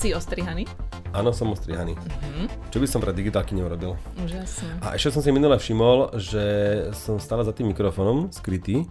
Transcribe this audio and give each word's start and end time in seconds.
si 0.00 0.16
ostrihaný? 0.16 0.64
Áno, 1.12 1.28
som 1.28 1.52
ostrihaný. 1.52 1.92
Mm-hmm. 1.92 2.72
Čo 2.72 2.78
by 2.80 2.86
som 2.88 3.04
pre 3.04 3.12
digitálky 3.12 3.52
neurobil? 3.52 4.00
Úžasne. 4.16 4.80
A 4.80 4.96
ešte 4.96 5.12
som 5.12 5.20
si 5.20 5.28
minule 5.28 5.60
všimol, 5.60 6.16
že 6.16 6.44
som 6.96 7.20
stále 7.20 7.44
za 7.44 7.52
tým 7.52 7.68
mikrofónom 7.68 8.32
skrytý. 8.32 8.88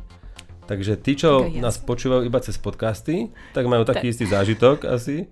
Takže 0.69 1.01
tí, 1.01 1.17
čo 1.17 1.49
Tak, 1.49 1.57
nás 1.57 1.81
počúvajú 1.81 2.29
iba 2.29 2.37
cez 2.45 2.61
podcasty, 2.61 3.33
tak 3.57 3.65
majú 3.65 3.89
taký 3.89 4.05
Tak. 4.05 4.13
istý 4.13 4.25
zážitok 4.29 4.85
asi. 4.85 5.25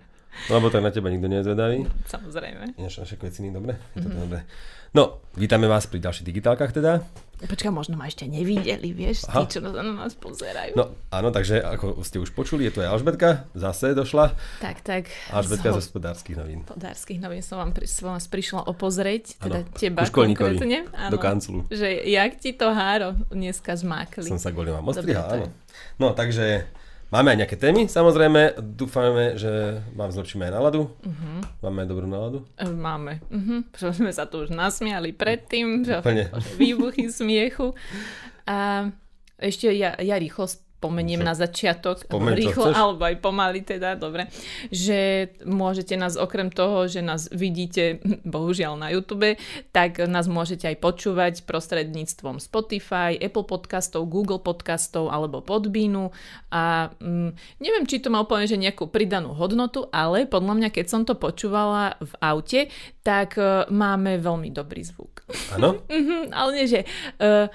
Lebo 0.47 0.69
tak 0.69 0.85
na 0.85 0.93
teba 0.93 1.09
nikto 1.09 1.27
nie 1.27 1.41
je 1.41 1.45
zvedavý. 1.49 1.77
Samozrejme. 2.07 2.77
Ináč 2.77 3.01
naše 3.01 3.15
kveciny, 3.17 3.51
dobre? 3.51 3.75
Je 3.97 4.05
to 4.05 4.09
dobre. 4.09 4.45
No, 4.95 5.19
vítame 5.35 5.67
vás 5.67 5.83
pri 5.85 5.99
ďalších 5.99 6.23
digitálkach 6.23 6.71
teda. 6.71 7.03
Počkaj, 7.37 7.69
možno 7.69 8.01
ma 8.01 8.09
ešte 8.09 8.25
nevideli, 8.25 8.97
vieš, 8.97 9.29
Aha. 9.29 9.45
tí, 9.45 9.53
čo 9.53 9.61
na 9.61 9.69
nás 9.85 10.17
pozerajú. 10.17 10.73
No, 10.73 10.97
áno, 11.13 11.29
takže 11.29 11.61
ako 11.61 12.01
ste 12.01 12.17
už 12.17 12.33
počuli, 12.33 12.65
je 12.65 12.73
tu 12.73 12.79
aj 12.81 12.97
Alžbetka, 12.97 13.45
zase 13.53 13.93
došla. 13.93 14.33
Tak, 14.57 14.81
tak. 14.81 15.05
Alžbetka 15.29 15.69
z 15.69 15.77
hospodárskych 15.77 16.33
novín. 16.33 16.65
hospodárskych 16.65 17.21
novín 17.21 17.45
som 17.45 17.61
vám 17.61 17.77
pri, 17.77 17.85
som 17.85 18.17
prišla 18.17 18.65
opozrieť, 18.65 19.37
teda 19.37 19.61
Áno, 19.61 19.77
teba 19.77 20.01
konkrétne. 20.09 20.89
do 21.13 21.17
kanclu. 21.21 21.69
Že 21.69 22.09
jak 22.09 22.41
ti 22.41 22.57
to 22.57 22.73
háro 22.73 23.13
dneska 23.29 23.77
zmákli. 23.77 24.25
Som 24.25 24.41
sa 24.41 24.49
kvôli 24.49 24.73
vám 24.73 24.81
to 24.89 25.05
je. 25.05 25.13
áno. 25.13 25.53
No, 26.01 26.17
takže 26.17 26.65
máme 27.11 27.33
aj 27.33 27.37
nejaké 27.43 27.57
témy, 27.57 27.87
samozrejme. 27.87 28.59
Dúfame, 28.59 29.39
že 29.39 29.81
vám 29.95 30.11
zlepšíme 30.11 30.47
aj 30.47 30.53
náladu. 30.53 30.91
Uh-huh. 31.03 31.39
Máme 31.63 31.83
aj 31.83 31.87
dobrú 31.87 32.07
náladu. 32.07 32.39
E, 32.59 32.67
Máme. 32.67 33.23
Že 33.75 34.03
sme 34.03 34.11
sa 34.11 34.27
tu 34.27 34.43
už 34.43 34.51
nasmiali 34.51 35.15
predtým, 35.15 35.87
že 35.87 36.03
výbuchy 36.59 37.07
smiechu. 37.07 37.71
A 38.47 38.89
ešte 39.37 39.69
ja, 39.71 39.93
ja 39.99 40.15
rýchlo 40.17 40.49
spomeniem 40.77 41.25
na 41.25 41.33
začiatok, 41.33 42.05
Spomeň, 42.05 42.37
rýchlo, 42.37 42.69
chceš. 42.69 42.77
alebo 42.77 43.01
aj 43.09 43.17
pomaly 43.17 43.65
teda, 43.65 43.97
dobre, 43.97 44.29
že 44.69 45.33
môžete 45.41 45.97
nás 45.97 46.13
okrem 46.13 46.53
toho, 46.53 46.85
že 46.85 47.01
nás 47.01 47.25
vidíte, 47.33 47.97
bohužiaľ 48.37 48.77
na 48.77 48.93
YouTube, 48.93 49.41
tak 49.73 49.97
nás 50.05 50.29
môžete 50.29 50.69
aj 50.69 50.77
počúvať 50.77 51.33
prostredníctvom 51.49 52.37
Spotify, 52.37 53.17
Apple 53.17 53.49
podcastov, 53.49 54.05
Google 54.05 54.37
podcastov 54.37 55.09
alebo 55.09 55.41
Podbeanu 55.41 56.13
a 56.53 56.93
mm, 57.01 57.57
neviem, 57.57 57.85
či 57.89 57.97
to 57.97 58.13
má 58.13 58.21
úplne 58.21 58.45
že 58.45 58.61
nejakú 58.61 58.85
pridanú 58.93 59.33
hodnotu, 59.33 59.89
ale 59.89 60.29
podľa 60.29 60.53
mňa, 60.61 60.69
keď 60.69 60.85
som 60.85 61.01
to 61.09 61.17
počúvala 61.17 61.97
v 61.97 62.13
aute, 62.21 62.61
tak 63.01 63.33
e, 63.41 63.65
máme 63.73 64.21
veľmi 64.21 64.53
dobrý 64.53 64.85
zvuk. 64.85 65.25
Áno? 65.57 65.81
Mhm, 65.97 66.29
ale 66.29 66.49
nie, 66.53 66.67
že... 66.69 66.85
Uh, 67.17 67.49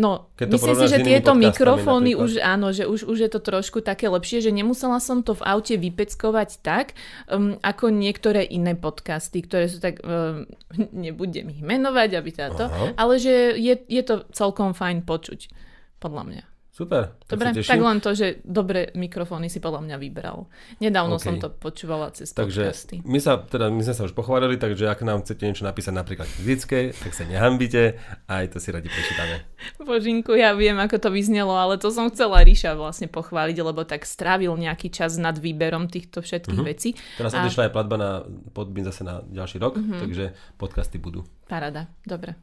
No, 0.00 0.32
Keď 0.40 0.46
to 0.48 0.52
myslím 0.56 0.76
si, 0.80 0.86
že 0.88 0.98
tieto 1.04 1.36
mikrofóny 1.36 2.16
napríklad. 2.16 2.24
už, 2.24 2.30
áno, 2.40 2.72
že 2.72 2.88
už, 2.88 3.04
už 3.04 3.18
je 3.20 3.30
to 3.30 3.40
trošku 3.44 3.84
také 3.84 4.08
lepšie, 4.08 4.40
že 4.40 4.48
nemusela 4.48 4.96
som 4.96 5.20
to 5.20 5.36
v 5.36 5.44
aute 5.44 5.76
vypeckovať 5.76 6.64
tak, 6.64 6.96
um, 7.28 7.60
ako 7.60 7.92
niektoré 7.92 8.48
iné 8.48 8.72
podcasty, 8.72 9.44
ktoré 9.44 9.68
sú 9.68 9.76
tak, 9.76 10.00
um, 10.00 10.48
nebudem 11.04 11.52
ich 11.52 11.60
menovať, 11.60 12.16
aby 12.16 12.30
táto, 12.32 12.72
Aha. 12.72 12.96
ale 12.96 13.20
že 13.20 13.60
je, 13.60 13.76
je 13.76 14.00
to 14.00 14.24
celkom 14.32 14.72
fajn 14.72 15.04
počuť, 15.04 15.52
podľa 16.00 16.24
mňa. 16.24 16.49
Super. 16.80 17.12
Tak 17.20 17.28
Dobre, 17.30 17.46
tak 17.46 17.56
teším. 17.60 17.84
len 17.84 17.98
to, 17.98 18.10
že 18.10 18.26
dobré 18.40 18.88
mikrofóny 18.94 19.46
si 19.46 19.60
podľa 19.60 19.84
mňa 19.84 19.96
vybral. 19.98 20.48
Nedávno 20.78 21.14
OK. 21.14 21.22
som 21.22 21.36
to 21.36 21.52
počúvala 21.52 22.08
cez 22.08 22.32
Takže 22.32 22.62
podcasty. 22.64 22.96
my 23.04 23.18
sa, 23.18 23.36
teda, 23.36 23.68
my 23.68 23.82
sme 23.82 23.92
sa 23.92 24.02
už 24.02 24.12
pochválili, 24.12 24.56
takže 24.56 24.88
ak 24.88 25.00
nám 25.02 25.20
chcete 25.20 25.44
niečo 25.44 25.62
napísať 25.62 25.92
napríklad 25.92 26.24
fyzické, 26.26 26.90
tak 26.90 27.12
sa 27.12 27.22
nehambite 27.22 28.00
a 28.24 28.40
aj 28.40 28.46
to 28.48 28.58
si 28.58 28.68
radi 28.68 28.88
prečítame. 28.88 29.44
Božinku, 29.78 30.32
ja 30.32 30.52
viem, 30.52 30.74
ako 30.74 30.96
to 30.98 31.10
vyznelo, 31.10 31.52
ale 31.52 31.76
to 31.76 31.88
som 31.88 32.08
chcela 32.08 32.40
Ríša 32.40 32.72
vlastne 32.72 33.06
pochváliť, 33.06 33.60
lebo 33.60 33.84
tak 33.84 34.02
strávil 34.02 34.56
nejaký 34.56 34.88
čas 34.88 35.14
nad 35.14 35.36
výberom 35.36 35.84
týchto 35.84 36.20
všetkých 36.20 36.62
vecí. 36.62 36.96
Teraz 37.14 37.32
A- 37.32 37.44
odišla 37.44 37.68
aj 37.68 37.72
platba 37.72 37.96
na 37.96 38.10
podbín 38.48 38.82
zase 38.82 39.02
na 39.02 39.20
ďalší 39.22 39.58
rok, 39.58 39.76
Mhm. 39.76 40.00
takže 40.00 40.24
podcasty 40.56 40.96
budú. 40.96 41.28
Parada, 41.44 41.92
dobre. 42.02 42.40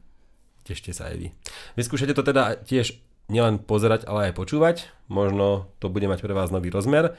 Tešte 0.62 0.92
sa 0.92 1.08
aj 1.08 1.16
vy. 1.16 1.28
Vyskúšajte 1.74 2.12
to 2.12 2.22
teda 2.22 2.60
tiež 2.60 2.92
nielen 3.28 3.60
pozerať, 3.60 4.08
ale 4.08 4.32
aj 4.32 4.36
počúvať. 4.36 4.76
Možno 5.12 5.68
to 5.80 5.92
bude 5.92 6.08
mať 6.08 6.24
pre 6.24 6.32
vás 6.32 6.48
nový 6.48 6.72
rozmer. 6.72 7.16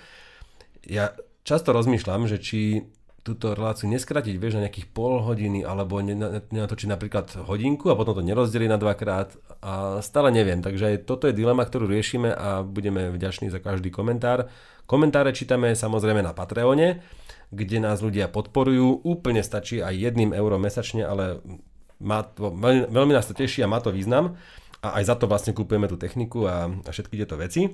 Ja 0.86 1.14
často 1.46 1.74
rozmýšľam, 1.74 2.26
že 2.26 2.42
či 2.42 2.90
túto 3.22 3.54
reláciu 3.54 3.86
neskratiť, 3.92 4.36
vieš, 4.42 4.58
na 4.58 4.66
nejakých 4.66 4.90
pol 4.90 5.22
hodiny, 5.22 5.62
alebo 5.62 6.02
ne- 6.02 6.18
ne- 6.18 6.42
nenatočiť 6.42 6.88
napríklad 6.90 7.46
hodinku 7.46 7.92
a 7.92 7.98
potom 8.00 8.18
to 8.18 8.24
nerozdeliť 8.26 8.70
na 8.72 8.80
dvakrát 8.82 9.38
a 9.62 10.00
stále 10.02 10.34
neviem. 10.34 10.64
Takže 10.64 10.96
aj 10.96 11.06
toto 11.06 11.30
je 11.30 11.38
dilema, 11.38 11.62
ktorú 11.68 11.86
riešime 11.86 12.34
a 12.34 12.66
budeme 12.66 13.14
vďační 13.14 13.54
za 13.54 13.62
každý 13.62 13.94
komentár. 13.94 14.50
Komentáre 14.90 15.36
čítame 15.36 15.78
samozrejme 15.78 16.26
na 16.26 16.34
Patreone, 16.34 17.06
kde 17.54 17.78
nás 17.78 18.02
ľudia 18.02 18.32
podporujú. 18.32 19.06
Úplne 19.06 19.46
stačí 19.46 19.84
aj 19.84 19.94
jedným 19.94 20.34
euro 20.34 20.58
mesačne, 20.58 21.06
ale 21.06 21.44
má 22.02 22.24
to, 22.26 22.50
veľmi, 22.50 22.90
veľmi 22.90 23.14
nás 23.14 23.28
to 23.28 23.38
teší 23.38 23.62
a 23.62 23.70
má 23.70 23.84
to 23.84 23.94
význam. 23.94 24.40
A 24.80 25.04
aj 25.04 25.12
za 25.12 25.16
to 25.20 25.28
vlastne 25.28 25.52
kúpujeme 25.52 25.92
tú 25.92 26.00
techniku 26.00 26.48
a, 26.48 26.72
a 26.72 26.90
všetky 26.90 27.20
tieto 27.20 27.36
veci. 27.36 27.68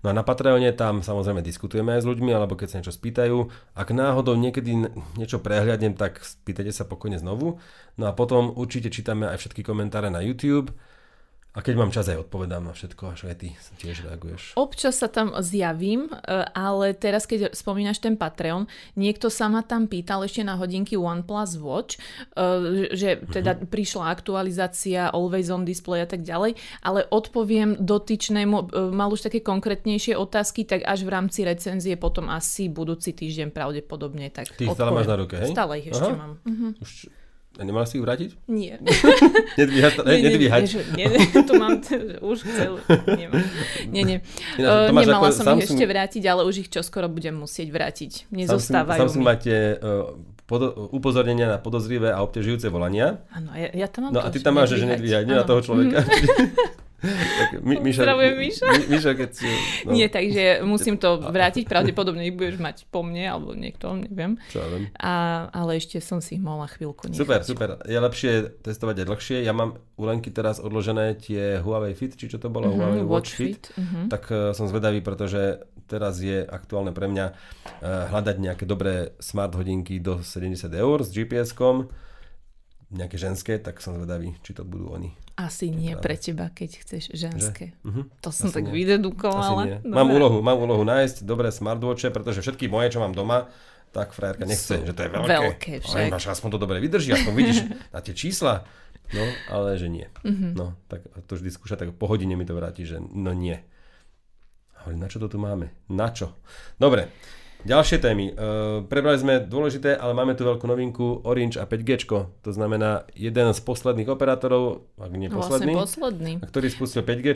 No 0.00 0.08
a 0.08 0.16
na 0.16 0.24
Patreone 0.24 0.72
tam 0.72 1.04
samozrejme 1.04 1.44
diskutujeme 1.44 1.92
aj 1.92 2.00
s 2.04 2.08
ľuďmi, 2.08 2.32
alebo 2.32 2.56
keď 2.56 2.66
sa 2.68 2.76
niečo 2.80 2.96
spýtajú. 2.96 3.36
Ak 3.76 3.92
náhodou 3.92 4.32
niekedy 4.40 4.88
niečo 5.20 5.36
prehľadnem, 5.44 5.92
tak 5.92 6.24
spýtajte 6.24 6.72
sa 6.72 6.88
pokojne 6.88 7.20
znovu. 7.20 7.60
No 8.00 8.04
a 8.08 8.16
potom 8.16 8.56
určite 8.56 8.88
čítame 8.88 9.28
aj 9.28 9.44
všetky 9.44 9.60
komentáre 9.60 10.08
na 10.08 10.24
YouTube. 10.24 10.72
A 11.56 11.64
keď 11.64 11.74
mám 11.80 11.88
čas, 11.88 12.04
aj 12.12 12.28
odpovedám 12.28 12.68
na 12.68 12.76
všetko, 12.76 13.16
až 13.16 13.32
aj 13.32 13.40
ty 13.40 13.48
tiež 13.80 14.04
reaguješ. 14.04 14.52
Občas 14.60 15.00
sa 15.00 15.08
tam 15.08 15.32
zjavím, 15.40 16.12
e, 16.12 16.44
ale 16.52 16.92
teraz, 16.92 17.24
keď 17.24 17.56
spomínaš 17.56 18.04
ten 18.04 18.20
Patreon, 18.20 18.68
niekto 18.92 19.32
sa 19.32 19.48
ma 19.48 19.64
tam 19.64 19.88
pýtal 19.88 20.20
ešte 20.20 20.44
na 20.44 20.60
hodinky 20.60 21.00
OnePlus 21.00 21.56
Watch, 21.56 21.96
e, 21.96 22.92
že 22.92 23.24
teda 23.32 23.56
prišla 23.72 24.04
aktualizácia 24.12 25.08
Always 25.08 25.48
on 25.48 25.64
Display 25.64 26.04
a 26.04 26.08
tak 26.08 26.28
ďalej, 26.28 26.60
ale 26.84 27.08
odpoviem 27.08 27.80
dotyčnému, 27.80 28.56
e, 28.60 28.92
mal 28.92 29.08
už 29.08 29.24
také 29.24 29.40
konkrétnejšie 29.40 30.12
otázky, 30.12 30.68
tak 30.68 30.84
až 30.84 31.08
v 31.08 31.10
rámci 31.16 31.40
recenzie 31.48 31.96
potom 31.96 32.28
asi 32.28 32.68
budúci 32.68 33.16
týždeň 33.16 33.48
pravdepodobne. 33.56 34.28
Tak 34.28 34.52
Ty 34.52 34.68
ich 34.68 34.76
stále 34.76 34.92
odpoviem. 34.92 34.96
máš 35.00 35.08
na 35.08 35.16
ruke, 35.16 35.34
hej? 35.40 35.50
Stále 35.56 35.72
ich 35.80 35.88
ešte 35.88 36.12
Aha. 36.12 36.20
mám. 36.20 36.32
Mhm. 36.44 36.68
Už 36.84 37.08
a 37.56 37.62
nemal 37.62 37.82
si 37.82 37.96
ich 37.96 38.04
vrátiť? 38.04 38.30
Nie. 38.46 38.76
Nedvíhať, 39.60 39.92
Nie, 40.02 40.20
nedvíhať. 40.22 40.62
nie, 40.92 41.04
nie, 41.04 41.18
nie, 41.18 41.40
tu 41.48 41.54
mám 41.54 41.80
t- 41.80 41.96
už 42.18 42.44
celú. 42.46 42.76
Nemám. 43.06 43.40
Nie, 43.88 44.02
nie. 44.02 44.18
To 44.56 44.68
Uh, 44.84 44.88
nemala 44.88 45.20
ako 45.20 45.32
som 45.32 45.56
ich 45.56 45.64
ešte 45.64 45.84
vrátiť, 45.84 46.22
ale 46.22 46.42
už 46.42 46.54
ich 46.58 46.68
čoskoro 46.68 47.06
budem 47.06 47.34
musieť 47.34 47.68
vrátiť. 47.68 48.12
Nezostávajú 48.30 49.00
Samsung 49.00 49.20
mi. 49.20 49.28
máte 49.28 49.54
uh, 49.74 50.12
podo- 50.42 50.88
upozornenia 50.90 51.46
na 51.46 51.58
podozrivé 51.58 52.08
a 52.08 52.20
obťažujúce 52.20 52.68
volania. 52.68 53.24
Áno, 53.28 53.50
ja, 53.52 53.72
ja 53.74 53.86
tam 53.86 54.08
mám 54.08 54.12
No 54.12 54.20
to, 54.20 54.26
a 54.26 54.30
ty 54.30 54.38
tam 54.38 54.54
máš, 54.54 54.74
že 54.74 54.84
nedvíhať. 54.84 55.24
nie 55.24 55.34
na 55.34 55.42
toho 55.42 55.60
človeka. 55.60 56.04
Tak, 57.02 57.60
Mi, 57.60 57.76
Miša, 57.76 58.02
Pozdravujem, 58.02 58.34
Miša. 58.40 58.66
Mi, 58.66 58.84
Miša, 58.96 59.12
keď 59.12 59.30
si... 59.30 59.48
No, 59.84 59.92
Nie, 59.92 60.08
takže 60.08 60.64
musím 60.64 60.96
to 60.96 61.20
vrátiť, 61.20 61.68
pravdepodobne 61.68 62.24
ich 62.24 62.32
budeš 62.32 62.56
mať 62.56 62.88
po 62.88 63.04
mne, 63.04 63.24
alebo 63.28 63.52
niekto, 63.52 63.92
neviem. 63.92 64.40
Čo 64.48 64.64
ja 64.64 64.68
viem. 64.72 64.84
A, 64.96 65.12
ale 65.52 65.76
ešte 65.76 66.00
som 66.00 66.24
si 66.24 66.40
ich 66.40 66.42
mohla 66.42 66.64
chvíľku 66.66 67.12
nechať. 67.12 67.20
Super, 67.20 67.40
super. 67.44 67.68
Je 67.84 67.98
lepšie 68.00 68.32
testovať 68.64 69.04
aj 69.04 69.06
dlhšie. 69.12 69.36
Ja 69.44 69.52
mám 69.52 69.76
u 70.00 70.02
Lenky 70.08 70.32
teraz 70.32 70.56
odložené 70.56 71.20
tie 71.20 71.60
Huawei 71.60 71.92
Fit, 71.92 72.16
či 72.16 72.32
čo 72.32 72.40
to 72.40 72.48
bolo? 72.48 72.72
Mhm, 72.72 72.76
Huawei 72.80 73.04
Watch 73.04 73.12
Watch 73.12 73.30
Fit. 73.36 73.68
Fit, 73.68 73.76
mhm. 73.76 74.00
Tak 74.08 74.22
uh, 74.32 74.36
som 74.56 74.64
zvedavý, 74.66 75.04
pretože 75.04 75.60
teraz 75.86 76.18
je 76.18 76.42
aktuálne 76.42 76.90
pre 76.90 77.06
mňa 77.06 77.26
uh, 77.30 78.10
hľadať 78.10 78.36
nejaké 78.40 78.64
dobré 78.64 79.14
smart 79.20 79.54
hodinky 79.54 80.00
do 80.00 80.24
70 80.24 80.72
eur 80.72 80.98
s 81.04 81.12
GPS-kom 81.12 81.92
nejaké 82.90 83.18
ženské, 83.18 83.58
tak 83.58 83.82
som 83.82 83.98
zvedavý, 83.98 84.38
či 84.46 84.54
to 84.54 84.62
budú 84.62 84.94
oni. 84.94 85.10
Asi 85.36 85.68
nie 85.68 85.92
pre 85.98 86.16
teba, 86.16 86.48
keď 86.48 86.70
chceš 86.80 87.12
ženské. 87.12 87.76
Mhm. 87.84 88.08
To 88.24 88.30
som 88.32 88.48
Asi 88.48 88.56
tak 88.56 88.64
nie. 88.70 88.72
vydedukovala. 88.72 89.84
Mám 89.84 90.08
úlohu, 90.08 90.38
mám 90.40 90.56
úlohu 90.56 90.86
nájsť 90.86 91.26
dobré 91.26 91.52
smartwatche, 91.52 92.08
pretože 92.08 92.40
všetky 92.40 92.70
moje, 92.70 92.96
čo 92.96 93.02
mám 93.04 93.12
doma, 93.12 93.50
tak 93.92 94.12
frajerka 94.16 94.44
nechce, 94.48 94.80
že 94.80 94.92
to 94.92 95.02
je 95.02 95.10
veľké. 95.12 95.28
veľké 95.28 95.72
však. 95.84 95.92
Ale 95.92 96.12
máš, 96.12 96.28
aspoň 96.28 96.48
to 96.52 96.58
dobre 96.60 96.78
vydrží, 96.80 97.12
aspoň 97.12 97.32
vidíš 97.32 97.58
na 97.94 98.00
tie 98.00 98.14
čísla. 98.16 98.64
No, 99.14 99.22
ale 99.50 99.78
že 99.78 99.86
nie. 99.86 100.06
Mhm. 100.24 100.56
No, 100.56 100.74
tak 100.88 101.04
to 101.26 101.36
vždy 101.36 101.50
skúša, 101.52 101.76
tak 101.76 101.92
po 101.94 102.06
hodine 102.08 102.34
mi 102.34 102.42
to 102.42 102.56
vráti, 102.56 102.82
že 102.82 102.98
no 102.98 103.30
nie. 103.30 103.60
Hovorím, 104.82 105.02
na 105.02 105.10
čo 105.10 105.18
to 105.18 105.26
tu 105.26 105.38
máme? 105.38 105.70
Na 105.90 106.14
čo? 106.14 106.32
Dobre, 106.78 107.10
ďalšie 107.66 107.98
témy. 107.98 108.30
Uh, 108.30 108.86
prebrali 108.86 109.18
sme 109.18 109.42
dôležité, 109.42 109.98
ale 109.98 110.14
máme 110.14 110.38
tu 110.38 110.46
veľkú 110.46 110.64
novinku 110.64 111.26
Orange 111.26 111.58
a 111.58 111.66
5G. 111.66 112.06
To 112.46 112.50
znamená 112.54 113.04
jeden 113.12 113.50
z 113.50 113.60
posledných 113.60 114.06
operátorov, 114.06 114.86
ak 114.96 115.10
nie 115.12 115.26
No, 115.26 115.42
Vlastne 115.42 115.66
posledný, 115.66 115.74
posledný. 115.74 116.32
a 116.40 116.46
ktorý 116.46 116.66
spustil 116.70 117.02
5G 117.02 117.28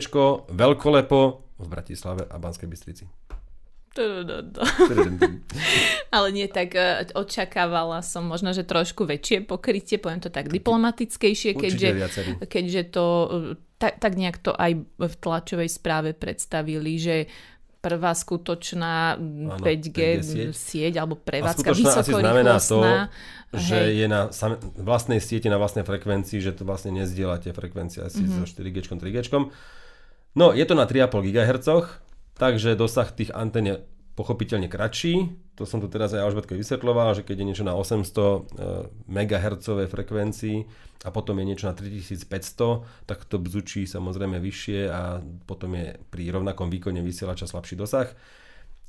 veľkolepo 0.47 1.19
v 1.59 1.67
Bratislave 1.67 2.23
a 2.25 2.35
Banskej 2.39 2.71
Bystrici. 2.71 3.05
Ale 6.15 6.27
nie, 6.31 6.47
tak 6.47 6.79
očakávala 7.11 7.99
som 7.99 8.23
možno, 8.23 8.55
že 8.55 8.63
trošku 8.63 9.03
väčšie 9.03 9.43
pokrytie, 9.43 9.99
poviem 9.99 10.23
to 10.23 10.31
tak 10.31 10.47
diplomatickejšie, 10.47 11.59
keďže, 11.59 11.89
keďže 12.47 12.81
to, 12.87 13.05
tak, 13.75 13.99
tak 13.99 14.15
nejak 14.15 14.39
to 14.39 14.55
aj 14.55 14.79
v 14.95 15.15
tlačovej 15.19 15.67
správe 15.67 16.15
predstavili, 16.15 16.95
že 16.95 17.27
prvá 17.81 18.13
skutočná 18.13 19.17
Áno, 19.17 19.57
5G, 19.57 19.89
5G 19.89 20.21
sieť. 20.21 20.53
sieť 20.53 20.93
alebo 20.95 21.17
prevádzka 21.17 21.73
znamená 21.73 22.55
to, 22.55 22.77
vysokorýchlostná. 22.77 22.93
že 23.51 23.75
Hej. 23.75 23.91
je 23.91 24.07
na 24.07 24.21
sam- 24.29 24.61
vlastnej 24.75 25.17
sieti, 25.17 25.45
na 25.45 25.57
vlastnej 25.57 25.81
frekvencii, 25.81 26.37
že 26.37 26.51
to 26.51 26.61
vlastne 26.61 26.93
nezdieľate 26.93 27.49
frekvencie 27.49 27.99
asi 27.99 28.21
Mhm. 28.21 28.31
so 28.31 28.43
4G, 28.47 28.77
3G. 28.95 29.49
No, 30.31 30.51
je 30.51 30.63
to 30.63 30.73
na 30.73 30.85
3,5 30.85 31.09
GHz, 31.25 31.67
takže 32.33 32.73
dosah 32.73 33.09
tých 33.09 33.33
antén 33.33 33.65
je 33.65 33.75
pochopiteľne 34.15 34.67
kratší. 34.67 35.13
To 35.55 35.63
som 35.63 35.79
tu 35.79 35.87
teraz 35.87 36.11
aj 36.11 36.23
Alžbetke 36.25 36.57
vysvetloval, 36.57 37.15
že 37.15 37.23
keď 37.23 37.35
je 37.41 37.47
niečo 37.47 37.65
na 37.67 37.77
800 37.77 39.07
MHz 39.07 39.67
frekvencii 39.87 40.57
a 41.05 41.09
potom 41.09 41.37
je 41.39 41.45
niečo 41.45 41.69
na 41.69 41.73
3500, 41.77 43.07
tak 43.07 43.25
to 43.25 43.37
bzučí 43.39 43.87
samozrejme 43.87 44.41
vyššie 44.41 44.79
a 44.89 45.21
potom 45.47 45.77
je 45.77 45.95
pri 46.09 46.23
rovnakom 46.33 46.67
výkone 46.67 46.99
vysielača 47.05 47.47
slabší 47.47 47.79
dosah. 47.79 48.09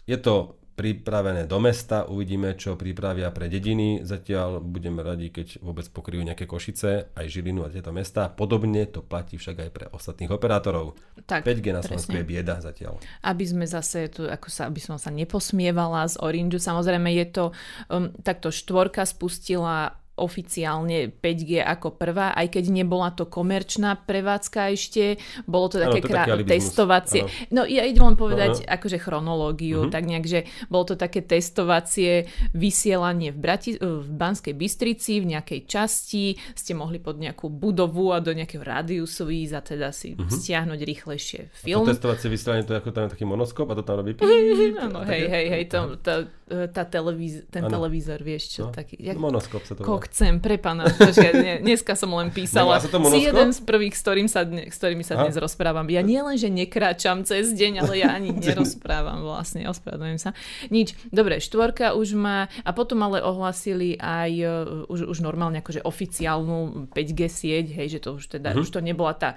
Je 0.09 0.19
to 0.19 0.59
pripravené 0.73 1.45
do 1.45 1.61
mesta, 1.61 2.09
uvidíme, 2.09 2.57
čo 2.57 2.81
pripravia 2.81 3.29
pre 3.31 3.47
dediny. 3.47 4.03
Zatiaľ 4.03 4.59
budeme 4.65 5.05
radi, 5.05 5.29
keď 5.29 5.61
vôbec 5.61 5.85
pokryjú 5.93 6.25
nejaké 6.25 6.49
Košice, 6.49 7.13
aj 7.13 7.27
Žilinu 7.29 7.63
a 7.63 7.73
tieto 7.73 7.93
mesta. 7.93 8.33
Podobne 8.33 8.89
to 8.89 9.05
platí 9.05 9.37
však 9.37 9.69
aj 9.69 9.71
pre 9.71 9.87
ostatných 9.93 10.33
operátorov. 10.33 10.97
Tak, 11.29 11.45
5G 11.45 11.77
na 11.77 11.85
Slovensku 11.85 12.17
je 12.17 12.25
bieda 12.25 12.59
zatiaľ. 12.59 12.99
aby 13.23 13.45
sme 13.45 13.65
zase 13.69 14.09
tu, 14.09 14.25
ako 14.25 14.49
sa, 14.49 14.67
aby 14.67 14.81
som 14.81 14.97
sa 14.97 15.13
neposmievala 15.13 16.09
z 16.09 16.17
Orange. 16.25 16.59
Samozrejme 16.59 17.09
je 17.23 17.27
to, 17.29 17.45
um, 17.93 18.09
takto 18.25 18.49
štvorka 18.49 19.05
spustila 19.05 20.02
oficiálne 20.15 21.09
5G 21.11 21.59
ako 21.59 21.93
prvá, 21.93 22.33
aj 22.33 22.51
keď 22.51 22.65
nebola 22.71 23.11
to 23.11 23.25
komerčná 23.25 23.97
prevádzka 23.97 24.71
ešte, 24.71 25.17
bolo 25.45 25.67
to 25.67 25.79
také 25.79 25.99
to 25.99 25.99
je 25.99 26.03
krá- 26.07 26.27
taký 26.27 26.45
testovacie. 26.47 27.21
Áno. 27.23 27.33
No 27.51 27.61
ja 27.65 27.83
idem 27.83 28.05
len 28.05 28.15
povedať 28.15 28.61
Áno. 28.61 28.69
akože 28.71 28.99
chronológiu, 28.99 29.81
Mhm. 29.81 29.91
tak 29.91 30.05
nejak, 30.05 30.25
že 30.25 30.41
bolo 30.67 30.85
to 30.85 30.95
také 30.95 31.21
testovacie 31.23 32.29
vysielanie 32.53 33.31
v, 33.31 33.39
Brati- 33.39 33.81
v 33.81 34.07
Banskej 34.07 34.53
Bystrici, 34.53 35.19
v 35.19 35.33
nejakej 35.33 35.61
časti, 35.65 36.25
ste 36.53 36.73
mohli 36.73 36.99
pod 36.99 37.17
nejakú 37.17 37.49
budovu 37.49 38.11
a 38.11 38.19
do 38.19 38.31
nejakého 38.31 38.61
rádiusu 38.61 39.27
ísť 39.27 39.55
a 39.55 39.61
teda 39.63 39.89
si 39.91 40.13
stiahnuť 40.15 40.79
rýchlejšie 40.79 41.41
To 41.43 41.57
film. 41.59 41.85
testovacie 41.85 42.29
vysielanie, 42.29 42.63
to 42.63 42.73
je 42.73 42.81
ako 42.81 42.91
tam 42.91 43.09
taký 43.09 43.25
monoskop 43.25 43.67
a 43.67 43.75
to 43.75 43.83
tam 43.83 43.99
robí... 43.99 44.13
A 44.93 45.09
hej, 45.09 45.25
hej, 45.27 45.47
hej, 45.49 45.65
to, 45.67 45.97
tá, 45.99 46.23
tá 46.69 46.83
televíz, 46.83 47.47
ten 47.49 47.63
Áno. 47.63 47.73
televízor, 47.73 48.19
vieš 48.19 48.45
čo, 48.51 48.63
No, 48.63 48.71
taký, 48.71 48.97
jak, 48.97 49.17
Monoskop 49.17 49.63
sa 49.63 49.73
to 49.73 49.81
volá. 49.81 49.89
kokcem, 49.97 50.39
pre 50.39 50.57
pána, 50.57 50.87
počkaj, 50.87 51.33
ne, 51.35 51.55
dneska 51.59 51.93
som 51.93 52.13
len 52.13 52.29
písala, 52.29 52.77
sa 52.77 52.87
to 52.87 53.01
si 53.09 53.25
jeden 53.25 53.51
z 53.51 53.61
prvých, 53.61 53.93
s, 53.93 54.01
ktorým 54.01 54.27
sa 54.27 54.43
dne, 54.43 54.67
s 54.67 54.77
ktorými 54.77 55.01
sa 55.01 55.15
Aha. 55.15 55.23
dnes 55.25 55.37
rozprávam. 55.37 55.85
Ja 55.87 56.01
nie 56.01 56.19
len, 56.19 56.35
že 56.35 56.47
nekráčam 56.47 57.23
cez 57.23 57.51
deň, 57.51 57.73
ale 57.81 57.95
ja 57.99 58.13
ani 58.13 58.31
nerozprávam 58.45 59.21
vlastne, 59.21 59.65
ospravedlňujem 59.67 60.21
sa. 60.21 60.31
Nič, 60.69 60.93
dobre, 61.09 61.39
štvorka 61.39 61.93
už 61.93 62.15
má, 62.15 62.47
a 62.59 62.71
potom 62.71 63.01
ale 63.01 63.19
ohlasili 63.19 63.97
aj 63.97 64.33
uh, 64.39 64.51
už, 64.87 65.09
už 65.09 65.19
normálne 65.21 65.59
akože 65.59 65.81
oficiálnu 65.83 66.89
5G 66.91 67.21
sieť, 67.25 67.67
hej, 67.73 67.89
že 67.89 68.01
to 68.01 68.15
už 68.15 68.29
teda, 68.31 68.53
Mhm. 68.53 68.59
už 68.59 68.69
to 68.69 68.81
nebola 68.81 69.13
tá 69.13 69.35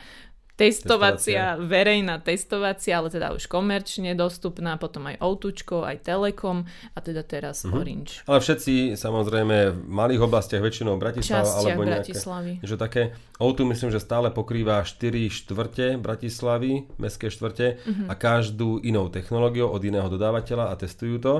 testovacia, 0.55 1.59
verejná 1.59 2.19
testovacia, 2.19 2.97
ale 2.97 3.11
teda 3.11 3.31
už 3.31 3.45
komerčne 3.45 4.15
dostupná, 4.15 4.79
potom 4.79 5.05
aj 5.07 5.19
Outučko, 5.19 5.83
aj 5.83 6.01
Telekom 6.01 6.63
a 6.95 6.99
teda 6.99 7.21
teraz 7.21 7.67
Mhm. 7.67 7.75
Orange. 7.75 8.11
Ale 8.23 8.39
všetci 8.39 8.95
samozrejme 8.95 9.55
v 9.71 9.77
malých 9.85 10.21
oblastiach, 10.23 10.63
väčšinou 10.63 10.95
Bratislava 10.95 11.43
Častiach 11.43 11.75
alebo 11.75 11.81
nejaké... 11.83 12.15
Bratislavy. 12.15 12.53
Že 12.63 12.75
také, 12.79 13.01
O2 13.35 13.57
myslím, 13.67 13.89
že 13.91 13.99
stále 13.99 14.31
pokrýva 14.31 14.79
4 14.81 15.27
štvrte 15.27 15.99
Bratislavy, 15.99 16.87
mestské 16.97 17.27
štvrte 17.27 17.83
Mhm. 17.83 18.03
a 18.07 18.13
každú 18.15 18.79
inou 18.79 19.11
technológiou 19.11 19.67
od 19.69 19.83
iného 19.83 20.07
dodávateľa 20.07 20.71
a 20.71 20.79
testujú 20.79 21.19
to. 21.19 21.33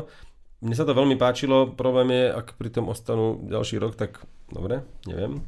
Mne 0.60 0.76
sa 0.76 0.84
to 0.84 0.92
veľmi 0.92 1.16
páčilo, 1.16 1.72
problém 1.72 2.10
je, 2.12 2.24
ak 2.32 2.60
pri 2.60 2.68
tom 2.68 2.90
ostanú 2.90 3.40
ďalší 3.48 3.78
rok, 3.78 3.96
tak 3.96 4.24
dobre, 4.50 4.84
neviem. 5.06 5.40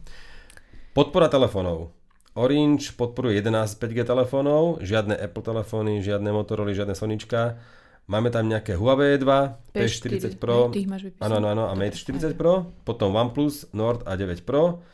Podpora 0.94 1.28
telefónov. 1.28 1.97
Orange 2.38 2.94
podporuje 2.94 3.42
11 3.42 3.81
5G 3.81 4.06
telefónov, 4.06 4.78
žiadne 4.86 5.18
Apple 5.18 5.42
telefóny, 5.42 6.06
žiadne 6.06 6.30
Motorola, 6.30 6.69
žiadne 6.69 6.94
Sonička. 6.94 7.57
Máme 8.06 8.30
tam 8.30 8.45
nejaké 8.45 8.78
Huawei 8.78 9.18
2, 9.18 9.74
P40 9.74 10.38
Pro, 10.38 10.69
áno, 11.19 11.34
áno, 11.42 11.48
áno, 11.51 11.63
a 11.68 11.74
Mate 11.75 11.98
40 11.98 12.38
Pro, 12.39 12.69
potom 12.86 13.12
OnePlus, 13.18 13.74
Nord 13.74 14.06
A9 14.06 14.45
Pro, 14.45 14.86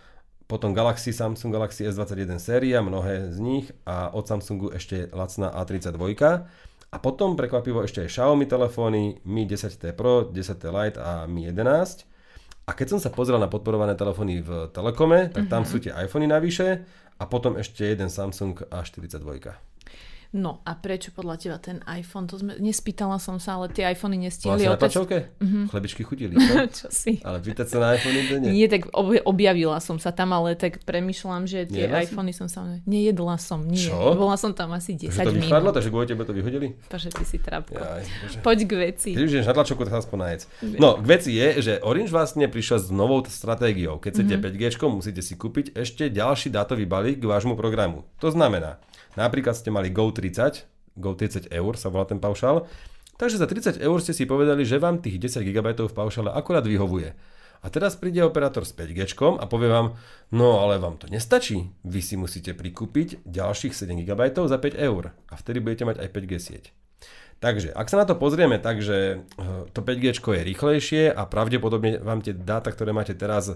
potom 0.48 0.72
Galaxy, 0.72 1.12
Samsung 1.12 1.52
Galaxy 1.54 1.86
S21 1.86 2.40
séria, 2.40 2.80
mnohé 2.80 3.30
z 3.30 3.38
nich 3.44 3.70
a 3.86 4.10
od 4.16 4.24
Samsungu 4.26 4.74
ešte 4.74 5.12
lacná 5.14 5.52
A32 5.52 6.00
a 6.94 6.98
potom 6.98 7.36
prekvapivo 7.36 7.84
ešte 7.86 8.08
aj 8.08 8.10
Xiaomi 8.10 8.48
telefóny 8.48 9.20
Mi 9.28 9.46
10T 9.46 9.94
Pro, 9.94 10.26
10T 10.32 10.64
Lite 10.72 10.98
a 10.98 11.28
Mi 11.30 11.46
11 11.46 12.14
a 12.64 12.72
keď 12.72 12.96
som 12.96 13.00
sa 13.04 13.12
pozrel 13.12 13.36
na 13.44 13.52
podporované 13.52 13.92
telefóny 13.92 14.40
v 14.40 14.72
Telekome, 14.72 15.28
tak 15.28 15.52
tam 15.52 15.68
sú 15.68 15.84
tie 15.84 15.92
iPhony 15.92 16.32
navyše 16.32 16.88
a 17.18 17.24
potom 17.30 17.58
ešte 17.60 17.86
jeden 17.86 18.10
Samsung 18.10 18.68
A42. 18.70 19.54
No 20.34 20.60
a 20.62 20.74
prečo 20.74 21.10
podľa 21.10 21.36
teba 21.38 21.58
ten 21.58 21.78
iPhone, 21.86 22.26
to 22.26 22.36
sme, 22.36 22.58
nespýtala 22.58 23.16
som 23.16 23.38
sa, 23.38 23.54
ale 23.54 23.70
tie 23.70 23.86
iPhony 23.86 24.18
Bola 24.18 24.26
nestihli 24.26 24.58
si 24.58 24.66
na 24.66 24.74
tlačovke? 24.76 25.30
Chlebičky 25.40 26.02
chutili, 26.02 26.34
čo? 26.42 26.54
Čo 26.66 26.88
si? 26.90 27.22
Ale 27.22 27.38
pýtať 27.38 27.68
sa 27.68 27.78
na 27.78 27.88
iPhony 27.94 28.20
to 28.24 28.36
nie. 28.40 28.50
Nie, 28.52 28.68
tak 28.68 28.90
ob- 28.90 29.22
objavila 29.24 29.78
som 29.78 29.96
sa 29.96 30.10
tam, 30.10 30.32
ale 30.32 30.54
tak 30.54 30.82
premyšľam, 30.82 31.46
že 31.46 31.66
tie 31.66 31.86
Nejedla 31.86 32.00
si? 32.00 32.06
iPhony 32.10 32.32
som 32.32 32.48
sa... 32.48 32.66
Nejedla 32.84 33.38
som, 33.38 33.62
nie. 33.62 33.78
Čo? 33.80 33.94
Bola 34.14 34.34
som 34.34 34.52
tam 34.52 34.74
asi 34.74 34.94
10 34.96 35.06
Takže 35.06 35.22
to 35.24 35.30
minút. 35.30 35.46
vychladlo, 35.46 35.70
takže 35.72 35.90
kvôli 35.90 36.08
tebe 36.08 36.24
to 36.24 36.34
vyhodili? 36.34 36.68
Bože, 36.84 37.10
ty 37.10 37.24
si 37.24 37.38
trapko. 37.38 37.78
Jaj, 37.78 38.02
bože. 38.02 38.38
Poď 38.42 38.60
k 38.60 38.72
veci. 38.82 39.10
Keď 39.12 39.24
už 39.24 39.46
na 39.46 39.54
tlačovku, 39.54 39.82
tak 39.84 39.96
aspoň 39.96 40.18
najedz. 40.20 40.44
No, 40.76 40.98
k 40.98 41.06
veci 41.08 41.30
je, 41.32 41.48
že 41.60 41.74
Orange 41.80 42.10
vlastne 42.10 42.46
prišiel 42.46 42.80
s 42.80 42.90
novou 42.90 43.22
stratégiou. 43.24 43.96
Keď 43.96 44.12
chcete 44.12 44.34
Mhm. 44.34 44.42
5G, 44.50 44.64
musíte 44.90 45.22
si 45.22 45.34
kúpiť 45.34 45.74
ešte 45.74 46.10
ďalší 46.10 46.50
dátový 46.50 46.84
balík 46.84 47.22
k 47.22 47.28
vášmu 47.28 47.54
programu. 47.54 48.02
To 48.18 48.28
znamená, 48.28 48.82
napríklad 49.20 49.58
ste 49.58 49.70
mali 49.74 49.90
Go 49.90 50.10
30, 50.10 50.98
Go 50.98 51.18
30 51.18 51.50
eur 51.50 51.74
sa 51.78 51.90
volá 51.90 52.06
ten 52.06 52.22
paušál, 52.22 52.70
takže 53.18 53.42
za 53.42 53.48
30 53.50 53.82
eur 53.82 53.98
ste 54.02 54.14
si 54.14 54.30
povedali, 54.30 54.64
že 54.64 54.82
vám 54.82 55.02
tých 55.02 55.18
10 55.18 55.42
GB 55.44 55.74
v 55.78 55.94
paušále 55.94 56.30
akurát 56.30 56.66
vyhovuje. 56.66 57.16
A 57.64 57.72
teraz 57.72 57.96
príde 57.96 58.20
operátor 58.20 58.68
s 58.68 58.76
5G 58.76 59.16
a 59.40 59.48
povie 59.48 59.72
vám, 59.72 59.96
no 60.36 60.60
ale 60.60 60.84
vám 60.84 61.00
to 61.00 61.08
nestačí, 61.08 61.72
vy 61.88 62.04
si 62.04 62.20
musíte 62.20 62.52
prikúpiť 62.52 63.24
ďalších 63.24 63.72
7 63.72 64.04
GB 64.04 64.36
za 64.36 64.60
5 64.60 64.76
eur 64.76 65.16
a 65.32 65.34
vtedy 65.40 65.64
budete 65.64 65.88
mať 65.88 66.04
aj 66.04 66.10
5G 66.12 66.34
sieť. 66.44 66.66
Takže, 67.40 67.76
ak 67.76 67.92
sa 67.92 68.00
na 68.00 68.08
to 68.08 68.16
pozrieme 68.16 68.56
tak, 68.56 68.80
že 68.80 69.20
eh, 69.20 69.64
to 69.72 69.80
5G 69.80 70.16
je 70.16 70.44
rýchlejšie 70.48 71.04
a 71.12 71.24
pravdepodobne 71.28 72.00
vám 72.04 72.24
tie 72.24 72.36
dáta, 72.36 72.72
ktoré 72.72 72.92
máte 72.92 73.16
teraz, 73.16 73.56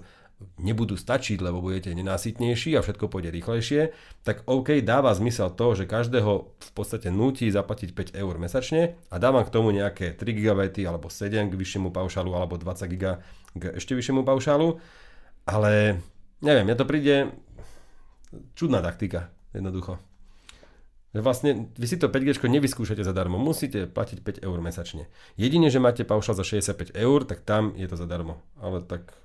nebudú 0.62 0.94
stačiť, 0.94 1.42
lebo 1.42 1.66
budete 1.66 1.94
nenásytnejší 1.98 2.78
a 2.78 2.86
všetko 2.86 3.10
pôjde 3.10 3.34
rýchlejšie, 3.34 3.90
tak 4.22 4.46
OK, 4.46 4.86
dáva 4.86 5.10
zmysel 5.18 5.50
to, 5.54 5.74
že 5.74 5.90
každého 5.90 6.32
v 6.54 6.72
podstate 6.78 7.10
nutí 7.10 7.50
zaplatiť 7.50 8.14
5 8.14 8.14
eur 8.14 8.36
mesačne 8.38 9.02
a 9.10 9.16
dávam 9.18 9.42
k 9.42 9.54
tomu 9.54 9.74
nejaké 9.74 10.14
3 10.14 10.22
GB 10.38 10.86
alebo 10.86 11.10
7 11.10 11.50
k 11.50 11.54
vyššiemu 11.58 11.90
paušálu 11.90 12.38
alebo 12.38 12.54
20 12.62 12.86
GB 12.86 13.18
k 13.58 13.64
ešte 13.82 13.98
vyššiemu 13.98 14.22
paušálu, 14.22 14.78
ale 15.50 16.02
neviem, 16.46 16.70
mne 16.70 16.78
to 16.78 16.86
príde 16.86 17.34
čudná 18.54 18.86
taktika, 18.86 19.34
jednoducho. 19.58 19.98
Že 21.16 21.22
vlastne 21.26 21.52
vy 21.74 21.88
si 21.90 21.98
to 21.98 22.14
5G 22.14 22.46
nevyskúšate 22.46 23.02
zadarmo, 23.02 23.42
musíte 23.42 23.90
platiť 23.90 24.22
5 24.22 24.46
eur 24.46 24.60
mesačne. 24.62 25.10
Jedine, 25.34 25.74
že 25.74 25.82
máte 25.82 26.06
paušal 26.06 26.38
za 26.38 26.46
65 26.46 26.94
eur, 26.94 27.26
tak 27.26 27.42
tam 27.42 27.74
je 27.74 27.90
to 27.90 27.98
zadarmo. 27.98 28.44
Ale 28.62 28.86
tak... 28.86 29.18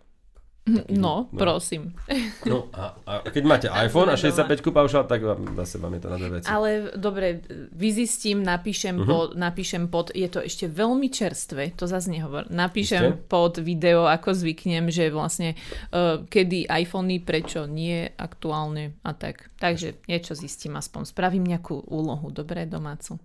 No, 0.66 0.83
no. 0.88 1.38
prosím. 1.38 1.90
No 2.47 2.71
a, 2.75 2.95
a 3.07 3.12
keď 3.31 3.45
máte 3.47 3.66
iPhone 3.71 4.11
a 4.11 4.16
65 4.19 4.62
paušal, 4.62 5.07
tak 5.07 5.23
vám, 5.23 5.59
zase 5.59 5.78
vám 5.78 5.95
je 5.95 6.00
to 6.02 6.09
na 6.11 6.16
dve 6.19 6.31
veci. 6.38 6.47
Ale 6.50 6.90
dobre, 6.95 7.42
vyzistím, 7.71 8.42
napíšem, 8.42 8.99
uh-huh. 8.99 9.07
pod, 9.07 9.28
napíšem 9.38 9.87
pod, 9.87 10.11
je 10.11 10.26
to 10.26 10.42
ešte 10.42 10.66
veľmi 10.66 11.07
čerstvé, 11.11 11.75
to 11.75 11.87
zase 11.87 12.11
nehovor, 12.11 12.50
napíšem 12.50 13.14
Ešte? 13.14 13.26
pod 13.31 13.62
video, 13.62 14.07
ako 14.11 14.35
zvyknem, 14.35 14.90
že 14.90 15.11
vlastne 15.14 15.54
uh, 15.95 16.26
kedy 16.26 16.66
iPhony, 16.66 17.23
prečo 17.23 17.66
nie 17.66 18.11
aktuálne 18.19 18.99
a 19.07 19.14
tak. 19.14 19.54
Takže 19.62 20.02
niečo 20.11 20.35
zistím 20.35 20.78
aspoň, 20.78 21.11
spravím 21.11 21.47
nejakú 21.47 21.78
úlohu, 21.90 22.31
dobre, 22.31 22.66
domácu. 22.66 23.19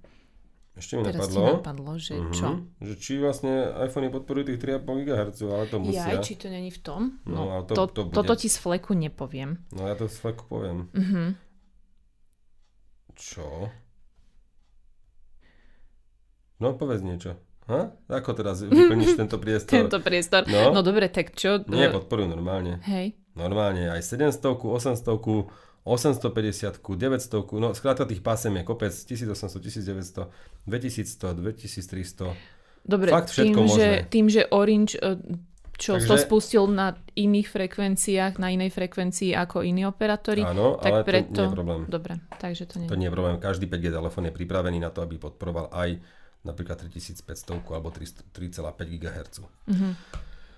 Ešte 0.77 0.93
mi 0.93 1.03
Teraz 1.03 1.25
napadlo, 1.25 1.45
napadlo, 1.57 1.91
že 1.97 2.13
Mhm. 2.15 2.31
čo? 2.31 2.47
že 2.79 2.93
či 2.95 3.17
vlastne 3.17 3.49
iPhony 3.79 4.07
podporujú 4.07 4.43
tých 4.47 4.61
3,5 4.77 5.01
GHz, 5.03 5.37
ale 5.43 5.65
to 5.65 5.77
musia. 5.79 6.05
Ja, 6.07 6.21
či 6.21 6.33
to 6.33 6.47
není 6.47 6.69
v 6.69 6.79
tom? 6.79 7.01
No, 7.23 7.33
No, 7.35 7.41
ale 7.51 7.61
to- 7.65 7.73
to, 7.73 7.83
to 7.87 8.01
bude- 8.03 8.13
Toto 8.13 8.33
ti 8.35 8.45
z 8.45 8.55
fleku 8.55 8.93
nepoviem. 8.93 9.57
No 9.71 9.81
ja 9.83 9.93
to 9.93 10.05
z 10.05 10.15
fleku 10.15 10.45
poviem. 10.45 10.85
Mhm. 10.91 11.23
Čo? 13.15 13.73
No 16.57 16.73
povedz 16.73 17.01
niečo. 17.01 17.37
Ha? 17.65 17.91
Ako 18.07 18.31
teraz 18.31 18.61
vyplníš 18.61 19.17
tento 19.19 19.37
priestor? 19.37 19.73
Tento 19.75 19.99
priestor. 19.99 20.45
No. 20.45 20.71
No 20.71 20.79
dobre, 20.81 21.05
tak 21.07 21.33
čo? 21.33 21.61
Nie, 21.65 21.89
podporujú 21.89 22.29
normálne. 22.29 22.79
Hej. 22.83 23.17
normálne 23.33 23.85
aj 23.87 24.01
700, 24.01 24.41
800, 24.57 25.13
850, 25.87 26.83
900, 26.83 27.47
no 27.55 27.71
skrátka 27.71 28.03
tých 28.03 28.19
pásem 28.19 28.51
je 28.59 28.63
kopec 28.67 28.91
1800, 28.91 29.63
1900, 29.63 30.27
2100, 30.67 31.33
2300. 31.33 32.35
Dobre, 32.83 33.09
Fakt 33.11 33.31
tým, 33.31 33.55
všetko 33.55 33.59
že, 33.59 33.67
možné. 33.67 33.89
tým, 34.07 34.25
že 34.27 34.41
Orange 34.51 34.95
e, 34.95 35.15
čo 35.77 35.95
Takže- 35.95 36.07
to 36.09 36.15
spustil 36.17 36.63
na 36.67 36.97
iných 37.13 37.47
frekvenciách, 37.47 38.41
na 38.41 38.49
inej 38.49 38.73
frekvencii 38.73 39.37
ako 39.37 39.61
iní 39.61 39.85
operátori, 39.85 40.41
Áno, 40.41 40.81
tak 40.81 40.91
ale 40.91 41.01
to 41.01 41.07
preto... 41.07 41.41
nie 41.41 41.47
je 41.47 41.55
problém. 41.55 41.81
Dobre, 41.85 42.13
takže 42.41 42.63
to 42.65 42.75
nie. 42.81 42.87
To 42.89 42.97
nie 42.97 43.07
je 43.07 43.13
problém. 43.13 43.35
Každý 43.37 43.69
5G 43.69 43.93
telefón 43.93 44.23
je 44.25 44.33
pripravený 44.33 44.81
na 44.81 44.89
to, 44.89 45.05
aby 45.05 45.21
podporoval 45.21 45.69
aj 45.69 46.01
napríklad 46.41 46.79
3500 46.79 47.59
alebo 47.75 47.91
300 47.93 48.23
3,5 48.33 49.03
GHz. 49.03 49.35
Mhm. 49.67 49.89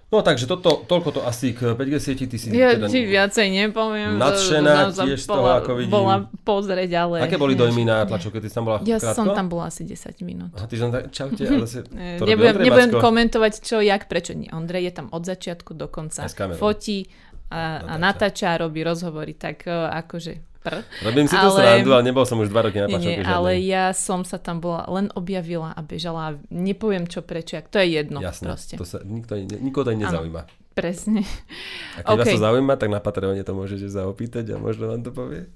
No 0.09 0.25
takže 0.25 0.49
toto, 0.49 0.81
toľko 0.89 1.09
to 1.13 1.21
asi 1.21 1.53
k 1.53 1.77
5G 1.77 1.93
sieti. 2.01 2.25
Ty 2.25 2.37
si 2.41 2.49
Ja 2.49 2.73
teda... 2.73 2.89
ti 2.89 3.05
viacej 3.05 3.45
nepoviem. 3.53 4.17
Nadšená 4.17 4.89
to- 4.89 5.05
tiež 5.05 5.21
z 5.21 5.27
toho, 5.29 5.45
bola, 5.45 5.61
ako 5.61 5.71
vidím. 5.77 5.93
Bola 5.93 6.15
pozrieť, 6.41 6.91
ale... 6.97 7.15
Aké 7.29 7.37
boli 7.37 7.53
dojmy 7.53 7.85
na 7.85 8.09
tlačovke? 8.09 8.41
Ty 8.41 8.49
tam 8.49 8.65
bola 8.65 8.81
Ja 8.89 8.97
krátko? 8.97 9.13
som 9.13 9.25
tam 9.37 9.45
bola 9.53 9.69
asi 9.69 9.85
10 9.85 10.17
minút. 10.25 10.49
Aha, 10.57 10.65
ty 10.65 10.81
som 10.81 10.89
tak, 10.89 11.13
čaute, 11.13 11.45
ale 11.45 11.69
si... 11.69 11.85
To 12.19 12.25
Nebudem, 12.25 12.57
Ondrej 12.57 12.65
nebudem 12.65 12.89
komentovať 12.97 13.53
čo, 13.61 13.77
jak, 13.85 14.09
prečo 14.09 14.33
nie. 14.33 14.49
Ondrej 14.49 14.89
je 14.89 14.93
tam 14.97 15.07
od 15.13 15.21
začiatku 15.21 15.77
do 15.77 15.85
konca. 15.85 16.25
Fotí 16.57 17.05
a, 17.53 17.77
a 17.85 17.93
natáča 18.01 18.57
a 18.57 18.65
robí 18.65 18.81
rozhovory. 18.81 19.37
Tak 19.37 19.69
akože 19.69 20.48
pr. 20.59 20.83
Robím 21.01 21.25
si 21.25 21.33
Ale- 21.33 21.51
srandu, 21.51 21.89
ale 21.91 22.03
nebol 22.03 22.23
som 22.23 22.37
už 22.37 22.47
dva 22.47 22.61
roky 22.63 22.77
na 22.77 22.87
nie, 22.87 23.19
ale 23.19 23.59
ja 23.59 23.91
som 23.91 24.21
sa 24.21 24.35
tam 24.35 24.59
bola, 24.59 24.83
len 24.87 25.07
objavila 25.13 25.71
a 25.71 25.79
bežala. 25.79 26.35
Nepoviem 26.47 27.05
čo, 27.05 27.19
prečo, 27.19 27.55
jak. 27.55 27.67
To 27.67 27.79
je 27.79 27.87
jedno 27.95 28.19
Jasné, 28.19 28.45
proste. 28.45 28.75
to 28.75 28.83
sa 28.83 28.99
nikto, 28.99 29.35
nikoho 29.39 29.83
to 29.83 29.91
nezaujíma. 29.91 30.43
Presne. 30.71 31.27
A 31.95 32.03
keď 32.03 32.15
vás 32.15 32.25
OK. 32.25 32.33
to 32.33 32.41
zaujíma, 32.41 32.73
tak 32.75 32.87
na 32.87 32.99
Patreone 32.99 33.41
to 33.41 33.51
môžete 33.51 33.87
zaopýtať 33.87 34.47
a 34.51 34.55
možno 34.55 34.87
vám 34.87 35.01
to 35.01 35.11
povie. 35.11 35.47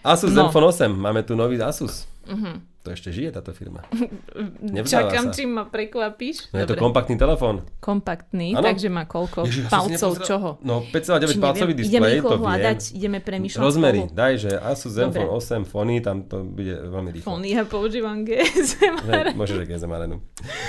Asus 0.00 0.30
No. 0.30 0.46
Zenfone 0.46 0.66
8, 0.68 0.90
máme 0.90 1.22
tu 1.22 1.34
nový 1.34 1.58
Asus. 1.58 2.06
Mhm. 2.28 2.52
To 2.78 2.94
ešte 2.94 3.10
žije 3.10 3.34
táto 3.34 3.50
firma. 3.50 3.84
Nevzdáva 4.64 5.10
Čakám, 5.10 5.24
sa. 5.26 5.34
čím 5.34 5.50
ma 5.50 5.64
prekvapíš. 5.66 6.48
No 6.48 6.58
je 6.58 6.66
to 6.66 6.74
kompaktný 6.74 7.16
telefón. 7.16 7.66
Kompaktný, 7.78 8.54
Áno. 8.54 8.64
takže 8.64 8.88
má 8.88 9.04
koľko 9.04 9.44
si 9.44 9.60
palcov 9.66 9.90
nepozrel- 10.14 10.24
čoho? 10.24 10.48
No 10.62 10.80
Či 10.82 10.94
5,9 10.94 11.36
palcový 11.38 11.72
ideme 11.74 11.82
displej, 11.82 12.12
rýchlo 12.14 12.30
to 12.30 12.36
viem. 12.36 12.46
hľadať, 12.46 12.80
ideme 12.94 13.18
premýšľať 13.18 13.60
Rozmery, 13.60 14.00
spolu. 14.00 14.14
daj, 14.14 14.32
že 14.38 14.50
Asus 14.54 14.92
Zenfone 14.94 15.26
Dobre. 15.26 15.42
8 15.58 15.64
Fony, 15.66 15.96
tam 15.98 16.16
to 16.22 16.36
bude 16.42 16.74
veľmi 16.86 17.10
rýchlo. 17.12 17.26
Fóny, 17.28 17.48
ja 17.50 17.62
používam 17.66 18.16
GSM. 18.22 18.94
Ne, 19.04 19.20
môžeš 19.34 19.56
aj 19.58 19.66
GSM 19.68 19.90
Arenu. 19.90 20.16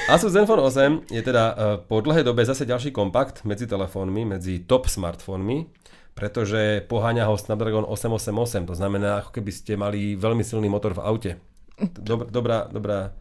Asus 0.07 0.31
Zenfone 0.31 0.61
8 0.61 1.07
je 1.07 1.21
teda 1.21 1.43
uh, 1.45 1.55
po 1.79 1.99
dlhej 1.99 2.23
dobe 2.23 2.41
zase 2.41 2.63
ďalší 2.63 2.89
kompakt 2.89 3.45
medzi 3.45 3.63
telefónmi, 3.63 4.25
medzi 4.27 4.59
top 4.61 4.87
smartfónmi, 4.87 5.78
pretože 6.19 6.83
poháňa 6.91 7.31
ho 7.31 7.39
Snapdragon 7.39 7.87
888, 7.87 8.67
to 8.67 8.75
znamená, 8.75 9.23
ako 9.23 9.39
keby 9.39 9.51
ste 9.55 9.79
mali 9.79 10.19
veľmi 10.19 10.43
silný 10.43 10.67
motor 10.67 10.91
v 10.91 11.01
aute. 11.07 11.31
Dob- 11.79 12.27
dobrá, 12.27 12.67
dobrá. 12.67 13.15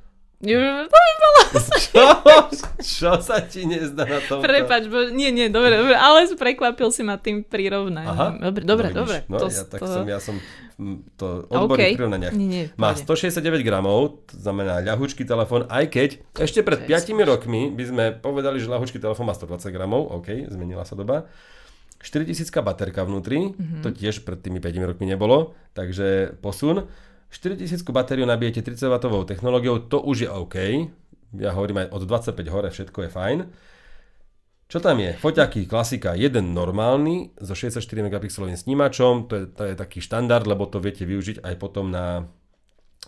Čo? 1.89 2.05
Čo 2.79 3.13
sa 3.23 3.43
ti 3.43 3.67
nezdá 3.67 4.07
na 4.07 4.21
tom? 4.23 4.39
Prepač, 4.39 4.87
bo... 4.87 5.11
nie, 5.11 5.35
nie, 5.35 5.51
dobre, 5.51 5.75
dobre, 5.75 5.97
ale 5.99 6.31
prekvapil 6.31 6.91
si 6.95 7.03
ma 7.03 7.19
tým 7.19 7.43
prirovnaním. 7.43 8.11
Aha. 8.11 8.27
Dobre, 8.39 8.63
dobre, 8.63 8.87
no, 8.93 9.03
dobre. 9.03 9.17
No, 9.27 9.43
to, 9.43 9.49
ja, 9.51 9.63
tak 9.67 9.81
to... 9.83 9.87
som, 9.89 10.05
ja 10.07 10.19
som 10.23 10.37
mm, 10.79 11.19
to 11.19 11.49
odborný 11.49 11.91
OK. 11.91 11.95
v 11.95 11.99
prirovnaniach. 11.99 12.35
Nie, 12.37 12.47
nie, 12.47 12.65
Má 12.79 12.95
pohode. 12.95 13.35
169 13.35 13.67
gramov, 13.67 14.23
to 14.29 14.35
znamená 14.39 14.79
ľahučký 14.85 15.23
telefón, 15.27 15.67
aj 15.67 15.85
keď 15.91 16.09
ešte 16.39 16.61
pred 16.63 16.87
5 16.87 17.15
rokmi 17.27 17.73
by 17.73 17.85
sme 17.87 18.05
povedali, 18.19 18.63
že 18.63 18.71
ľahučký 18.71 19.03
telefón 19.03 19.27
má 19.27 19.35
120 19.35 19.75
gramov, 19.75 20.07
OK, 20.23 20.53
zmenila 20.53 20.87
sa 20.87 20.95
doba. 20.95 21.27
4000 21.99 22.63
baterka 22.63 23.03
vnútri, 23.03 23.51
Mhm. 23.51 23.83
to 23.83 23.91
tiež 23.91 24.23
pred 24.23 24.39
tými 24.39 24.59
5 24.59 24.87
rokmi 24.87 25.07
nebolo, 25.07 25.55
takže 25.73 26.39
posun. 26.39 26.87
4000 27.29 27.83
batériu 27.85 28.25
nabijete 28.25 28.63
30W 28.63 29.25
technológiou, 29.25 29.79
to 29.81 30.01
už 30.01 30.17
je 30.21 30.31
OK. 30.31 30.57
Ja 31.35 31.53
hovorím 31.53 31.79
aj 31.79 31.89
od 31.91 32.03
25 32.03 32.49
hore, 32.49 32.69
všetko 32.69 32.99
je 33.03 33.11
fajn. 33.11 33.39
Čo 34.67 34.79
tam 34.79 34.97
je? 34.99 35.13
Foťaky, 35.15 35.65
klasika, 35.65 36.13
jeden 36.15 36.53
normálny 36.53 37.33
so 37.37 37.53
64 37.53 37.81
megapixelovým 38.03 38.55
snímačom, 38.55 39.25
to 39.25 39.35
je, 39.35 39.45
to 39.47 39.63
je 39.65 39.75
taký 39.75 39.99
štandard, 39.99 40.45
lebo 40.45 40.65
to 40.65 40.77
viete 40.79 41.03
využiť 41.03 41.41
aj 41.41 41.55
potom 41.57 41.89
na 41.89 42.29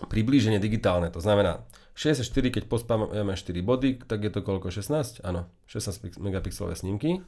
priblíženie 0.03 0.57
digitálne. 0.57 1.09
To 1.09 1.19
znamená 1.19 1.65
64, 1.95 2.25
keď 2.51 2.65
pospávame 2.65 3.13
4 3.31 3.61
body, 3.61 4.01
tak 4.01 4.21
je 4.21 4.31
to 4.31 4.41
koľko? 4.41 4.69
16? 4.69 5.21
Áno, 5.21 5.49
16 5.67 6.01
pix- 6.01 6.17
megapixelové 6.19 6.73
snímky. 6.75 7.21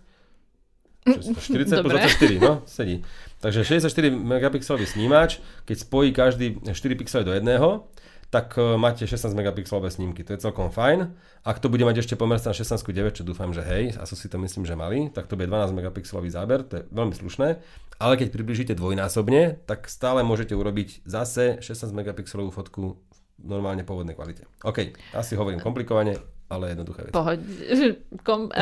40 1.02 1.82
plus 1.82 1.82
Dobre. 1.82 1.98
24, 1.98 2.38
no, 2.38 2.62
sedí. 2.66 3.02
Takže 3.42 3.66
64 3.66 4.10
megapixelový 4.14 4.86
snímač, 4.86 5.42
keď 5.66 5.76
spojí 5.82 6.14
každý 6.14 6.62
4 6.62 6.94
pixely 6.94 7.26
do 7.26 7.34
jedného, 7.34 7.90
tak 8.32 8.56
e, 8.56 8.80
máte 8.80 9.04
16 9.04 9.36
megapixelové 9.36 9.92
snímky. 9.92 10.24
To 10.24 10.32
je 10.32 10.40
celkom 10.40 10.72
fajn. 10.72 11.12
Ak 11.44 11.60
to 11.60 11.68
bude 11.68 11.84
mať 11.84 12.00
ešte 12.00 12.14
pomer 12.16 12.40
na 12.40 12.52
16:9, 12.56 13.20
čo 13.20 13.28
dúfam, 13.28 13.52
že 13.52 13.60
hej, 13.60 13.92
asi 14.00 14.16
si 14.16 14.30
to 14.32 14.40
myslím, 14.40 14.64
že 14.64 14.72
mali, 14.72 15.12
tak 15.12 15.28
to 15.28 15.36
bude 15.36 15.52
12 15.52 15.76
megapixelový 15.76 16.32
záber, 16.32 16.64
to 16.64 16.80
je 16.80 16.82
veľmi 16.88 17.12
slušné. 17.12 17.60
Ale 18.00 18.14
keď 18.16 18.32
približíte 18.32 18.72
dvojnásobne, 18.72 19.60
tak 19.68 19.84
stále 19.84 20.24
môžete 20.24 20.56
urobiť 20.56 21.04
zase 21.04 21.60
16 21.60 21.92
megapixelovú 21.92 22.48
fotku 22.48 22.96
v 23.04 23.18
normálne 23.44 23.84
pôvodnej 23.84 24.16
kvalite. 24.16 24.48
OK, 24.64 24.96
asi 25.12 25.36
hovorím 25.36 25.60
komplikovane, 25.60 26.16
ale 26.52 26.70
jednoduché 26.70 27.00
veci. 27.02 27.14
Pohoď. 27.14 27.38
Kom, 28.26 28.46
uh, 28.46 28.52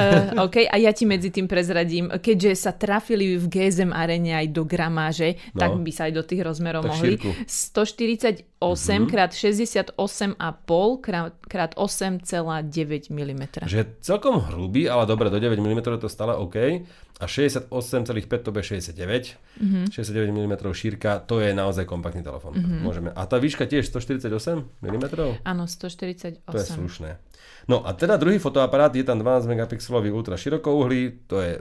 OK, 0.41 0.63
a 0.65 0.77
ja 0.77 0.91
ti 0.91 1.05
medzi 1.05 1.29
tým 1.29 1.45
prezradím, 1.45 2.07
keďže 2.09 2.55
sa 2.57 2.73
trafili 2.73 3.35
v 3.35 3.45
GSM 3.45 3.91
arene 3.91 4.33
aj 4.33 4.47
do 4.49 4.63
gramáže, 4.63 5.35
No. 5.51 5.59
tak 5.59 5.71
by 5.77 5.91
sa 5.91 6.07
aj 6.07 6.15
do 6.15 6.23
tých 6.23 6.41
rozmerov 6.41 6.83
Tak 6.83 6.91
mohli. 6.93 7.19
šírku. 7.19 7.29
148 7.45 8.47
Mhm. 9.01 9.09
krát 9.09 9.31
68,5 9.33 10.39
krát, 10.97 11.33
krát 11.43 11.73
8,9 11.75 13.09
mm. 13.09 13.43
Že 13.65 13.81
celkom 14.01 14.41
hrubý, 14.43 14.87
ale 14.87 15.05
dobre, 15.05 15.29
do 15.29 15.37
9 15.37 15.57
mm 15.57 15.79
je 15.91 15.99
to 15.99 16.09
stále 16.09 16.35
OK. 16.35 16.57
A 17.17 17.27
68,5 17.27 17.69
to 18.39 18.49
bude 18.49 18.65
69. 18.65 19.37
Mm-hmm. 19.61 19.85
69 19.93 20.33
mm 20.33 20.73
šírka, 20.73 21.21
to 21.21 21.37
je 21.39 21.53
naozaj 21.53 21.85
kompaktný 21.85 22.23
telefón. 22.23 22.57
Mm-hmm. 22.57 22.81
Môžeme. 22.81 23.09
A 23.13 23.29
tá 23.29 23.37
výška 23.37 23.69
tiež 23.69 23.85
148 23.87 24.33
mm? 24.81 25.05
Áno, 25.45 25.69
148. 25.69 26.41
To 26.43 26.57
je 26.57 26.65
slušné. 26.67 27.11
No 27.69 27.85
a 27.85 27.93
teda 27.93 28.17
druhý 28.17 28.39
fotoaparát, 28.39 28.95
je 28.95 29.05
tam 29.05 29.19
12 29.21 29.51
megapixelový 29.51 30.15
ultra 30.15 30.37
širokouhlý, 30.39 31.27
to 31.27 31.43
je 31.43 31.53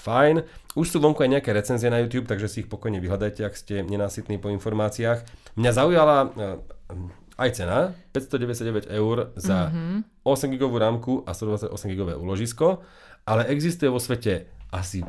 fajn. 0.00 0.42
Už 0.74 0.86
sú 0.88 0.98
vonku 0.98 1.20
aj 1.20 1.40
nejaké 1.40 1.50
recenzie 1.52 1.92
na 1.92 2.00
YouTube, 2.00 2.26
takže 2.26 2.48
si 2.48 2.56
ich 2.64 2.68
pokojne 2.70 2.98
vyhľadajte, 2.98 3.44
ak 3.44 3.54
ste 3.54 3.84
nenásytní 3.84 4.40
po 4.40 4.48
informáciách. 4.48 5.24
Mňa 5.60 5.70
zaujala 5.76 6.16
eh, 6.24 7.40
aj 7.40 7.50
cena, 7.56 7.96
599 8.12 8.92
eur 8.92 9.32
za 9.36 9.72
mm-hmm. 9.72 10.24
8 10.28 10.60
GB 10.60 10.72
rámku 10.76 11.24
a 11.24 11.32
128 11.32 11.72
GB 11.72 12.10
úložisko, 12.20 12.84
ale 13.24 13.48
existuje 13.48 13.88
vo 13.88 13.96
svete 13.96 14.48
asi, 14.68 15.00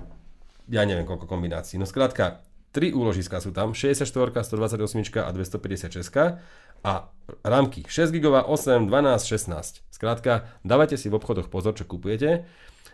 ja 0.72 0.88
neviem 0.88 1.04
koľko 1.04 1.28
kombinácií. 1.28 1.76
No 1.76 1.84
skrátka, 1.84 2.40
tri 2.72 2.96
úložiska 2.96 3.44
sú 3.44 3.52
tam, 3.52 3.76
64, 3.76 4.08
128 4.08 5.20
a 5.20 5.32
256 5.36 6.71
a 6.84 7.12
rámky 7.44 7.86
6 7.88 8.12
GB, 8.12 8.44
8, 8.44 8.88
12, 8.88 9.26
16. 9.26 9.82
Skrátka, 9.92 10.50
dávajte 10.66 10.98
si 10.98 11.08
v 11.08 11.18
obchodoch 11.18 11.48
pozor, 11.48 11.78
čo 11.78 11.86
kupujete. 11.86 12.46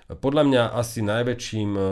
Podľa 0.08 0.44
mňa 0.48 0.63
asi 0.75 1.03
najväčším 1.03 1.72
eh, 1.75 1.86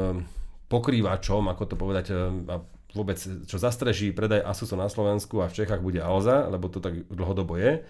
pokrývačom, 0.72 1.52
ako 1.52 1.64
to 1.68 1.76
povedať, 1.76 2.06
eh, 2.12 2.18
a 2.52 2.56
vôbec 2.96 3.20
čo 3.20 3.58
zastreží 3.60 4.16
predaj 4.16 4.40
Asusu 4.48 4.80
na 4.80 4.88
Slovensku 4.88 5.44
a 5.44 5.52
v 5.52 5.56
Čechách 5.60 5.84
bude 5.84 6.00
Alza, 6.00 6.48
lebo 6.48 6.72
to 6.72 6.80
tak 6.80 7.04
dlhodobo 7.12 7.60
je. 7.60 7.84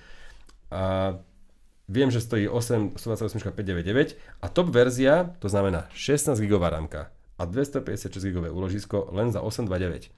A 0.74 1.14
viem, 1.86 2.10
že 2.10 2.26
stojí 2.26 2.50
8, 2.50 2.98
128 2.98 3.54
599 3.54 4.18
a 4.42 4.50
top 4.50 4.74
verzia, 4.74 5.38
to 5.38 5.46
znamená 5.46 5.86
16 5.94 6.42
GB 6.42 6.64
rámka 6.66 7.14
a 7.38 7.44
256 7.46 8.18
GB 8.18 8.50
úložisko 8.50 9.14
len 9.14 9.30
za 9.30 9.46
829. 9.46 10.10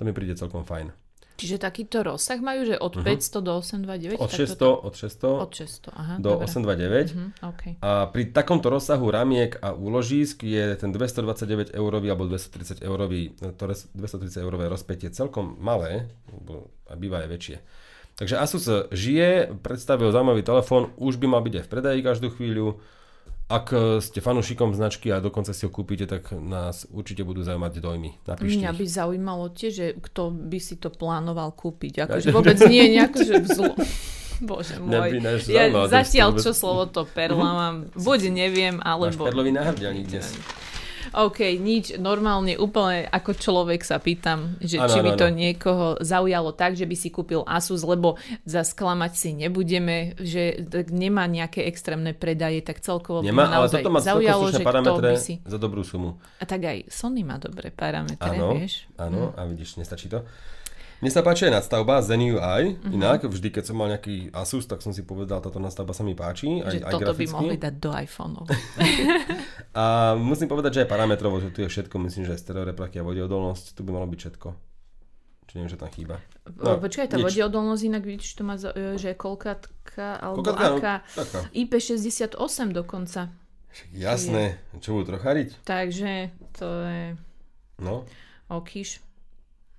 To 0.00 0.08
mi 0.08 0.16
príde 0.16 0.32
celkom 0.40 0.64
fajn. 0.64 0.96
Čiže 1.40 1.56
takýto 1.56 2.04
rozsah 2.04 2.36
majú, 2.38 2.62
že 2.62 2.76
od 2.76 3.00
500 3.00 3.40
do 3.40 3.52
829? 3.56 4.14
Mhm. 4.14 4.22
Od 4.22 4.28
Tak 4.28 4.38
600, 4.38 4.54
toto- 4.54 4.80
od 4.84 4.94
600 4.94 5.30
Od 5.40 5.50
600, 5.50 5.90
aha. 5.90 6.14
do 6.20 6.30
dobre. 6.30 6.44
829. 6.44 7.06
Mhm, 7.10 7.26
OK. 7.42 7.62
A 7.80 7.90
pri 8.06 8.22
takomto 8.28 8.68
rozsahu 8.68 9.08
ramiek 9.08 9.56
a 9.58 9.72
úložísk 9.72 10.42
je 10.42 10.76
ten 10.76 10.92
229 10.92 11.72
eurový 11.72 12.06
alebo 12.08 12.28
230 12.28 12.80
eurový, 12.80 13.32
to 13.56 13.64
res- 13.64 13.88
230 13.92 14.38
eurové 14.38 14.68
rozpätie 14.68 15.08
celkom 15.08 15.56
malé, 15.56 16.12
a 16.84 16.94
býva 16.94 17.24
aj 17.24 17.28
väčšie. 17.30 17.56
Takže 18.14 18.36
Asus 18.36 18.68
žije, 18.90 19.56
predstavil 19.64 20.12
zaujímavý 20.12 20.44
telefón, 20.44 20.92
už 21.00 21.16
by 21.16 21.26
mal 21.26 21.40
byť 21.40 21.54
aj 21.56 21.64
v 21.64 21.70
predaji 21.72 22.00
každú 22.04 22.28
chvíľu. 22.30 22.76
Ak 23.50 23.74
ste 23.98 24.22
fanúšikom 24.22 24.70
značky 24.78 25.10
a 25.10 25.18
dokonca 25.18 25.50
si 25.50 25.66
ho 25.66 25.70
kúpite, 25.74 26.06
tak 26.06 26.30
nás 26.30 26.86
určite 26.94 27.26
budú 27.26 27.42
zaujímať 27.42 27.82
dojmy. 27.82 28.10
Napíšte 28.22 28.62
Mňa 28.62 28.70
ich. 28.70 28.78
by 28.78 28.84
zaujímalo 28.86 29.44
tiež, 29.50 29.72
že 29.74 29.86
kto 29.98 30.30
by 30.30 30.58
si 30.62 30.78
to 30.78 30.94
plánoval 30.94 31.50
kúpiť. 31.50 32.06
Akože 32.06 32.30
vôbec 32.30 32.62
nie 32.70 32.94
nejako, 32.94 33.18
že 33.28 33.34
vzlo... 33.42 33.74
Bože 34.40 34.80
môj. 34.80 35.20
Ja 35.52 35.68
zatiaľ, 35.84 36.40
čo 36.40 36.56
slovo 36.56 36.88
to 36.88 37.04
perla 37.04 37.50
mám, 37.52 37.76
buď 37.92 38.32
neviem, 38.32 38.80
Máš 38.80 38.88
alebo... 38.88 39.28
perlový 39.28 39.52
náhrdelník 39.52 40.08
dnes. 40.08 40.32
OK, 41.10 41.58
nič, 41.58 41.98
normálne 41.98 42.54
úplne 42.54 43.06
ako 43.10 43.34
človek 43.34 43.82
sa 43.82 43.98
pýtam, 43.98 44.54
že 44.62 44.78
Áno, 44.78 44.90
či 44.90 44.98
by 45.02 45.10
áno, 45.14 45.18
to 45.18 45.26
niekoho 45.30 45.86
zaujalo 45.98 46.54
tak, 46.54 46.78
že 46.78 46.86
by 46.86 46.96
si 46.96 47.10
kúpil 47.10 47.42
Asus, 47.46 47.82
lebo 47.82 48.14
za 48.46 48.62
sklamať 48.62 49.12
si 49.18 49.30
nebudeme, 49.34 50.14
že 50.22 50.62
nemá 50.90 51.26
nejaké 51.26 51.66
extrémne 51.66 52.14
predaje, 52.14 52.62
tak 52.62 52.78
celkovo 52.78 53.26
Nemá, 53.26 53.50
ale 53.50 53.66
toto 53.66 53.90
má 53.90 53.98
zaujalo, 53.98 54.54
že 54.54 54.62
parametre 54.62 55.10
by 55.14 55.18
si... 55.18 55.34
za 55.42 55.58
dobrú 55.58 55.82
sumu. 55.82 56.16
A 56.38 56.46
tak 56.46 56.62
aj 56.62 56.86
Sony 56.86 57.26
má 57.26 57.42
dobré 57.42 57.74
parametre, 57.74 58.38
Áno, 58.38 58.54
vieš. 58.54 58.86
áno, 58.94 59.34
a 59.34 59.42
vidíš, 59.50 59.82
nestačí 59.82 60.06
to. 60.06 60.22
Mne 61.00 61.08
sa 61.08 61.20
páči 61.20 61.48
aj 61.48 61.54
nadstavba 61.54 62.00
Zen 62.00 62.20
UI, 62.22 62.76
Mhm. 62.76 62.92
inak 62.92 63.20
vždy, 63.24 63.48
keď 63.50 63.64
som 63.64 63.74
mal 63.74 63.88
nejaký 63.88 64.28
Asus, 64.30 64.64
tak 64.64 64.78
som 64.78 64.90
si 64.90 65.00
povedal, 65.00 65.38
táto 65.38 65.56
nadstavba 65.56 65.90
sa 65.90 66.00
mi 66.00 66.12
páči, 66.12 66.60
aj, 66.60 66.70
Že 66.70 66.78
aj 66.78 66.92
toto 66.92 67.00
by 67.00 67.08
graficky. 67.16 67.34
mohli 67.34 67.56
dať 67.56 67.74
do 67.74 67.90
iPhoneov. 67.90 68.44
A 69.72 69.84
musím 70.14 70.46
povedať, 70.46 70.70
že 70.72 70.80
aj 70.82 70.88
parametrovo, 70.88 71.38
že 71.38 71.48
tu 71.48 71.60
je 71.60 71.68
všetko, 71.68 71.94
myslím, 72.00 72.24
že 72.24 72.32
aj 72.32 72.40
stereoreflekcia, 72.42 73.00
vodeodolnosť, 73.00 73.64
tu 73.72 73.80
by 73.80 73.90
malo 73.92 74.06
byť 74.06 74.20
všetko. 74.20 74.48
Či 75.42 75.52
neviem, 75.56 75.68
že 75.68 75.78
tam 75.78 75.88
chýba. 75.88 76.16
No, 76.54 76.76
Počkaj, 76.76 77.06
tá 77.06 77.16
nič. 77.16 77.24
vodeodolnosť 77.24 77.82
inak 77.84 78.02
vidíš, 78.02 78.30
to 78.32 78.42
má, 78.42 78.54
e, 78.54 78.94
že 78.94 79.08
je 79.08 79.16
kolkatka, 79.16 80.06
alebo 80.16 80.42
Koľkatka, 80.42 80.62
no, 80.66 80.76
aká... 80.76 80.94
taká. 81.08 81.38
IP68 81.52 82.36
dokonca. 82.72 83.20
Však 83.68 83.88
Jasné, 83.90 84.44
čo 84.78 84.92
budú 84.92 85.14
trochariť? 85.14 85.62
Takže 85.62 86.12
to 86.52 86.66
je 86.84 87.02
No, 87.78 88.04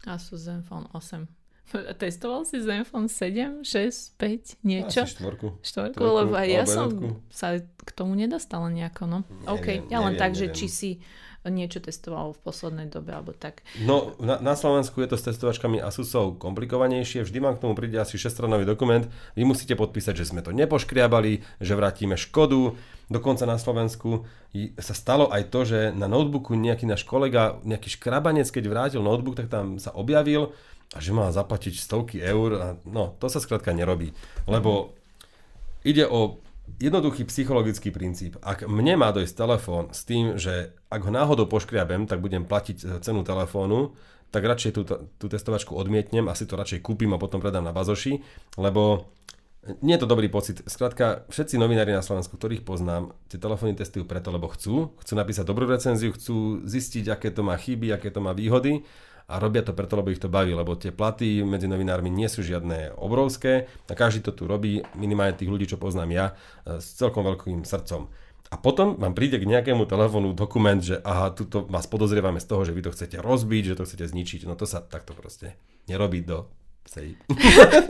Okiš. 0.01 0.09
Asus 0.09 0.41
Zenfone 0.41 0.89
8. 0.93 1.27
Testoval 2.01 2.43
si 2.43 2.59
Zenfone 2.59 3.07
7, 3.07 3.63
6, 3.63 4.17
5, 4.17 4.65
niečo? 4.65 5.05
asi 5.05 5.15
štvorku. 5.15 5.61
Štvorku, 5.61 5.95
trojku, 5.95 6.17
lebo 6.17 6.33
aj 6.35 6.47
ja 6.49 6.63
som 6.67 6.89
sa 7.31 7.61
k 7.61 7.89
tomu 7.93 8.17
nedostala 8.17 8.67
nejako, 8.67 9.03
no. 9.07 9.19
OK, 9.47 9.85
Neviem, 9.85 9.91
ja 9.93 9.99
len 10.03 10.13
neviem, 10.17 10.21
tak, 10.21 10.31
že 10.35 10.45
neviem. 10.51 10.57
či 10.57 10.67
si 10.67 10.91
niečo 11.49 11.81
testoval 11.81 12.37
v 12.37 12.39
poslednej 12.45 12.85
dobe, 12.85 13.17
alebo 13.17 13.33
tak. 13.33 13.65
No, 13.81 14.13
na, 14.21 14.37
na 14.37 14.53
Slovensku 14.53 15.01
je 15.01 15.09
to 15.09 15.17
s 15.17 15.25
testovačkami 15.25 15.81
Asusov 15.81 16.37
komplikovanejšie. 16.37 17.25
Vždy 17.25 17.39
vám 17.41 17.57
k 17.57 17.65
tomu 17.65 17.73
príde 17.73 17.97
asi 17.97 18.21
6-stranový 18.21 18.61
dokument. 18.61 19.09
Vy 19.33 19.41
musíte 19.41 19.73
podpísať, 19.73 20.21
že 20.21 20.29
sme 20.29 20.45
to 20.45 20.53
nepoškriabali, 20.53 21.41
že 21.57 21.73
vrátime 21.73 22.13
škodu. 22.13 22.77
Dokonca 23.11 23.43
na 23.43 23.59
Slovensku 23.59 24.23
sa 24.79 24.95
stalo 24.95 25.27
aj 25.27 25.51
to, 25.51 25.67
že 25.67 25.79
na 25.91 26.07
notebooku 26.07 26.55
nejaký 26.55 26.87
náš 26.87 27.03
kolega, 27.03 27.59
nejaký 27.67 27.99
škrabanec, 27.99 28.47
keď 28.47 28.63
vrátil 28.71 29.03
notebook, 29.03 29.35
tak 29.35 29.51
tam 29.51 29.75
sa 29.75 29.91
objavil 29.91 30.55
a 30.95 31.03
že 31.03 31.11
má 31.11 31.27
zaplatiť 31.27 31.75
stovky 31.75 32.23
eur. 32.23 32.49
A 32.55 32.67
no, 32.87 33.19
to 33.19 33.27
sa 33.27 33.43
skrátka 33.43 33.75
nerobí. 33.75 34.15
Lebo 34.47 34.95
ide 35.83 36.07
o 36.07 36.39
jednoduchý 36.79 37.27
psychologický 37.27 37.91
princíp. 37.91 38.39
Ak 38.39 38.63
mne 38.63 38.95
má 38.95 39.11
dojsť 39.11 39.35
telefón 39.35 39.91
s 39.91 40.07
tým, 40.07 40.39
že 40.39 40.71
ak 40.87 41.03
ho 41.03 41.11
náhodou 41.11 41.51
poškriabem, 41.51 42.07
tak 42.07 42.23
budem 42.23 42.47
platiť 42.47 42.77
e, 42.79 42.85
cenu 43.03 43.27
telefónu, 43.27 43.91
tak 44.31 44.47
radšej 44.47 44.71
tú, 44.71 44.87
tú 45.19 45.25
testovačku 45.27 45.75
odmietnem, 45.75 46.31
asi 46.31 46.47
to 46.47 46.55
radšej 46.55 46.79
kúpim 46.79 47.11
a 47.11 47.19
potom 47.19 47.43
predám 47.43 47.67
na 47.67 47.75
bazoši, 47.75 48.23
lebo 48.55 49.11
nie 49.61 49.93
je 49.93 50.01
to 50.01 50.09
dobrý 50.09 50.25
pocit. 50.25 50.65
Skrátka, 50.65 51.29
všetci 51.29 51.61
novinári 51.61 51.93
na 51.93 52.01
Slovensku, 52.01 52.33
ktorých 52.33 52.65
poznám, 52.65 53.13
tie 53.29 53.37
telefóny 53.37 53.77
testujú 53.77 54.09
preto, 54.09 54.33
lebo 54.33 54.49
chcú. 54.49 54.97
Chcú 54.97 55.13
napísať 55.13 55.45
dobrú 55.45 55.69
recenziu, 55.69 56.09
chcú 56.09 56.65
zistiť, 56.65 57.13
aké 57.13 57.29
to 57.29 57.45
má 57.45 57.53
chyby, 57.61 57.93
aké 57.93 58.09
to 58.09 58.25
má 58.25 58.33
výhody 58.33 58.81
a 59.31 59.37
robia 59.37 59.61
to 59.61 59.71
preto, 59.71 59.95
lebo 59.95 60.09
ich 60.11 60.19
to 60.19 60.27
baví, 60.27 60.51
lebo 60.51 60.75
tie 60.75 60.91
platy 60.91 61.45
medzi 61.45 61.69
novinármi 61.69 62.11
nie 62.11 62.27
sú 62.27 62.43
žiadne 62.43 62.97
obrovské 62.99 63.71
a 63.87 63.93
každý 63.95 64.27
to 64.27 64.35
tu 64.35 64.43
robí, 64.43 64.83
minimálne 64.97 65.37
tých 65.37 65.47
ľudí, 65.47 65.69
čo 65.69 65.79
poznám 65.79 66.09
ja, 66.11 66.25
e, 66.67 66.83
s 66.83 66.99
celkom 66.99 67.23
veľkým 67.23 67.63
srdcom. 67.63 68.11
A 68.51 68.59
potom 68.59 68.99
vám 68.99 69.15
príde 69.15 69.39
k 69.39 69.47
nejakému 69.47 69.87
telefónu 69.87 70.35
dokument, 70.35 70.83
že 70.83 70.99
aha, 71.07 71.31
tuto 71.31 71.63
vás 71.71 71.87
podozrievame 71.87 72.43
z 72.43 72.49
toho, 72.51 72.67
že 72.67 72.75
vy 72.75 72.83
to 72.83 72.91
chcete 72.91 73.15
rozbiť, 73.23 73.63
že 73.71 73.77
to 73.79 73.87
chcete 73.87 74.11
zničiť. 74.11 74.43
No 74.43 74.59
to 74.59 74.67
sa 74.67 74.83
takto 74.83 75.15
proste 75.15 75.55
nerobí 75.87 76.19
do 76.19 76.51
sej. 76.91 77.15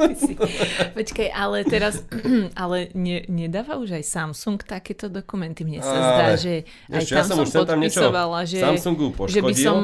Počkaj, 0.98 1.30
ale 1.34 1.66
teraz, 1.66 2.06
ale 2.62 2.94
ne, 2.94 3.26
nedáva 3.26 3.82
už 3.82 3.98
aj 3.98 4.04
Samsung 4.06 4.62
takéto 4.62 5.10
dokumenty. 5.10 5.66
Mne 5.66 5.82
sa 5.82 5.98
zdá, 5.98 6.28
že 6.38 6.70
aj 6.92 7.04
čo, 7.10 7.14
tam 7.18 7.18
ja 7.18 7.24
som 7.26 7.38
som 7.38 7.44
už 7.44 7.50
sem 7.50 7.62
tam 7.66 7.80
podpisovala, 7.82 8.40
že, 8.46 8.60
Samsungu 8.62 9.08
že 9.26 9.42
by 9.42 9.54
poškodil, 9.54 9.66
som... 9.66 9.78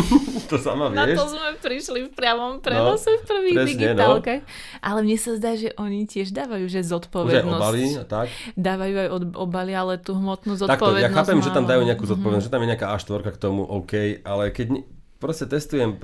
to 0.50 0.56
sama 0.62 0.86
Na 0.92 1.08
vieš. 1.08 1.18
to 1.18 1.24
sme 1.34 1.48
prišli 1.58 1.98
v 2.06 2.10
priamom 2.14 2.62
prenose 2.62 3.10
v 3.10 3.24
prvých 3.26 3.56
presne, 3.58 3.74
no. 3.74 3.80
digitálkach. 3.82 4.42
Ale 4.78 4.98
mne 5.02 5.16
sa 5.18 5.30
zdá, 5.34 5.50
že 5.58 5.68
oni 5.74 6.06
tiež 6.06 6.30
dávajú, 6.30 6.66
že 6.70 6.80
Už 6.86 6.94
zodpovednosť. 6.94 7.58
obaly 7.58 7.84
a 7.98 8.04
tak. 8.06 8.26
Dávajú 8.54 8.94
aj 8.94 9.08
od, 9.10 9.22
obaly, 9.34 9.72
ale 9.74 9.98
tú 9.98 10.14
hmotnú 10.14 10.54
Takto, 10.54 10.70
zodpovednosť 10.70 11.04
ja 11.04 11.10
chápem, 11.10 11.38
že 11.42 11.50
tam 11.50 11.64
málo. 11.66 11.70
dajú 11.74 11.82
nejakú 11.90 12.04
zodpovednosť, 12.06 12.46
že 12.46 12.52
tam 12.52 12.62
je 12.62 12.68
nejaká 12.70 12.86
A4 12.94 13.20
k 13.34 13.38
tomu, 13.40 13.62
OK, 13.66 14.22
ale 14.22 14.54
keď 14.54 14.66
ne, 14.78 14.80
proste 15.18 15.50
testujem 15.50 15.98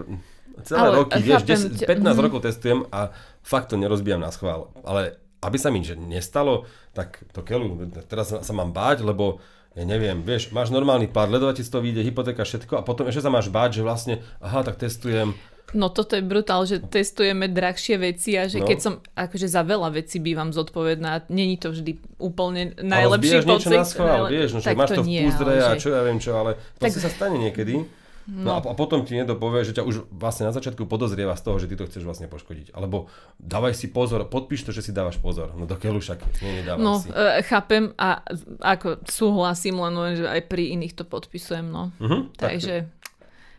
celé 0.65 0.81
Ale 0.81 0.97
roky, 1.05 1.19
vieš, 1.21 1.43
chápem 1.45 1.61
10, 1.75 1.81
ťa, 1.83 1.87
15 1.91 2.07
mhm. 2.07 2.23
rokov 2.23 2.41
testujem 2.45 2.81
a 2.89 3.01
fakt 3.43 3.73
to 3.73 3.77
nerozbijam 3.77 4.21
na 4.23 4.31
schvál. 4.33 4.73
Ale 4.87 5.21
aby 5.45 5.57
sa 5.61 5.69
mi 5.69 5.85
že 5.85 5.95
nestalo, 5.99 6.65
tak 6.97 7.23
to 7.31 7.45
keľu, 7.45 7.93
teraz 8.09 8.33
sa 8.33 8.53
mám 8.57 8.73
báť, 8.73 9.05
lebo 9.05 9.39
ja 9.77 9.85
neviem, 9.85 10.25
vieš, 10.25 10.57
máš 10.57 10.73
normálny 10.73 11.13
pár, 11.13 11.29
ledova 11.29 11.53
ti 11.53 11.61
z 11.61 11.69
toho 11.69 11.85
vyjde, 11.85 12.01
hypotéka, 12.01 12.49
všetko 12.49 12.81
a 12.81 12.83
potom 12.83 13.05
ešte 13.13 13.21
sa 13.21 13.29
máš 13.29 13.53
báť, 13.53 13.81
že 13.81 13.83
vlastne, 13.85 14.15
aha, 14.41 14.65
tak 14.65 14.81
testujem, 14.81 15.37
No 15.75 15.91
toto 15.91 16.15
je 16.15 16.23
brutál, 16.23 16.63
že 16.63 16.79
testujeme 16.79 17.51
drahšie 17.51 17.99
veci 17.99 18.39
a 18.39 18.47
že 18.47 18.63
No. 18.63 18.71
keď 18.71 18.79
som, 18.79 18.93
akože 19.19 19.51
za 19.51 19.67
veľa 19.67 19.91
vecí 19.99 20.23
bývam 20.23 20.55
zodpovedná, 20.55 21.27
není 21.27 21.59
to 21.59 21.75
vždy 21.75 21.99
úplne 22.23 22.79
ale 22.79 22.87
najlepší 22.87 23.27
zbíjaš 23.27 23.45
niečo 23.51 23.71
pocit. 23.75 23.81
na 23.83 23.85
schvál, 23.85 24.21
ale- 24.23 24.31
vieš, 24.31 24.51
no, 24.55 24.59
že 24.63 24.67
tak 24.71 24.79
máš 24.79 24.89
to 24.95 25.03
v 25.03 25.09
nie, 25.11 25.23
púzdre 25.27 25.55
ale 25.59 25.67
a 25.67 25.75
čo 25.75 25.89
ja 25.91 26.01
viem 26.07 26.19
čo, 26.23 26.33
ale 26.39 26.51
proste 26.79 27.01
sa 27.03 27.11
stane 27.11 27.37
niekedy. 27.43 27.83
No. 28.27 28.43
No, 28.43 28.53
a, 28.55 28.61
a 28.61 28.75
potom 28.75 29.03
ti 29.03 29.15
niekto 29.15 29.35
povie, 29.35 29.63
že 29.63 29.71
ťa 29.73 29.83
už 29.83 30.11
vlastne 30.11 30.45
na 30.45 30.53
začiatku 30.53 30.83
podozrieva 30.85 31.33
z 31.33 31.43
toho, 31.43 31.57
že 31.57 31.67
ty 31.67 31.75
to 31.75 31.87
chceš 31.87 32.03
vlastne 32.03 32.27
poškodiť. 32.27 32.71
Alebo 32.71 33.07
dávaj 33.37 33.71
si 33.73 33.87
pozor, 33.87 34.27
podpíš 34.27 34.63
to, 34.63 34.71
že 34.71 34.83
si 34.83 34.91
dávaš 34.91 35.17
pozor. 35.17 35.53
No 35.53 35.63
do 35.63 35.75
keľu 35.75 35.99
však, 35.99 36.19
nie, 36.41 36.59
nedávaj 36.59 36.83
No, 36.83 36.99
si. 36.99 37.07
e, 37.09 37.43
chápem 37.43 37.95
a 37.95 38.27
ako 38.61 38.99
súhlasím, 39.07 39.79
len, 39.79 40.17
že 40.17 40.27
aj 40.27 40.43
pri 40.45 40.75
iných 40.75 40.93
to 40.93 41.05
podpisujem, 41.05 41.65
no. 41.65 41.95
Tak- 42.35 42.59
Takže, 42.59 42.75
nás 42.83 42.96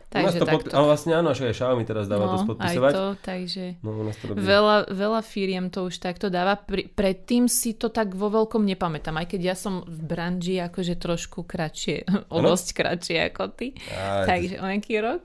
takže 0.08 0.40
to 0.40 0.46
podpi- 0.48 0.72
ale 0.72 0.86
vlastne 0.88 1.12
áno, 1.12 1.36
že 1.36 1.52
aj 1.52 1.54
Xiaomi 1.54 1.84
teraz 1.84 2.08
dáva 2.08 2.24
No, 2.26 2.40
aj 2.40 2.48
podpisovať. 2.48 2.92
to, 2.96 3.06
takže... 3.20 3.64
No, 3.84 3.90
u 3.92 4.02
nás 4.02 4.16
to 4.16 4.24
robí. 4.26 4.40
Veľa, 4.40 4.76
veľa 4.88 5.20
firiem 5.20 5.68
to 5.68 5.84
už 5.84 6.00
takto 6.00 6.32
dáva. 6.32 6.56
Pri, 6.56 6.88
predtým 6.88 7.44
si 7.44 7.76
to 7.76 7.92
tak 7.92 8.16
vo 8.16 8.32
veľkom 8.32 8.64
nepamätám, 8.64 9.20
aj 9.20 9.36
keď 9.36 9.40
ja 9.52 9.56
som 9.56 9.84
v 9.84 10.00
branži 10.00 10.56
akože 10.64 10.96
trošku 10.96 11.44
kratšie, 11.44 12.08
o 12.34 12.38
dosť 12.40 12.68
kratšie 12.72 13.16
ako 13.28 13.44
ty. 13.52 13.76
Aj, 13.92 14.24
Takže 14.24 14.54
o 14.60 14.66
nejaký 14.66 14.94
rok. 15.04 15.22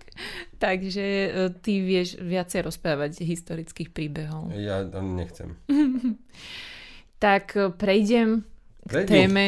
Takže 0.60 1.06
e, 1.06 1.30
ty 1.60 1.80
vieš 1.80 2.20
viacej 2.20 2.68
rozprávať 2.68 3.24
historických 3.24 3.92
príbehov. 3.92 4.52
Ja 4.52 4.84
nechcem. 5.00 5.56
Tak 7.24 7.56
e, 7.56 7.72
prejdem 7.72 8.44
k 8.84 8.92
Prejdi. 8.92 9.08
téme 9.08 9.46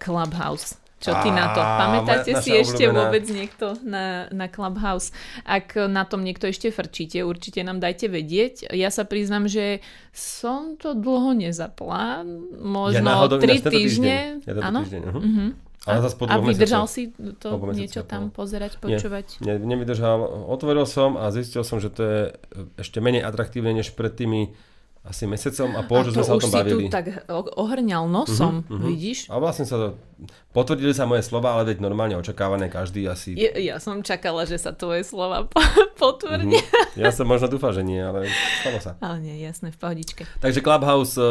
Clubhouse. 0.00 0.80
Čo 0.98 1.14
ty 1.22 1.30
na 1.30 1.54
to? 1.54 1.62
Pamätáte 1.62 2.30
si 2.42 2.50
ešte 2.50 2.90
obľúbená. 2.90 2.98
vôbec 3.06 3.24
niekto 3.30 3.78
na, 3.86 4.26
na 4.34 4.50
Clubhouse? 4.50 5.14
Ak 5.46 5.78
na 5.78 6.02
tom 6.02 6.26
niekto 6.26 6.50
ešte 6.50 6.74
frčíte, 6.74 7.22
určite 7.22 7.62
nám 7.62 7.78
dajte 7.78 8.10
vedieť. 8.10 8.74
Ja 8.74 8.90
sa 8.90 9.06
priznam, 9.06 9.46
že 9.46 9.78
som 10.10 10.74
to 10.74 10.98
dlho 10.98 11.38
nezapla. 11.38 12.26
Možno 12.58 13.06
náhodou 13.06 13.38
tri 13.38 13.62
ináč 13.62 13.62
tento 13.62 13.78
týždne. 13.78 14.14
týždeň. 14.18 14.30
Ja 14.42 14.52
tento 14.58 14.66
Áno? 14.66 14.80
týždeň, 14.82 15.02
uh-huh. 15.06 15.22
Mhm. 15.22 15.46
Ale 15.88 16.04
zase 16.04 16.16
po 16.20 16.24
A 16.28 16.36
vydržal 16.36 16.84
si 16.84 17.16
to 17.40 17.48
niečo 17.72 18.04
tam 18.04 18.28
pozerať, 18.28 18.76
Nie. 18.84 19.00
počúvať? 19.00 19.40
Ne, 19.40 19.56
nevydržal. 19.56 20.20
Otvoril 20.50 20.84
som 20.84 21.16
a 21.16 21.32
zistil 21.32 21.64
som, 21.64 21.80
že 21.80 21.88
to 21.88 22.02
je 22.04 22.20
ešte 22.76 23.00
menej 23.00 23.24
atraktívne 23.24 23.72
než 23.72 23.96
pred 23.96 24.12
tými 24.12 24.52
asi 25.00 25.24
mesiacom 25.24 25.72
a 25.72 25.82
pol, 25.82 26.00
A 26.00 26.04
že 26.04 26.10
sme 26.10 26.22
sa 26.22 26.32
o 26.32 26.36
už 26.36 26.42
tom 26.42 26.52
bavili. 26.52 26.84
tu 26.84 26.90
tak 26.90 27.06
ohrňal 27.54 28.04
nosom, 28.04 28.60
Mhm, 28.60 28.72
mhm. 28.72 28.86
vidíš? 28.86 29.18
A 29.26 29.36
vlastne 29.36 29.62
sa 29.62 29.76
to, 29.76 29.88
potvrdili 30.50 30.90
sa 30.90 31.04
moje 31.04 31.22
slova, 31.22 31.52
ale 31.52 31.64
veď 31.66 31.80
normálne 31.80 32.14
očakávané 32.14 32.66
každý 32.66 33.04
asi. 33.04 33.32
Ja, 33.32 33.54
ja 33.54 33.76
som 33.76 34.00
čakala, 34.00 34.42
že 34.42 34.56
sa 34.56 34.70
tvoje 34.70 35.02
slova 35.02 35.46
po- 35.48 35.62
potvrdia. 35.94 36.60
Mhm. 36.60 36.98
Ja 36.98 37.08
som 37.08 37.24
možno 37.24 37.46
dúfal, 37.46 37.72
že 37.72 37.80
nie, 37.80 37.98
ale 37.98 38.26
stalo 38.58 38.78
sa. 38.78 38.92
Ale 38.98 39.18
nie, 39.18 39.38
jasné, 39.38 39.68
v 39.68 39.78
pohodičke. 39.78 40.22
Takže 40.36 40.58
Clubhouse 40.58 41.14
e, 41.14 41.26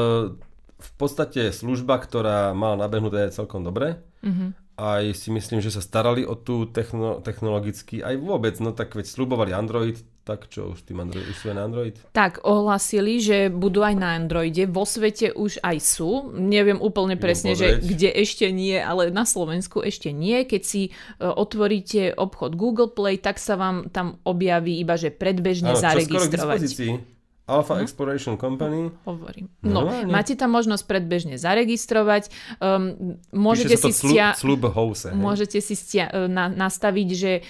v 0.73 0.91
podstate 0.95 1.49
služba, 1.49 1.97
ktorá 1.97 2.51
mala 2.51 2.77
nabehnuté 2.79 3.29
celkom 3.29 3.61
dobre. 3.61 3.99
Mhm. 4.21 4.53
Aj 4.75 5.01
si 5.09 5.29
myslím, 5.29 5.57
že 5.57 5.69
sa 5.69 5.79
starali 5.79 6.21
o 6.21 6.33
tú 6.33 6.65
techno, 6.65 7.17
technologicky, 7.19 7.97
aj 7.99 8.13
vôbec, 8.15 8.53
no 8.57 8.69
tak 8.71 8.91
veď 8.91 9.05
slubovali 9.05 9.49
Android, 9.49 9.97
tak 10.27 10.51
čo 10.51 10.75
už 10.75 10.83
tým 10.83 10.99
Android, 10.99 11.23
už 11.23 11.37
sú 11.39 11.45
aj 11.47 11.55
na 11.55 11.63
Android? 11.63 11.95
Tak 12.11 12.43
ohlasili, 12.43 13.23
že 13.23 13.47
budú 13.47 13.79
aj 13.79 13.95
na 13.95 14.19
Androide. 14.19 14.67
Vo 14.67 14.83
svete 14.83 15.31
už 15.31 15.63
aj 15.63 15.77
sú. 15.79 16.35
Neviem 16.35 16.83
úplne 16.83 17.15
presne, 17.15 17.55
že 17.55 17.79
kde 17.79 18.11
ešte 18.11 18.51
nie, 18.51 18.75
ale 18.75 19.07
na 19.07 19.23
Slovensku 19.23 19.79
ešte 19.79 20.11
nie. 20.11 20.43
Keď 20.43 20.61
si 20.67 20.91
e, 20.91 21.23
otvoríte 21.23 22.11
obchod 22.19 22.59
Google 22.59 22.91
Play, 22.91 23.23
tak 23.23 23.39
sa 23.39 23.55
vám 23.55 23.87
tam 23.87 24.19
objaví 24.27 24.75
iba, 24.83 24.99
že 24.99 25.15
predbežne 25.15 25.71
Áno, 25.71 25.79
zaregistrovať. 25.79 27.15
Alpha 27.47 27.79
Exploration 27.79 28.35
Company. 28.35 28.91
Hovorím. 29.03 29.47
No, 29.61 29.81
Normálne? 29.81 30.11
máte 30.11 30.35
tam 30.35 30.51
možnosť 30.51 30.83
predbežne 30.83 31.35
zaregistrovať. 31.35 32.27
Um, 32.57 33.15
môžete, 33.31 33.73
si 33.73 33.89
stia... 33.89 34.35
slub 34.35 34.67
house. 34.67 35.07
hej? 35.07 35.15
Môžete 35.15 35.57
si 35.57 35.71
stia- 35.71 36.11
e, 36.11 36.27
na, 36.27 36.47
nastaviť, 36.47 37.07
že 37.09 37.31
e, 37.33 37.41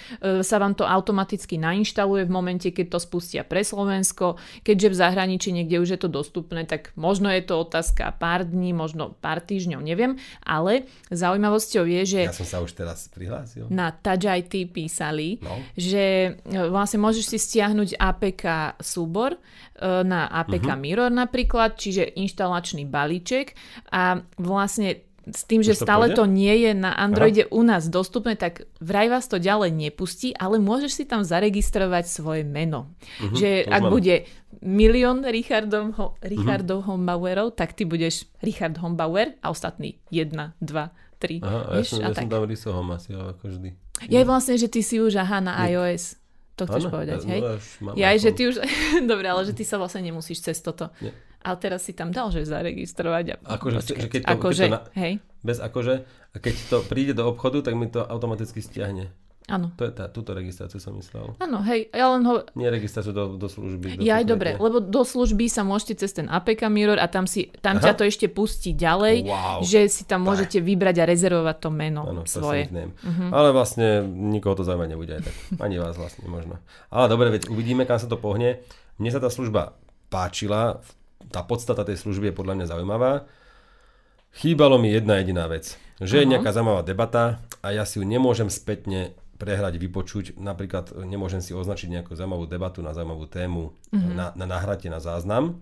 sa 0.41 0.57
vám 0.57 0.71
to 0.71 0.85
automaticky 0.85 1.57
nainštaluje 1.57 2.23
v 2.23 2.31
momente, 2.31 2.69
keď 2.69 2.93
to 2.93 2.99
spustia 2.99 3.41
pre 3.41 3.61
Slovensko. 3.61 4.37
Keďže 4.61 4.87
v 4.87 4.95
zahraničí 4.95 5.49
niekde 5.49 5.77
už 5.77 5.89
je 5.89 5.99
to 5.99 6.07
dostupné, 6.07 6.63
tak 6.63 6.93
možno 6.93 7.27
je 7.27 7.41
to 7.41 7.57
otázka 7.57 8.13
pár 8.13 8.45
dní, 8.45 8.71
možno 8.71 9.17
pár 9.17 9.41
týždňov, 9.41 9.81
neviem. 9.81 10.15
Ale 10.41 10.85
zaujímavosťou 11.09 11.83
je, 11.83 12.01
že 12.05 12.19
Ja 12.23 12.37
som 12.37 12.45
sa 12.45 12.61
už 12.61 12.71
teraz 12.71 13.09
prihlásil. 13.09 13.65
na 13.67 13.89
Touch 13.89 14.23
IT 14.23 14.69
písali, 14.69 15.41
No. 15.41 15.57
že 15.73 16.37
e, 16.37 16.69
vlastne 16.69 17.01
môžeš 17.01 17.25
si 17.27 17.37
stiahnuť 17.37 17.97
APK 17.97 18.43
súbor 18.77 19.41
na 20.01 20.25
APK 20.27 20.67
Mhm. 20.67 20.79
Mirror 20.79 21.11
napríklad, 21.11 21.75
čiže 21.75 22.03
inštalačný 22.11 22.83
balíček 22.83 23.53
a 23.87 24.19
vlastne 24.35 25.01
s 25.27 25.43
tým, 25.43 25.59
že 25.59 25.75
to 25.75 25.83
stále 25.83 26.07
pôjde? 26.07 26.15
to 26.15 26.25
nie 26.25 26.55
je 26.57 26.71
na 26.73 26.95
Androide 26.95 27.43
u 27.47 27.59
nás 27.59 27.85
dostupné, 27.85 28.33
tak 28.33 28.63
vraj 28.79 29.07
vás 29.07 29.27
to 29.27 29.35
ďalej 29.35 29.69
nepustí, 29.69 30.31
ale 30.31 30.55
môžeš 30.57 30.91
si 30.93 31.03
tam 31.03 31.21
zaregistrovať 31.21 32.05
svoje 32.05 32.41
meno. 32.41 32.95
že 33.35 33.61
to 33.61 33.69
už 33.69 33.75
ak 33.75 33.81
bude 33.91 34.15
milión 34.61 35.19
Richardov, 35.21 35.83
ho, 35.93 36.05
Mhm. 36.13 36.23
Richardov 36.23 36.79
Hombauerov, 36.83 37.53
tak 37.53 37.73
ty 37.73 37.83
budeš 37.83 38.25
Richard 38.39 38.77
Hombauer 38.77 39.35
a 39.37 39.49
ostatní 39.49 39.99
1, 40.09 40.55
2, 40.57 40.89
3. 41.17 41.43
Aha, 41.43 41.59
a 41.67 41.75
ja 41.75 41.83
som, 41.83 41.99
ja 41.99 42.09
som 42.09 42.25
tam 42.25 42.45
rysohom 42.45 42.87
asi, 42.91 43.11
ako 43.11 43.43
vždy. 43.47 43.69
Je 44.05 44.21
vlastne, 44.23 44.55
že 44.55 44.67
ty 44.67 44.79
si 44.79 44.97
už 44.97 45.17
aha 45.17 45.41
na 45.41 45.67
iOS. 45.67 46.15
To 46.57 46.65
chceš 46.65 46.83
Áno, 46.83 46.91
povedať, 46.91 47.19
ja- 47.21 47.29
hej? 47.29 47.39
no 47.79 47.93
ja 47.93 48.09
mám 48.09 48.17
že 48.17 48.29
ty 48.33 48.41
už... 48.43 48.55
Dobre, 49.11 49.25
ale 49.25 49.45
že 49.45 49.53
ty 49.53 49.61
sa 49.61 49.77
vlastne 49.77 50.01
nemusíš 50.01 50.41
cez 50.41 50.57
toto. 50.57 50.89
Nie. 50.97 51.13
Ale 51.39 51.55
teraz 51.55 51.85
si 51.85 51.93
tam 51.93 52.09
dal, 52.09 52.27
že 52.27 52.43
zaregistrovať 52.43 53.37
a 53.37 53.55
Akože, 53.55 53.77
že 53.95 54.09
keď 54.09 54.21
to- 54.23 54.31
akože, 54.33 54.63
keď 54.63 54.67
to 54.67 54.75
na- 54.75 54.85
hej, 54.97 55.13
Bez 55.39 55.57
akože, 55.59 55.95
a 56.03 56.35
keď 56.35 56.55
to 56.67 56.77
príde 56.83 57.13
do 57.13 57.23
obchodu, 57.23 57.61
tak 57.61 57.73
mi 57.73 57.85
to 57.85 58.01
automaticky 58.01 58.57
stiahne. 58.59 59.13
Áno. 59.47 59.71
To 59.79 59.87
je 59.87 59.93
tá, 59.95 60.11
túto 60.11 60.35
registráciu 60.35 60.77
som 60.77 60.91
myslel. 60.99 61.33
Áno, 61.39 61.63
hej, 61.63 61.87
ja 61.89 62.11
len 62.11 62.23
ho... 62.27 62.43
Nie 62.53 62.67
registráciu 62.67 63.15
do, 63.15 63.39
do 63.39 63.47
služby. 63.47 63.97
Do 63.97 64.03
Ja 64.03 64.19
aj 64.19 64.25
dobre, 64.27 64.49
lebo 64.59 64.83
do 64.83 65.01
služby 65.07 65.47
sa 65.47 65.63
môžete 65.63 66.03
cez 66.03 66.11
ten 66.11 66.27
APK 66.27 66.67
Mirror 66.67 66.99
a 66.99 67.07
tam, 67.07 67.23
si, 67.25 67.47
tam 67.63 67.79
Aha. 67.79 67.83
ťa 67.87 67.93
to 67.95 68.03
ešte 68.03 68.27
pustí 68.27 68.75
ďalej, 68.75 69.23
Wow. 69.23 69.63
že 69.63 69.87
si 69.87 70.03
tam 70.03 70.27
môžete 70.27 70.59
vybrať 70.59 71.01
a 71.01 71.09
rezervovať 71.09 71.57
to 71.63 71.69
meno 71.71 72.03
Áno, 72.05 72.23
svoje. 72.27 72.67
svoje. 72.67 72.91
Uh-huh. 72.91 73.29
Ale 73.31 73.55
vlastne 73.55 74.03
nikoho 74.05 74.53
to 74.53 74.67
zaujímať 74.67 74.89
nebude 74.91 75.13
aj 75.15 75.23
tak. 75.25 75.35
Ani 75.63 75.79
vás 75.79 75.95
vlastne 75.95 76.27
možno. 76.27 76.59
Ale 76.91 77.07
dobre, 77.07 77.31
veď 77.31 77.47
uvidíme, 77.47 77.87
kam 77.87 77.97
sa 77.97 78.11
to 78.11 78.19
pohne. 78.19 78.59
Mne 78.99 79.09
sa 79.09 79.23
tá 79.23 79.31
služba 79.31 79.79
páčila. 80.11 80.83
Tá 81.31 81.43
podstata 81.43 81.83
tej 81.83 81.99
služby 81.99 82.31
je 82.31 82.37
podľa 82.37 82.53
mňa 82.59 82.65
zaujímavá. 82.67 83.11
Chýbalo 84.37 84.77
mi 84.77 84.93
jedna 84.93 85.17
jediná 85.17 85.49
vec. 85.49 85.75
Že 85.97 86.15
je 86.21 86.25
Aha. 86.27 86.31
nejaká 86.37 86.49
zaujímavá 86.53 86.85
debata 86.85 87.41
a 87.65 87.73
ja 87.73 87.83
si 87.89 87.97
ju 87.97 88.05
nemôžem 88.05 88.53
spätne 88.53 89.17
prehrať, 89.37 89.77
vypočuť. 89.77 90.25
Napríklad 90.35 90.93
nemôžem 91.05 91.39
si 91.39 91.53
označiť 91.53 91.87
nejakú 91.93 92.17
zaujímavú 92.17 92.49
debatu 92.49 92.81
na 92.81 92.91
zaujímavú 92.91 93.29
tému 93.29 93.71
uh-huh. 93.71 94.13
na, 94.13 94.33
na 94.33 94.45
nahratie, 94.49 94.89
na 94.89 94.97
záznam. 94.97 95.61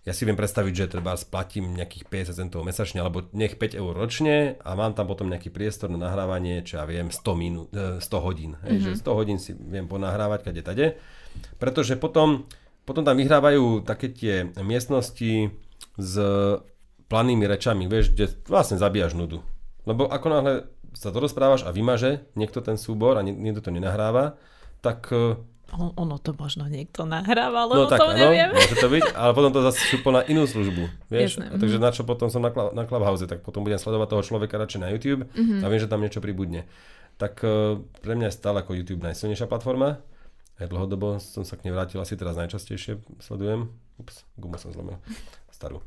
Ja 0.00 0.16
si 0.16 0.24
viem 0.24 0.32
predstaviť, 0.32 0.72
že 0.72 0.92
treba 0.96 1.12
splatím 1.12 1.76
nejakých 1.76 2.08
50 2.08 2.40
centov 2.40 2.64
mesačne, 2.64 3.04
alebo 3.04 3.28
nech 3.36 3.60
5 3.60 3.76
eur 3.76 3.92
ročne 3.92 4.56
a 4.64 4.72
mám 4.72 4.96
tam 4.96 5.04
potom 5.04 5.28
nejaký 5.28 5.52
priestor 5.52 5.92
na 5.92 6.00
nahrávanie, 6.00 6.64
čo 6.64 6.80
ja 6.80 6.88
viem, 6.88 7.12
100, 7.12 7.20
minút, 7.36 7.68
e, 7.76 8.00
100 8.00 8.24
hodín. 8.24 8.56
Hej, 8.64 8.76
že 8.80 8.90
100 9.04 9.12
hodín 9.12 9.36
si 9.36 9.52
viem 9.52 9.84
ponahrávať 9.84 10.40
kade 10.48 10.62
tade. 10.64 10.86
Pretože 11.60 12.00
potom, 12.00 12.48
potom 12.88 13.04
tam 13.04 13.20
vyhrávajú 13.20 13.84
také 13.84 14.08
tie 14.08 14.48
miestnosti 14.64 15.52
s 16.00 16.14
planými 17.12 17.44
rečami, 17.44 17.84
vieš, 17.84 18.16
kde 18.16 18.32
vlastne 18.48 18.80
zabíjaš 18.80 19.12
nudu. 19.12 19.44
Lebo 19.84 20.08
ako 20.08 20.26
náhle 20.32 20.52
sa 20.92 21.08
to 21.08 21.18
rozprávaš 21.18 21.62
a 21.62 21.70
vymaže 21.70 22.26
niekto 22.32 22.58
ten 22.58 22.74
súbor 22.74 23.14
a 23.14 23.22
nie- 23.22 23.32
niekto 23.32 23.60
to 23.60 23.70
nenahráva, 23.70 24.34
tak 24.78 25.08
e, 25.08 25.36
On, 25.70 25.94
ono 25.94 26.16
to 26.16 26.34
možno 26.34 26.66
niekto 26.66 27.04
nahráva, 27.04 27.62
No 27.64 27.84
o 27.84 27.86
tak 27.86 27.98
tom 27.98 28.10
áno, 28.10 28.18
neviem. 28.20 28.50
môže 28.50 28.74
to 28.74 28.88
byť, 28.88 29.06
ale 29.12 29.30
potom 29.30 29.50
to 29.50 29.62
zase 29.62 29.78
šupo 29.86 30.10
na 30.10 30.22
inú 30.24 30.42
službu, 30.42 30.82
vieš. 31.06 31.38
A 31.38 31.54
takže 31.54 31.78
na 31.78 31.88
čo 31.88 32.02
potom 32.02 32.26
som 32.26 32.40
na, 32.40 32.50
na 32.50 32.82
Clubhouse, 32.82 33.22
tak 33.22 33.40
potom 33.40 33.62
budem 33.62 33.76
sledovať 33.76 34.08
toho 34.08 34.22
človeka 34.24 34.56
radšej 34.56 34.80
na 34.80 34.88
YouTube 34.88 35.30
Mhm. 35.30 35.60
a 35.60 35.66
viem, 35.66 35.78
že 35.78 35.86
tam 35.86 35.98
niečo 35.98 36.18
pribudne. 36.18 36.66
Tak 37.16 37.38
eh, 37.40 37.50
pre 37.96 38.12
mňa 38.12 38.26
je 38.26 38.34
stále 38.34 38.58
ako 38.58 38.74
YouTube 38.74 38.98
najsilnejšia 39.00 39.46
platforma. 39.46 40.02
Aj 40.56 40.66
dlhodobo 40.66 41.16
som 41.16 41.40
sa 41.40 41.54
k 41.54 41.64
nej 41.64 41.72
vrátil, 41.72 41.96
asi 41.96 42.12
teraz 42.14 42.34
najčastejšie 42.34 42.92
sledujem. 43.18 43.70
Ups, 43.96 44.26
gumu 44.34 44.56
som 44.56 44.68
zlomil. 44.68 44.98
Starú. 45.50 45.80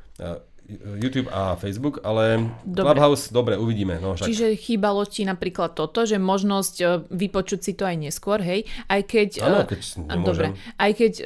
YouTube 1.02 1.28
a 1.28 1.60
Facebook, 1.60 1.99
ale 2.08 2.47
Dobre. 2.63 2.95
Clubhouse, 2.95 3.30
dobre, 3.36 3.54
uvidíme. 3.60 3.99
No, 3.99 4.15
však. 4.15 4.28
Čiže 4.32 4.47
chýbalo 4.56 5.04
ti 5.04 5.28
napríklad 5.28 5.76
toto, 5.76 6.08
že 6.08 6.15
možnosť 6.15 6.76
e, 6.80 6.86
vypočuť 7.12 7.60
si 7.60 7.71
to 7.76 7.84
aj 7.84 7.95
neskôr, 7.99 8.39
hej? 8.39 8.63
Aj 8.88 9.04
keď... 9.04 9.43
Áno, 9.43 9.60
e, 9.63 9.67
keď 9.67 9.80
a 9.84 10.13
nemôžem. 10.15 10.52
Dobre, 10.56 10.80
aj 10.80 10.91
keď 10.95 11.13
e, 11.19 11.23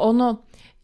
ono... 0.00 0.28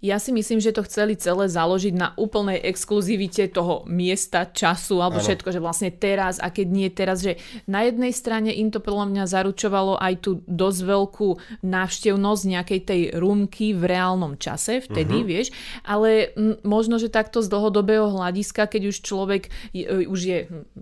Ja 0.01 0.17
si 0.17 0.33
myslím, 0.33 0.59
že 0.59 0.73
to 0.73 0.81
chceli 0.83 1.13
celé 1.15 1.45
založiť 1.45 1.93
na 1.93 2.17
úplnej 2.17 2.57
exkluzivite 2.59 3.53
toho 3.53 3.85
miesta, 3.85 4.49
času 4.49 4.97
alebo 4.99 5.21
Áno. 5.21 5.25
všetko, 5.29 5.49
že 5.53 5.61
vlastne 5.61 5.91
teraz 5.93 6.41
a 6.41 6.49
keď 6.49 6.67
nie 6.67 6.89
teraz, 6.89 7.21
že 7.21 7.37
na 7.65 7.85
jednej 7.85 8.09
strane 8.11 8.49
im 8.49 8.69
to 8.69 8.81
podľa 8.81 9.07
mňa 9.07 9.25
zaručovalo 9.27 10.01
aj 10.01 10.15
tú 10.21 10.31
dosť 10.45 10.81
veľkú 10.83 11.29
návštevnosť 11.61 12.43
nejakej 12.49 12.81
tej 12.81 13.01
rúmky 13.15 13.77
v 13.77 13.83
reálnom 13.87 14.37
čase, 14.37 14.81
vtedy, 14.81 15.21
Mhm. 15.21 15.27
vieš, 15.27 15.47
ale 15.83 16.33
m, 16.33 16.57
možno, 16.63 16.97
že 16.97 17.09
takto 17.09 17.41
z 17.41 17.49
dlhodobého 17.49 18.09
hľadiska, 18.09 18.67
keď 18.67 18.83
už 18.89 18.97
človek 19.01 19.43
je, 19.71 19.85
e, 19.85 20.09
už 20.09 20.21
je 20.21 20.39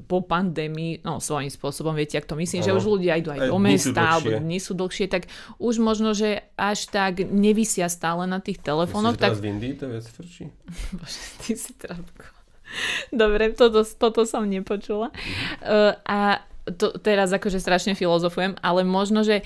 po 0.07 0.23
pandémii, 0.23 1.03
no 1.03 1.19
svojím 1.19 1.51
spôsobom, 1.51 1.93
viete, 1.93 2.15
ak 2.15 2.27
to 2.27 2.35
myslím, 2.35 2.63
že 2.63 2.71
Áno. 2.71 2.79
už 2.79 2.87
ľudia 2.89 3.19
idú 3.19 3.31
Aj 3.31 3.41
aj 3.41 3.51
do 3.51 3.59
mesta, 3.59 4.03
alebo 4.15 4.39
dni 4.39 4.59
sú 4.59 4.73
dlhšie, 4.73 5.07
tak 5.07 5.27
už 5.59 5.79
možno, 5.79 6.15
že 6.15 6.47
až 6.55 6.87
tak 6.87 7.19
nevisia 7.25 7.91
stále 7.91 8.25
na 8.25 8.39
tých 8.39 8.63
telefónoch, 8.63 9.08
Myslíš, 9.09 9.17
že 9.17 9.23
tak 9.23 9.33
teraz 9.33 9.43
v 9.43 9.49
Indii 9.49 9.75
to 9.75 9.87
viac 9.89 10.07
frčí? 10.07 10.45
Bože, 10.99 11.23
ty 11.45 11.53
si 11.57 11.73
trapko. 11.75 12.27
Dobre, 13.09 13.57
toto, 13.57 13.81
toto 13.85 14.29
som 14.29 14.45
nepočula. 14.45 15.09
Uh, 15.65 15.97
a 16.05 16.45
to, 16.77 16.93
teraz 17.01 17.33
akože 17.33 17.63
strašne 17.63 17.97
filozofujem, 17.97 18.61
ale 18.61 18.85
možno, 18.85 19.25
že 19.25 19.41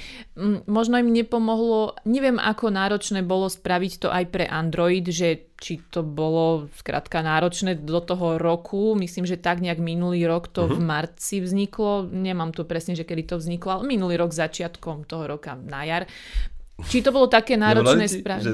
možno 0.67 0.99
im 0.99 1.15
nepomohlo, 1.15 1.95
neviem 2.03 2.41
ako 2.43 2.75
náročné 2.75 3.23
bolo 3.23 3.47
spraviť 3.47 3.93
to 4.03 4.09
aj 4.11 4.25
pre 4.33 4.45
Android, 4.49 5.07
že 5.07 5.47
či 5.63 5.79
to 5.95 6.03
bolo 6.03 6.67
skrátka 6.75 7.23
náročné 7.23 7.79
do 7.79 8.03
toho 8.03 8.43
roku, 8.43 8.99
myslím, 8.99 9.23
že 9.23 9.39
tak 9.39 9.63
nejak 9.63 9.79
minulý 9.79 10.27
rok 10.27 10.51
to 10.51 10.67
v 10.67 10.83
marci 10.83 11.39
vzniklo, 11.39 12.11
nemám 12.11 12.51
tu 12.51 12.67
presne, 12.67 12.99
že 12.99 13.07
kedy 13.07 13.31
to 13.31 13.37
vzniklo, 13.39 13.79
ale 13.79 13.87
minulý 13.87 14.19
rok 14.19 14.35
začiatkom 14.35 15.07
toho 15.07 15.31
roka 15.31 15.55
na 15.55 15.87
jar. 15.87 16.11
Či 16.83 17.05
to 17.05 17.15
bolo 17.15 17.29
také 17.29 17.55
náročné 17.55 18.09
spraviť? 18.09 18.45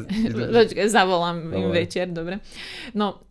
že- 0.68 0.90
zavolám 0.96 1.48
im 1.54 1.70
večer, 1.70 2.10
dobre. 2.10 2.42
No, 2.92 3.28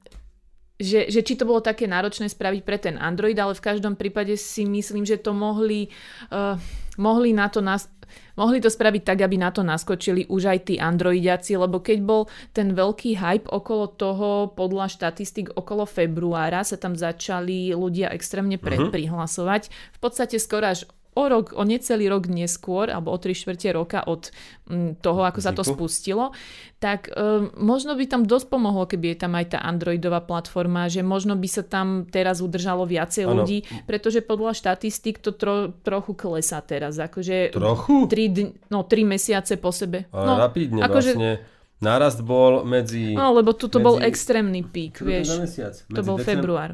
že, 0.78 1.10
že 1.10 1.26
či 1.26 1.34
to 1.34 1.50
bolo 1.50 1.58
také 1.58 1.90
náročné 1.90 2.30
spraviť 2.30 2.62
pre 2.62 2.78
ten 2.78 2.96
Android, 3.02 3.38
ale 3.38 3.58
v 3.58 3.66
každom 3.66 3.98
prípade 3.98 4.38
si 4.38 4.62
myslím, 4.66 5.06
že 5.06 5.18
to 5.18 5.34
mohli, 5.34 5.90
uh, 6.30 6.54
mohli 7.02 7.34
na 7.34 7.50
to 7.50 7.66
nás, 7.66 7.90
mohli 8.38 8.62
to 8.62 8.70
spraviť 8.70 9.02
tak, 9.02 9.26
aby 9.26 9.42
na 9.42 9.50
to 9.50 9.66
naskočili 9.66 10.30
už 10.30 10.54
aj 10.54 10.60
tí 10.70 10.76
Androidiaci, 10.78 11.58
lebo 11.58 11.82
keď 11.82 11.98
bol 12.06 12.30
ten 12.54 12.78
veľký 12.78 13.18
hype 13.18 13.50
okolo 13.50 13.90
toho, 13.90 14.30
podľa 14.54 14.94
štatistik 14.94 15.50
okolo 15.58 15.90
februára 15.90 16.62
sa 16.62 16.78
tam 16.78 16.94
začali 16.94 17.74
ľudia 17.74 18.14
extrémne 18.14 18.62
predprihlasovať. 18.62 19.74
V 19.98 20.00
podstate 20.00 20.38
skoro 20.38 20.70
až 20.70 20.86
o 21.18 21.26
rok, 21.26 21.58
o 21.58 21.66
necelý 21.66 22.06
rok 22.06 22.30
neskôr, 22.30 22.94
alebo 22.94 23.10
o 23.10 23.18
tri 23.18 23.34
štvrte 23.34 23.74
roka 23.74 24.06
od 24.06 24.30
mm, 24.70 25.02
toho, 25.02 25.26
ako 25.26 25.40
sa 25.42 25.50
to 25.50 25.66
spustilo, 25.66 26.38
tak 26.78 27.10
um, 27.10 27.50
možno 27.58 27.98
by 27.98 28.06
tam 28.06 28.22
dosť 28.22 28.54
pomohlo, 28.54 28.86
keby 28.86 29.18
je 29.18 29.26
tam 29.26 29.34
aj 29.34 29.58
tá 29.58 29.60
Androidová 29.66 30.22
platforma, 30.22 30.86
že 30.86 31.02
možno 31.02 31.34
by 31.34 31.50
sa 31.50 31.66
tam 31.66 32.06
teraz 32.06 32.38
udržalo 32.38 32.86
viacej 32.86 33.26
Áno. 33.26 33.42
ľudí, 33.42 33.66
pretože 33.90 34.22
podľa 34.22 34.54
štatistik 34.54 35.18
to 35.18 35.34
tro, 35.34 35.74
trochu 35.82 36.14
klesá 36.14 36.62
teraz. 36.62 37.02
Akože 37.02 37.50
Trochu? 37.50 38.06
Tri, 38.06 38.30
dň- 38.30 38.70
no, 38.70 38.86
tri 38.86 39.02
mesiace 39.02 39.58
po 39.58 39.74
sebe. 39.74 40.06
Ale 40.14 40.26
no, 40.30 40.34
rapidne 40.38 40.86
akože- 40.86 41.18
vlastne. 41.18 41.34
Nárast 41.78 42.26
bol 42.26 42.66
medzi... 42.66 43.14
No, 43.14 43.38
lebo 43.38 43.54
tu 43.54 43.70
to 43.70 43.78
bol 43.78 44.02
extrémny 44.02 44.66
pík, 44.66 44.98
to 44.98 45.06
vieš. 45.06 45.30
To 45.30 45.46
Medzi 45.46 46.10
bol 46.10 46.18
decem- 46.18 46.30
február. 46.34 46.72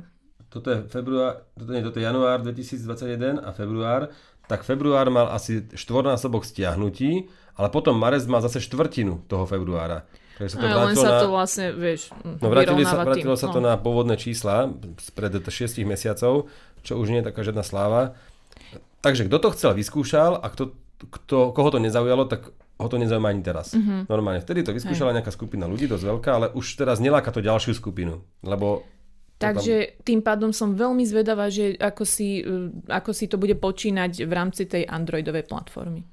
Toto 0.47 0.69
je 0.69 0.85
február, 0.85 1.49
toto 1.57 1.69
nie, 1.73 1.81
toto 1.81 1.97
je 1.97 2.05
január 2.05 2.37
2021 2.45 3.41
a 3.41 3.49
február. 3.57 4.13
Tak 4.53 4.61
február 4.61 5.09
mal 5.09 5.33
asi 5.33 5.65
štvornásobok 5.73 6.45
stiahnutí, 6.45 7.25
ale 7.57 7.67
potom 7.73 7.97
marec 7.97 8.21
mal 8.29 8.37
zase 8.45 8.61
štvrtinu 8.61 9.25
toho 9.25 9.49
februára. 9.49 10.05
Takže 10.37 10.49
sa 10.53 10.57
to 10.61 10.65
No, 10.65 10.69
len 10.69 10.93
vrátilo 10.93 11.01
sa 11.01 11.09
na... 11.09 11.21
to 11.21 11.27
vlastne, 11.33 11.65
vieš, 11.73 12.01
No 12.21 12.47
vrátili 12.53 12.83
sa, 12.85 13.01
vrátilo 13.01 13.33
tým. 13.33 13.41
sa 13.41 13.47
to 13.49 13.59
no. 13.61 13.65
na 13.69 13.73
pôvodné 13.81 14.13
čísla 14.17 14.69
spred 15.01 15.33
6 15.41 15.81
mesiacov, 15.85 16.49
čo 16.85 16.93
už 17.01 17.09
nie 17.09 17.25
je 17.25 17.33
taká 17.33 17.41
žiadna 17.41 17.65
sláva. 17.65 18.13
Takže 19.01 19.25
kto 19.25 19.37
to 19.41 19.49
chcel, 19.57 19.71
vyskúšal 19.73 20.37
a 20.37 20.47
kto, 20.53 20.77
kto, 21.09 21.49
koho 21.53 21.69
to 21.73 21.79
nezaujalo, 21.81 22.29
tak 22.29 22.53
ho 22.53 22.87
to 22.89 22.97
nezaujíma 22.97 23.29
ani 23.29 23.41
teraz. 23.45 23.77
Mm-hmm. 23.77 24.09
Normálne. 24.09 24.41
Vtedy 24.41 24.65
to 24.65 24.73
vyskúšala 24.73 25.13
nejaká 25.13 25.29
skupina 25.29 25.69
ľudí, 25.69 25.85
dosť 25.85 26.05
veľká, 26.09 26.29
ale 26.33 26.47
už 26.53 26.77
teraz 26.77 26.97
neláka 26.97 27.29
to 27.29 27.41
ďalšiu 27.41 27.77
skupinu. 27.77 28.25
Lebo 28.41 28.85
Takže 29.43 29.75
tam... 29.75 30.03
tým 30.07 30.21
pádom 30.23 30.51
som 30.55 30.71
veľmi 30.73 31.03
zvedavá, 31.03 31.51
že 31.51 31.75
ako 31.75 32.03
si, 32.07 32.39
uh, 32.41 32.71
ako 32.87 33.11
si 33.11 33.25
to 33.27 33.35
bude 33.35 33.59
počínať 33.59 34.23
v 34.23 34.31
rámci 34.31 34.63
tej 34.65 34.87
Androidovej 34.87 35.43
platformy. 35.43 36.07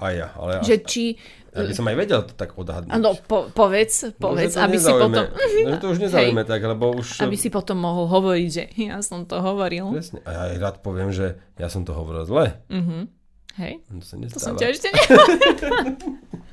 A 0.00 0.16
ja, 0.16 0.32
ale... 0.32 0.64
Že 0.64 0.76
či... 0.88 1.04
Ja 1.52 1.60
by 1.60 1.76
som 1.76 1.84
aj 1.92 1.96
vedel 2.00 2.20
to 2.24 2.32
tak 2.32 2.56
odhadnúť. 2.56 2.88
Áno, 2.88 3.12
po, 3.20 3.52
povedz, 3.52 4.16
povedz, 4.16 4.56
no, 4.56 4.64
aby 4.64 4.76
si 4.80 4.88
potom... 4.88 5.12
No, 5.12 5.76
to 5.76 5.86
už 5.92 5.98
nezaujíme 6.08 6.42
tak, 6.48 6.64
lebo 6.64 6.96
už... 6.96 7.20
Aby 7.20 7.36
si 7.36 7.52
potom 7.52 7.76
mohol 7.84 8.08
hovoriť, 8.08 8.48
že 8.48 8.64
ja 8.80 9.04
som 9.04 9.28
to 9.28 9.44
hovoril. 9.44 9.92
Presne. 9.92 10.24
A 10.24 10.30
ja 10.32 10.40
aj 10.48 10.56
rád 10.56 10.76
poviem, 10.80 11.12
že 11.12 11.36
ja 11.60 11.68
som 11.68 11.84
to 11.84 11.92
hovoril 11.92 12.24
zle. 12.24 12.56
Uh-huh. 12.72 13.12
Hej. 13.60 13.84
To, 13.92 14.00
sa 14.00 14.14
to 14.16 14.40
som 14.40 14.54
ťa 14.56 14.66
ešte. 14.72 14.88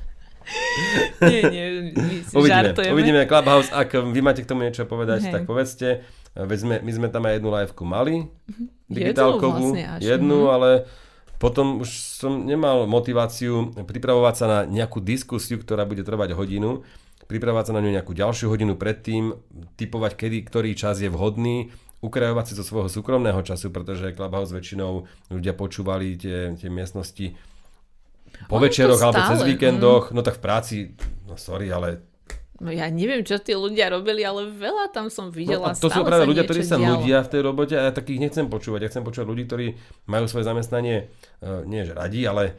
nie, 1.26 1.40
nie, 1.50 1.64
my 1.92 2.14
si 2.24 2.34
uvidíme, 2.34 2.72
žartujeme. 2.72 2.92
uvidíme 2.94 3.20
Clubhouse, 3.26 3.70
ak 3.72 3.90
vy 4.12 4.20
máte 4.22 4.42
k 4.42 4.50
tomu 4.50 4.64
niečo 4.64 4.86
povedať, 4.86 5.28
Hej. 5.28 5.32
tak 5.32 5.42
povedzte. 5.44 6.06
Veď 6.38 6.58
sme, 6.62 6.74
my 6.86 6.92
sme 6.94 7.08
tam 7.10 7.26
aj 7.26 7.42
jednu 7.42 7.50
liveku 7.50 7.82
mali, 7.82 8.30
mhm. 8.46 8.64
digitálkovú, 8.86 9.74
jednu, 9.74 9.82
vlastne 9.82 10.06
jednu 10.06 10.38
mhm. 10.38 10.50
ale 10.54 10.70
potom 11.38 11.66
už 11.82 11.90
som 12.18 12.46
nemal 12.46 12.90
motiváciu 12.90 13.70
pripravovať 13.86 14.34
sa 14.34 14.46
na 14.46 14.58
nejakú 14.66 14.98
diskusiu, 14.98 15.58
ktorá 15.62 15.86
bude 15.86 16.02
trvať 16.02 16.34
hodinu, 16.34 16.82
pripravovať 17.30 17.64
sa 17.70 17.72
na 17.78 17.82
ňu 17.82 17.94
nejakú 17.94 18.10
ďalšiu 18.10 18.50
hodinu 18.50 18.74
predtým, 18.74 19.38
typovať, 19.78 20.18
kedy, 20.18 20.38
ktorý 20.50 20.74
čas 20.74 20.98
je 20.98 21.06
vhodný, 21.06 21.70
ukrajovať 21.98 22.44
si 22.50 22.54
zo 22.58 22.62
svojho 22.66 22.90
súkromného 22.90 23.42
času, 23.42 23.74
pretože 23.74 24.14
Clubhouse 24.14 24.54
väčšinou 24.54 25.06
ľudia 25.30 25.54
počúvali 25.54 26.14
tie, 26.14 26.54
tie 26.54 26.70
miestnosti 26.70 27.34
po 28.46 28.62
večeroch 28.62 29.00
alebo 29.02 29.20
cez 29.34 29.40
víkendoch, 29.42 30.10
mm. 30.10 30.14
no 30.14 30.20
tak 30.22 30.38
v 30.38 30.42
práci, 30.44 30.76
no 31.26 31.34
sorry, 31.34 31.72
ale 31.74 32.06
No 32.58 32.74
ja 32.74 32.90
neviem, 32.90 33.22
čo 33.22 33.38
tí 33.38 33.54
ľudia 33.54 33.86
robili, 33.86 34.26
ale 34.26 34.50
veľa 34.50 34.90
tam 34.90 35.06
som 35.06 35.30
videla. 35.30 35.70
No 35.70 35.70
a 35.70 35.78
to 35.78 35.86
sú 35.86 36.02
práve 36.02 36.26
ľudia, 36.26 36.42
ktorí 36.42 36.66
sa 36.66 36.74
dialo. 36.74 36.98
nudia 36.98 37.22
v 37.22 37.30
tej 37.30 37.40
robote 37.46 37.74
a 37.78 37.86
ja 37.86 37.92
takých 37.94 38.18
nechcem 38.18 38.50
počúvať. 38.50 38.82
Ja 38.82 38.90
chcem 38.90 39.06
počúvať 39.06 39.30
ľudí, 39.30 39.46
ktorí 39.46 39.66
majú 40.10 40.26
svoje 40.26 40.42
zamestnanie, 40.42 41.06
uh, 41.38 41.62
nie 41.62 41.86
že 41.86 41.94
radi, 41.94 42.26
ale 42.26 42.58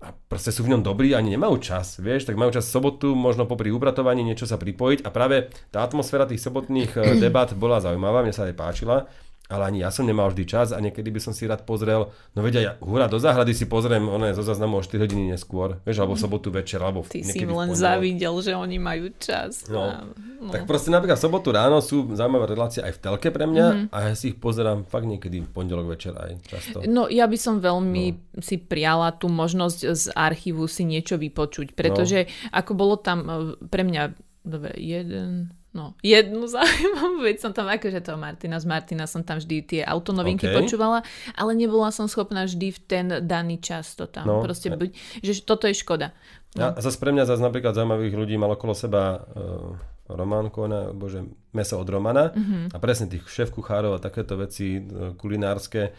a 0.00 0.16
proste 0.16 0.48
sú 0.48 0.64
v 0.64 0.72
ňom 0.76 0.80
dobrí 0.80 1.12
ani 1.12 1.36
nemajú 1.36 1.60
čas, 1.60 2.00
vieš, 2.00 2.24
tak 2.24 2.40
majú 2.40 2.48
čas 2.48 2.64
v 2.68 2.72
sobotu, 2.72 3.12
možno 3.12 3.44
popri 3.44 3.68
upratovaní 3.68 4.24
niečo 4.24 4.48
sa 4.48 4.56
pripojiť 4.56 5.04
a 5.04 5.12
práve 5.12 5.52
tá 5.68 5.84
atmosféra 5.84 6.24
tých 6.24 6.40
sobotných 6.40 6.96
e, 6.96 7.00
debat 7.20 7.52
bola 7.52 7.84
zaujímavá, 7.84 8.24
mne 8.24 8.32
sa 8.32 8.48
aj 8.48 8.56
páčila 8.56 9.12
ale 9.50 9.66
ani 9.66 9.82
ja 9.82 9.90
som 9.90 10.06
nemal 10.06 10.30
vždy 10.30 10.44
čas 10.46 10.70
a 10.70 10.78
niekedy 10.78 11.10
by 11.10 11.18
som 11.18 11.34
si 11.34 11.44
rád 11.44 11.66
pozrel, 11.66 12.14
no 12.32 12.40
vedia, 12.40 12.62
ja 12.62 12.72
hura 12.78 13.10
do 13.10 13.18
záhrady 13.18 13.50
si 13.50 13.66
pozriem, 13.66 14.06
ono 14.06 14.30
je 14.30 14.38
zo 14.38 14.46
záznamu 14.46 14.78
o 14.78 14.82
4 14.82 15.02
hodiny 15.02 15.34
neskôr, 15.34 15.82
vieš, 15.82 16.00
alebo 16.00 16.14
v 16.14 16.22
sobotu 16.22 16.48
večer, 16.54 16.78
alebo 16.78 17.02
Ty 17.02 17.26
si 17.26 17.42
len 17.42 17.74
zavidel, 17.74 18.34
že 18.38 18.54
oni 18.54 18.78
majú 18.78 19.10
čas. 19.18 19.66
No. 19.66 19.82
A, 19.90 20.06
no. 20.38 20.54
Tak 20.54 20.70
proste 20.70 20.94
napríklad 20.94 21.18
v 21.18 21.24
sobotu 21.26 21.50
ráno 21.50 21.82
sú 21.82 22.06
zaujímavé 22.14 22.54
relácie 22.54 22.80
aj 22.80 22.94
v 22.94 23.00
telke 23.02 23.28
pre 23.34 23.44
mňa 23.50 23.66
mm-hmm. 23.66 23.86
a 23.90 23.96
ja 24.08 24.14
si 24.14 24.30
ich 24.30 24.38
pozerám 24.38 24.86
fakt 24.86 25.10
niekedy 25.10 25.42
v 25.42 25.50
pondelok 25.50 25.98
večer 25.98 26.14
aj 26.14 26.38
často. 26.46 26.86
No 26.86 27.10
ja 27.10 27.26
by 27.26 27.36
som 27.36 27.58
veľmi 27.58 28.04
no. 28.14 28.38
si 28.38 28.56
priala 28.56 29.10
tú 29.10 29.26
možnosť 29.26 29.78
z 29.90 30.04
archívu 30.14 30.70
si 30.70 30.86
niečo 30.86 31.18
vypočuť, 31.18 31.74
pretože 31.74 32.30
no. 32.30 32.54
ako 32.54 32.72
bolo 32.78 32.94
tam 32.94 33.18
e, 33.26 33.32
pre 33.66 33.82
mňa, 33.82 34.02
dobre, 34.46 34.78
jeden, 34.78 35.50
No, 35.70 35.94
jednu 36.02 36.46
zaujímavú 36.54 37.22
vec 37.22 37.38
som 37.38 37.54
tam, 37.54 37.70
akože 37.70 38.02
to 38.02 38.18
Martina, 38.18 38.58
z 38.58 38.66
Martina 38.66 39.06
som 39.06 39.22
tam 39.22 39.38
vždy 39.38 39.56
tie 39.62 39.82
autonovinky 39.86 40.50
okay. 40.50 40.56
počúvala, 40.58 41.06
ale 41.38 41.54
nebola 41.54 41.94
som 41.94 42.10
schopná 42.10 42.42
vždy 42.46 42.74
v 42.74 42.78
ten 42.90 43.06
daný 43.22 43.62
čas 43.62 43.94
to 43.94 44.10
tam 44.10 44.26
no. 44.26 44.42
proste 44.42 44.74
byť, 44.74 44.90
že 45.22 45.32
toto 45.46 45.70
je 45.70 45.74
škoda. 45.78 46.10
No. 46.58 46.74
A 46.74 46.82
zase 46.82 46.98
pre 46.98 47.14
mňa 47.14 47.30
zase 47.30 47.46
napríklad 47.46 47.78
zaujímavých 47.78 48.14
ľudí 48.18 48.34
mal 48.34 48.58
okolo 48.58 48.74
seba 48.74 49.22
uh, 49.22 49.78
Román 50.10 50.50
Kona, 50.50 50.90
bože, 50.90 51.22
meso 51.54 51.78
od 51.78 51.86
Romana 51.86 52.34
mm-hmm. 52.34 52.74
a 52.74 52.76
presne 52.82 53.06
tých 53.06 53.30
šéf 53.30 53.54
kuchárov 53.54 53.94
a 53.94 54.02
takéto 54.02 54.34
veci 54.34 54.82
uh, 54.82 55.14
kulinárske 55.14 55.94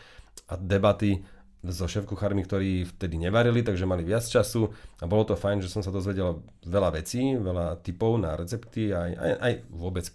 a 0.52 0.54
debaty 0.60 1.16
so 1.62 1.86
šéf-kuchármi, 1.86 2.42
ktorí 2.42 2.90
vtedy 2.90 3.22
nevarili, 3.22 3.62
takže 3.62 3.86
mali 3.86 4.02
viac 4.02 4.26
času. 4.26 4.74
A 4.98 5.06
bolo 5.06 5.30
to 5.30 5.38
fajn, 5.38 5.62
že 5.62 5.70
som 5.70 5.86
sa 5.86 5.94
dozvedel 5.94 6.42
veľa 6.66 6.98
vecí, 6.98 7.38
veľa 7.38 7.86
typov 7.86 8.18
na 8.18 8.34
recepty 8.34 8.90
aj, 8.90 9.12
aj, 9.14 9.34
aj 9.38 9.54
vôbec 9.70 10.06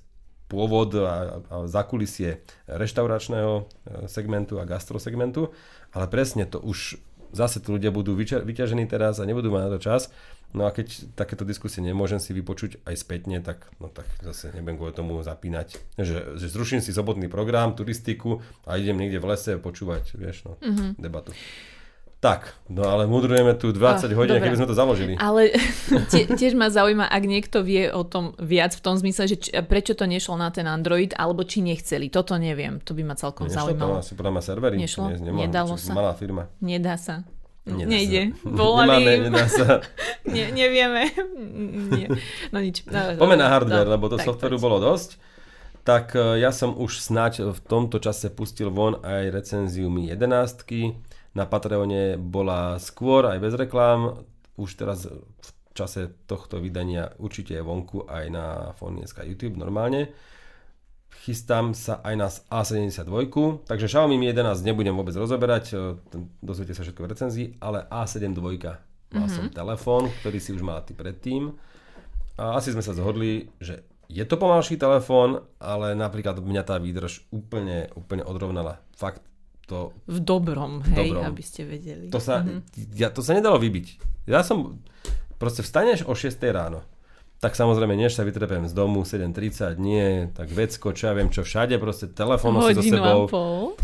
pôvod 0.47 0.95
a, 1.03 1.43
a 1.51 1.55
zakulisie 1.67 2.43
reštauračného 2.71 3.53
e, 3.59 3.63
segmentu 4.07 4.63
a 4.63 4.67
gastrosegmentu, 4.67 5.51
ale 5.91 6.07
presne 6.07 6.47
to 6.47 6.63
už 6.63 6.99
zase 7.35 7.59
tí 7.59 7.69
ľudia 7.75 7.91
budú 7.91 8.15
vyťažení 8.19 8.87
teraz 8.87 9.19
a 9.19 9.27
nebudú 9.27 9.51
mať 9.51 9.63
na 9.67 9.71
to 9.75 9.81
čas 9.83 10.09
No 10.57 10.65
a 10.65 10.73
keď 10.73 11.13
takéto 11.13 11.45
diskusie 11.45 11.85
nemôžem 11.85 12.17
si 12.17 12.33
vypočuť 12.33 12.81
aj 12.89 12.97
spätne, 12.97 13.45
tak, 13.45 13.69
no 13.77 13.93
tak 13.93 14.09
zase 14.25 14.57
nebudem 14.57 14.81
kvôli 14.81 14.97
tomu 14.97 15.21
zapínať. 15.21 15.77
Že, 16.01 16.41
že 16.41 16.47
zruším 16.49 16.81
si 16.81 16.97
sobotný 16.97 17.29
program, 17.29 17.77
turistiku 17.77 18.41
a 18.65 18.81
idem 18.81 18.97
niekde 18.97 19.21
v 19.21 19.37
lese 19.37 19.61
počúvať, 19.61 20.17
vieš, 20.17 20.49
no, 20.49 20.57
mm-hmm. 20.57 20.97
debatu. 20.97 21.37
Tak, 22.17 22.57
no 22.73 22.89
ale 22.89 23.05
mudrujeme 23.05 23.53
tu 23.61 23.77
20 23.77 24.09
oh, 24.09 24.17
hodín, 24.17 24.41
keby 24.41 24.57
sme 24.57 24.65
to 24.65 24.73
založili. 24.73 25.21
Ale 25.21 25.53
tie, 26.11 26.25
tiež 26.25 26.57
ma 26.57 26.73
zaujíma, 26.73 27.05
ak 27.05 27.23
niekto 27.29 27.61
vie 27.61 27.93
o 27.93 28.09
tom 28.09 28.33
viac 28.41 28.73
v 28.73 28.81
tom 28.81 28.97
zmysle, 28.97 29.29
že 29.29 29.37
či, 29.37 29.53
prečo 29.61 29.93
to 29.93 30.09
nešlo 30.09 30.41
na 30.41 30.49
ten 30.49 30.65
Android, 30.65 31.13
alebo 31.13 31.45
či 31.45 31.61
nechceli. 31.61 32.09
Toto 32.09 32.41
neviem, 32.41 32.81
to 32.81 32.97
by 32.97 33.05
ma 33.05 33.15
celkom 33.21 33.53
nešlo 33.53 33.77
zaujímalo. 33.77 34.01
Nešlo 34.01 34.01
to 34.01 34.05
asi 34.09 34.15
podľa 34.17 34.33
ma 34.33 34.41
servery. 34.41 34.77
Nešlo? 34.81 35.05
Nie, 35.13 35.45
Nedalo 35.45 35.77
sa. 35.77 35.93
Malá 35.93 36.17
firma. 36.17 36.49
Nedá 36.65 36.97
sa. 36.97 37.21
Nedá 37.67 37.91
Nejde. 37.91 38.23
Sa. 38.31 38.47
Volali 38.47 39.03
Nemáme, 39.03 39.13
nedá 39.27 39.45
sa. 39.51 39.67
ne, 40.31 40.55
nevieme. 40.55 41.11
Nie. 41.99 42.09
No 42.55 42.63
nič. 42.63 42.87
No, 42.87 43.19
Poďme 43.19 43.43
na 43.43 43.51
hardware, 43.51 43.91
no, 43.91 43.95
lebo 43.99 44.07
to 44.07 44.23
softveru 44.23 44.63
bolo 44.63 44.79
dosť. 44.79 45.19
Tak 45.83 46.15
e, 46.15 46.39
ja 46.39 46.55
som 46.55 46.79
už 46.79 47.03
snať 47.03 47.43
v 47.43 47.59
tomto 47.67 47.99
čase 47.99 48.31
pustil 48.31 48.71
von 48.71 49.03
aj 49.03 49.35
recenziu 49.35 49.91
Mi 49.91 50.07
11. 50.07 50.63
Na 51.35 51.45
Patreone 51.45 52.15
bola 52.15 52.79
skôr 52.79 53.27
aj 53.27 53.39
bez 53.43 53.55
reklám. 53.59 54.23
Už 54.55 54.79
teraz 54.79 55.11
v 55.11 55.49
čase 55.75 56.15
tohto 56.31 56.63
vydania 56.63 57.13
určite 57.19 57.59
je 57.59 57.67
vonku 57.67 58.07
aj 58.07 58.25
na 58.31 58.47
Foniesca 58.79 59.27
YouTube 59.27 59.59
normálne 59.59 60.15
chystám 61.25 61.73
sa 61.73 62.03
aj 62.05 62.15
na 62.19 62.29
A72, 62.29 63.07
takže 63.65 63.87
Xiaomi 63.87 64.21
Mi 64.21 64.29
11 64.31 64.67
nebudem 64.67 64.93
vôbec 64.93 65.17
rozoberať, 65.17 65.65
e, 65.73 65.77
dozviete 66.43 66.77
sa 66.77 66.85
všetko 66.85 67.01
v 67.03 67.11
recenzii, 67.11 67.47
ale 67.63 67.89
A7 67.89 68.35
II 68.35 68.37
mal 68.37 69.27
mm-hmm. 69.27 69.29
som 69.31 69.47
telefón, 69.49 70.11
ktorý 70.23 70.39
si 70.43 70.51
už 70.53 70.63
mal 70.67 70.83
ty 70.83 70.93
predtým 70.93 71.55
a 72.37 72.61
asi 72.61 72.75
sme 72.75 72.85
sa 72.85 72.93
zhodli, 72.93 73.49
že 73.63 73.87
je 74.07 74.23
to 74.23 74.39
pomalší 74.39 74.79
telefón, 74.79 75.43
ale 75.59 75.99
napríklad 75.99 76.39
mňa 76.39 76.63
tá 76.63 76.79
výdrž 76.79 77.27
úplne, 77.35 77.91
úplne 77.99 78.23
odrovnala. 78.23 78.79
Fakt 78.95 79.25
to... 79.67 79.91
V 80.07 80.23
dobrom, 80.23 80.79
hej, 80.95 81.11
dobrom. 81.11 81.27
aby 81.27 81.43
ste 81.43 81.67
vedeli. 81.67 82.07
To 82.15 82.23
sa, 82.23 82.47
mm-hmm. 82.47 82.95
ja, 82.95 83.11
to 83.11 83.25
sa 83.25 83.35
nedalo 83.35 83.59
vybiť. 83.59 83.87
Ja 84.31 84.47
som, 84.47 84.79
proste 85.43 85.67
vstaneš 85.67 86.07
o 86.07 86.15
6 86.15 86.39
ráno 86.55 86.87
tak 87.37 87.53
samozrejme, 87.53 87.93
než 87.93 88.17
sa 88.17 88.25
vytrepem 88.25 88.65
z 88.65 88.73
domu 88.73 89.05
7.30, 89.05 89.77
nie, 89.77 90.33
tak 90.33 90.49
vecko, 90.49 90.97
čo 90.97 91.09
ja 91.09 91.13
viem 91.13 91.29
čo 91.29 91.45
všade, 91.45 91.77
proste 91.77 92.09
telefón 92.09 92.57
nosí 92.57 92.73
so 92.73 92.83
sebou. 92.83 93.29
a 93.29 93.31
pol. 93.31 93.77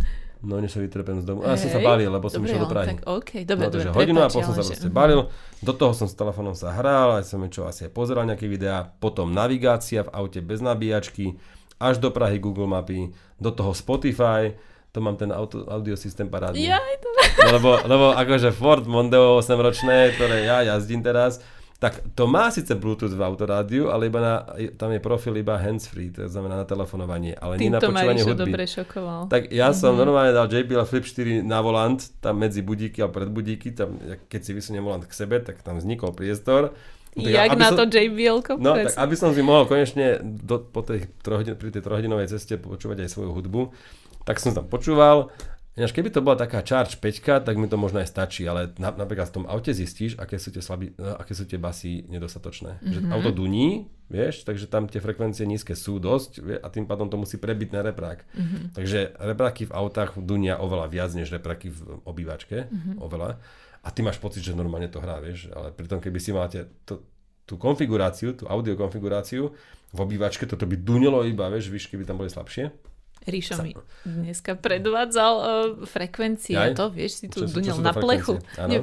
No, 0.43 0.59
než 0.59 0.75
sa 0.75 0.83
vytrepem 0.83 1.23
z 1.23 1.25
domu. 1.29 1.47
A 1.47 1.55
ja 1.55 1.61
som 1.61 1.71
sa 1.71 1.79
balil, 1.79 2.11
lebo 2.11 2.27
som 2.27 2.43
išiel 2.43 2.67
do 2.67 2.67
Prahy. 2.67 2.99
Tak, 2.99 3.07
okay. 3.07 3.47
dobre, 3.47 3.71
no, 3.71 3.71
takže 3.71 3.89
dobre, 3.95 3.99
hodinu 4.03 4.19
a 4.25 4.29
pol 4.33 4.43
som 4.43 4.55
sa 4.59 4.65
proste 4.67 4.91
balil. 4.91 5.31
Do 5.63 5.71
toho 5.71 5.95
som 5.95 6.11
s 6.11 6.19
telefónom 6.19 6.59
sa 6.59 6.75
hral, 6.75 7.23
aj 7.23 7.31
som 7.31 7.39
čo 7.47 7.63
asi 7.69 7.87
aj 7.87 7.95
pozeral 7.95 8.27
nejaké 8.27 8.51
videá. 8.51 8.83
Potom 8.99 9.31
navigácia 9.31 10.03
v 10.03 10.11
aute 10.11 10.43
bez 10.43 10.59
nabíjačky, 10.59 11.39
až 11.79 12.03
do 12.03 12.11
Prahy 12.11 12.43
Google 12.43 12.67
mapy, 12.67 13.15
do 13.39 13.55
toho 13.55 13.71
Spotify, 13.71 14.51
to 14.93 15.01
mám 15.01 15.17
ten 15.17 15.33
auto, 15.33 15.65
audio 15.73 15.97
systém 15.97 16.29
parádny. 16.29 16.69
Ja, 16.69 16.77
to... 17.01 17.09
no, 17.41 17.49
lebo, 17.57 17.71
lebo 17.81 18.07
akože 18.13 18.53
Ford 18.53 18.85
Mondeo 18.85 19.41
8 19.41 19.57
ročné, 19.57 20.13
ktoré 20.19 20.45
ja 20.45 20.61
jazdím 20.69 21.01
teraz, 21.01 21.41
tak 21.83 22.15
to 22.15 22.31
má 22.31 22.47
síce 22.55 22.79
Bluetooth 22.79 23.11
v 23.11 23.27
autorádiu, 23.27 23.91
ale 23.91 24.07
iba 24.07 24.23
na, 24.23 24.35
tam 24.79 24.95
je 24.95 25.03
profil 25.03 25.35
iba 25.43 25.59
hands-free, 25.59 26.15
to 26.15 26.31
znamená 26.31 26.63
na 26.63 26.63
telefonovanie, 26.63 27.35
ale 27.35 27.59
nie 27.59 27.75
na 27.75 27.83
počúvanie 27.83 28.23
hudby. 28.23 28.55
dobre 28.55 28.71
šokoval. 28.71 29.27
Tak 29.27 29.51
ja 29.51 29.75
mm-hmm. 29.75 29.83
som 29.83 29.99
normálne 29.99 30.31
dal 30.31 30.47
JBL 30.47 30.87
Flip 30.87 31.03
4 31.03 31.43
na 31.43 31.59
volant, 31.59 31.99
tam 32.23 32.39
medzi 32.39 32.63
budíky 32.63 33.03
a 33.03 33.11
pred 33.11 33.27
budíky, 33.27 33.75
tam, 33.75 33.99
keď 34.31 34.41
si 34.47 34.55
vysuniem 34.55 34.87
volant 34.87 35.03
k 35.03 35.11
sebe, 35.11 35.43
tak 35.43 35.59
tam 35.67 35.83
vznikol 35.83 36.15
priestor. 36.15 36.71
Tak 37.19 37.27
Jak 37.27 37.59
na 37.59 37.75
som, 37.75 37.83
to 37.83 37.85
JBL 37.91 38.39
No, 38.63 38.79
tak 38.79 38.95
aby 38.95 39.15
som 39.19 39.35
si 39.35 39.43
mohol 39.43 39.67
konečne 39.67 40.23
do, 40.23 40.63
po 40.63 40.87
tej 40.87 41.11
trohodin, 41.19 41.59
pri 41.59 41.75
tej 41.75 41.83
trojhodinovej 41.83 42.31
ceste 42.31 42.63
počúvať 42.63 43.03
aj 43.03 43.11
svoju 43.11 43.35
hudbu, 43.35 43.75
tak 44.23 44.39
som 44.39 44.55
tam 44.55 44.71
počúval 44.71 45.35
Ináč, 45.73 45.97
keby 45.97 46.13
to 46.13 46.21
bola 46.21 46.37
taká 46.37 46.61
charge 46.61 47.01
5, 47.01 47.49
tak 47.49 47.57
mi 47.57 47.65
to 47.65 47.81
možno 47.81 48.05
aj 48.05 48.13
stačí, 48.13 48.45
ale 48.45 48.77
na, 48.77 48.93
napríklad 48.93 49.33
v 49.33 49.37
tom 49.41 49.45
aute 49.49 49.73
zistíš, 49.73 50.21
aké 50.21 50.37
sú 50.37 50.53
tie, 50.53 50.61
slabí, 50.61 50.93
no, 51.01 51.17
aké 51.17 51.33
sú 51.33 51.49
tie 51.49 51.57
basy 51.57 52.05
nedostatočné. 52.13 52.77
Mm-hmm. 52.77 52.93
Že 52.93 53.01
mhm. 53.01 53.13
auto 53.17 53.31
duní, 53.33 53.89
vieš, 54.13 54.45
takže 54.45 54.69
tam 54.69 54.85
tie 54.85 55.01
frekvencie 55.01 55.49
nízke 55.49 55.73
sú 55.73 55.97
dosť 55.97 56.33
vie, 56.45 56.57
a 56.61 56.69
tým 56.69 56.85
pádom 56.85 57.09
to 57.09 57.17
musí 57.17 57.41
prebiť 57.41 57.73
na 57.73 57.81
reprák. 57.89 58.21
Mm-hmm. 58.21 58.63
Takže 58.77 59.17
repráky 59.17 59.65
v 59.65 59.73
autách 59.73 60.21
dunia 60.21 60.61
oveľa 60.61 60.93
viac 60.93 61.11
než 61.17 61.33
repráky 61.33 61.73
v 61.73 62.05
obývačke, 62.05 62.69
mm-hmm. 62.69 63.01
oveľa. 63.01 63.41
a 63.81 63.89
ty 63.89 64.05
máš 64.05 64.21
pocit, 64.21 64.45
že 64.45 64.53
normálne 64.53 64.93
to 64.93 65.01
hrá, 65.01 65.25
vieš, 65.25 65.49
ale 65.57 65.73
pritom 65.73 66.05
keby 66.05 66.21
si 66.21 66.37
máte 66.37 66.69
to, 66.85 67.01
tú 67.49 67.57
konfiguráciu, 67.57 68.37
tú 68.37 68.45
audio 68.45 68.77
konfiguráciu 68.77 69.57
v 69.89 69.99
obývačke, 70.05 70.45
toto 70.45 70.69
by 70.69 70.77
dunilo 70.77 71.25
iba, 71.25 71.49
vieš, 71.49 71.73
výšky 71.73 71.97
by 71.97 72.05
tam 72.05 72.21
boli 72.21 72.29
slabšie. 72.29 72.92
Ríšo 73.23 73.63
mi 73.63 73.79
dneska 74.03 74.59
predvádzal 74.59 75.35
uh, 75.39 75.47
frekvencie, 75.87 76.59
Aj? 76.59 76.75
to 76.75 76.91
vieš, 76.91 77.23
si 77.23 77.27
tu 77.31 77.47
dunil 77.47 77.79
na 77.79 77.95
plechu. 77.95 78.43
Nie, 78.67 78.83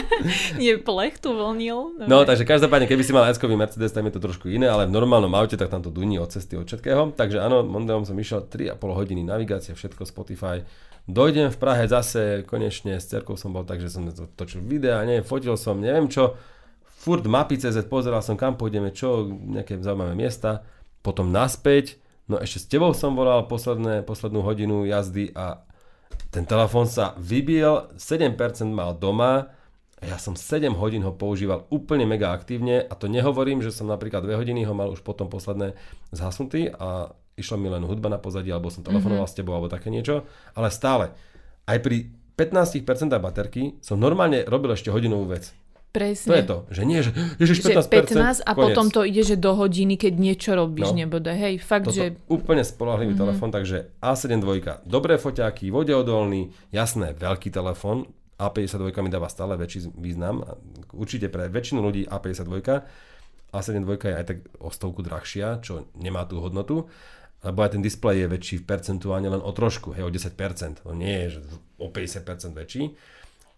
nie, 0.62 0.78
plech 0.78 1.18
tu 1.18 1.34
vlnil. 1.34 1.98
No, 1.98 2.06
no 2.06 2.18
takže 2.22 2.46
každopádne, 2.46 2.86
keby 2.86 3.02
si 3.02 3.10
mal 3.10 3.26
s 3.26 3.42
Mercedes, 3.42 3.90
tam 3.90 4.06
je 4.06 4.14
to 4.14 4.22
trošku 4.22 4.46
iné, 4.46 4.70
ale 4.70 4.86
v 4.86 4.94
normálnom 4.94 5.34
aute, 5.34 5.58
tak 5.58 5.66
tam 5.66 5.82
to 5.82 5.90
duní 5.90 6.22
od 6.22 6.30
cesty, 6.30 6.54
od 6.54 6.70
všetkého. 6.70 7.10
Takže 7.18 7.42
áno, 7.42 7.66
Mondeom 7.66 8.06
som 8.06 8.14
išiel 8.14 8.46
3,5 8.46 8.78
hodiny 8.78 9.26
navigácia, 9.26 9.74
všetko 9.74 10.06
Spotify. 10.06 10.62
Dojdem 11.10 11.50
v 11.50 11.58
Prahe 11.58 11.90
zase, 11.90 12.46
konečne 12.46 13.02
s 13.02 13.10
cerkou 13.10 13.34
som 13.34 13.50
bol, 13.50 13.66
takže 13.66 13.90
som 13.90 14.06
točil 14.38 14.62
videa, 14.62 15.02
neviem, 15.02 15.26
fotil 15.26 15.58
som, 15.58 15.82
neviem 15.82 16.06
čo. 16.06 16.38
Furt 17.00 17.26
mapy 17.26 17.58
CZ, 17.58 17.90
pozeral 17.90 18.22
som 18.22 18.38
kam 18.38 18.54
pôjdeme, 18.54 18.94
čo, 18.94 19.26
nejaké 19.26 19.80
zaujímavé 19.82 20.14
miesta. 20.14 20.62
Potom 21.00 21.32
naspäť, 21.32 21.96
No 22.30 22.38
ešte 22.38 22.62
s 22.62 22.66
tebou 22.70 22.94
som 22.94 23.18
volal 23.18 23.50
posledné, 23.50 24.06
poslednú 24.06 24.46
hodinu 24.46 24.86
jazdy 24.86 25.34
a 25.34 25.66
ten 26.30 26.46
telefón 26.46 26.86
sa 26.86 27.18
vybiel, 27.18 27.90
7% 27.98 28.38
mal 28.70 28.94
doma, 28.94 29.50
ja 30.00 30.14
som 30.16 30.38
7 30.38 30.70
hodín 30.78 31.02
ho 31.02 31.10
používal 31.10 31.66
úplne 31.68 32.06
mega 32.06 32.30
aktívne 32.30 32.86
a 32.86 32.94
to 32.94 33.10
nehovorím, 33.10 33.60
že 33.60 33.74
som 33.74 33.90
napríklad 33.90 34.24
2 34.24 34.38
hodiny 34.38 34.62
ho 34.62 34.72
mal 34.72 34.88
už 34.94 35.02
potom 35.02 35.26
posledné 35.26 35.74
zhasnutý 36.14 36.70
a 36.70 37.12
išla 37.34 37.56
mi 37.58 37.66
len 37.66 37.82
hudba 37.82 38.06
na 38.06 38.22
pozadí, 38.22 38.48
alebo 38.54 38.70
som 38.70 38.86
telefonoval 38.86 39.26
mm-hmm. 39.26 39.34
s 39.34 39.38
tebou, 39.42 39.58
alebo 39.58 39.66
také 39.66 39.90
niečo, 39.90 40.22
ale 40.54 40.70
stále, 40.70 41.12
aj 41.66 41.78
pri 41.82 42.14
15% 42.38 42.86
baterky 43.20 43.76
som 43.84 44.00
normálne 44.00 44.46
robil 44.48 44.72
ešte 44.72 44.88
hodinovú 44.88 45.36
vec. 45.36 45.52
Presne. 45.90 46.30
To 46.30 46.34
je 46.38 46.46
to, 46.46 46.58
že 46.70 46.82
nie, 46.86 47.02
že 47.02 47.10
ježiš, 47.42 47.66
15%, 47.66 47.90
15 48.14 48.46
a 48.46 48.52
koniec. 48.54 48.62
potom 48.62 48.86
to 48.94 49.02
ide, 49.02 49.26
že 49.26 49.34
do 49.34 49.58
hodiny, 49.58 49.98
keď 49.98 50.12
niečo 50.22 50.54
robíš, 50.54 50.94
no. 50.94 51.02
nebude. 51.02 51.34
Hej, 51.34 51.58
fakt, 51.58 51.90
Toto 51.90 51.98
že... 51.98 52.14
úplne 52.30 52.62
spolahlivý 52.62 53.18
mm-hmm. 53.18 53.26
telefón, 53.26 53.50
takže 53.50 53.90
A7 53.98 54.38
II, 54.38 54.86
dobré 54.86 55.18
foťáky, 55.18 55.74
vodeodolný, 55.74 56.54
jasné, 56.70 57.10
veľký 57.18 57.50
telefón, 57.50 58.06
A52 58.38 59.02
mi 59.02 59.10
dáva 59.10 59.26
stále 59.26 59.58
väčší 59.58 59.90
význam, 59.98 60.46
určite 60.94 61.26
pre 61.26 61.50
väčšinu 61.50 61.82
ľudí 61.82 62.06
A52, 62.06 62.62
A7 63.50 63.82
II 63.82 63.98
je 63.98 64.14
aj 64.14 64.26
tak 64.30 64.38
o 64.62 64.70
stovku 64.70 65.02
drahšia, 65.02 65.58
čo 65.58 65.90
nemá 65.98 66.22
tú 66.22 66.38
hodnotu, 66.38 66.86
lebo 67.42 67.58
aj 67.66 67.74
ten 67.74 67.82
displej 67.82 68.24
je 68.24 68.26
väčší 68.30 68.56
percentuálne 68.62 69.26
len 69.26 69.42
o 69.42 69.50
trošku, 69.50 69.90
hej, 69.98 70.06
o 70.06 70.10
10%, 70.12 70.86
to 70.86 70.94
nie 70.94 71.26
je 71.26 71.28
že 71.34 71.40
o 71.82 71.90
50% 71.90 72.54
väčší, 72.54 72.94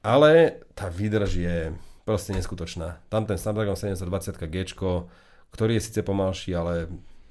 ale 0.01 0.64
tá 0.73 0.88
výdrž 0.88 1.31
je 1.37 1.59
proste 2.05 2.35
neskutočná. 2.35 2.99
Tam 3.09 3.27
ten 3.27 3.38
Snapdragon 3.38 3.79
720 3.79 4.38
G, 4.51 4.57
ktorý 5.53 5.73
je 5.79 5.83
síce 5.83 6.01
pomalší, 6.03 6.57
ale 6.57 6.88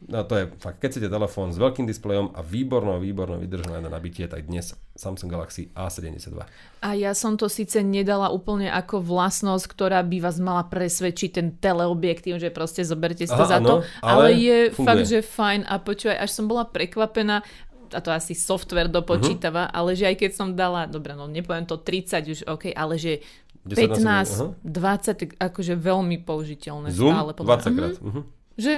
no 0.08 0.26
to 0.26 0.34
je 0.34 0.46
fakt, 0.58 0.82
keď 0.82 0.90
chcete 0.98 1.10
telefón 1.14 1.54
s 1.54 1.62
veľkým 1.62 1.86
displejom 1.86 2.34
a 2.34 2.42
výbornou, 2.42 2.98
výbornou 2.98 3.38
vydržané 3.38 3.86
na 3.86 3.92
nabitie, 3.92 4.26
tak 4.26 4.50
dnes 4.50 4.74
Samsung 4.98 5.30
Galaxy 5.30 5.70
A72. 5.78 6.42
A 6.82 6.90
ja 6.98 7.14
som 7.14 7.38
to 7.38 7.46
síce 7.46 7.78
nedala 7.86 8.34
úplne 8.34 8.74
ako 8.74 9.02
vlastnosť, 9.06 9.66
ktorá 9.70 10.02
by 10.02 10.18
vás 10.24 10.42
mala 10.42 10.66
presvedčiť 10.66 11.30
ten 11.30 11.48
teleobjektív, 11.54 12.42
že 12.42 12.50
proste 12.50 12.82
zoberte 12.82 13.30
si 13.30 13.34
to 13.34 13.46
Aha, 13.46 13.54
za 13.54 13.60
to, 13.62 13.76
ale, 14.02 14.10
ale 14.10 14.28
je 14.38 14.58
funguje. 14.74 14.88
fakt, 14.88 15.06
že 15.06 15.20
fajn 15.22 15.62
a 15.70 15.74
počúvaj, 15.78 16.18
až 16.18 16.30
som 16.34 16.46
bola 16.50 16.66
prekvapená, 16.66 17.46
a 17.92 18.00
to 18.00 18.08
asi 18.08 18.32
software 18.32 18.88
dopočítava, 18.88 19.68
uh-huh. 19.68 19.78
ale 19.84 20.00
že 20.00 20.08
aj 20.08 20.16
keď 20.16 20.32
som 20.32 20.56
dala, 20.56 20.88
dobre, 20.88 21.12
no 21.12 21.28
nepoviem 21.28 21.68
to 21.68 21.76
30 21.76 22.24
už, 22.32 22.40
OK, 22.48 22.72
ale 22.72 22.96
že 22.96 23.20
15, 23.65 24.63
20, 24.65 25.38
akože 25.38 25.74
veľmi 25.78 26.17
použiteľné 26.26 26.89
Zoom? 26.89 27.13
stále. 27.13 27.32
Podľa 27.38 27.58
20 27.62 27.78
krát. 27.78 27.95
Uh-huh. 28.02 28.10
Mhm. 28.10 28.21
Že? 28.58 28.74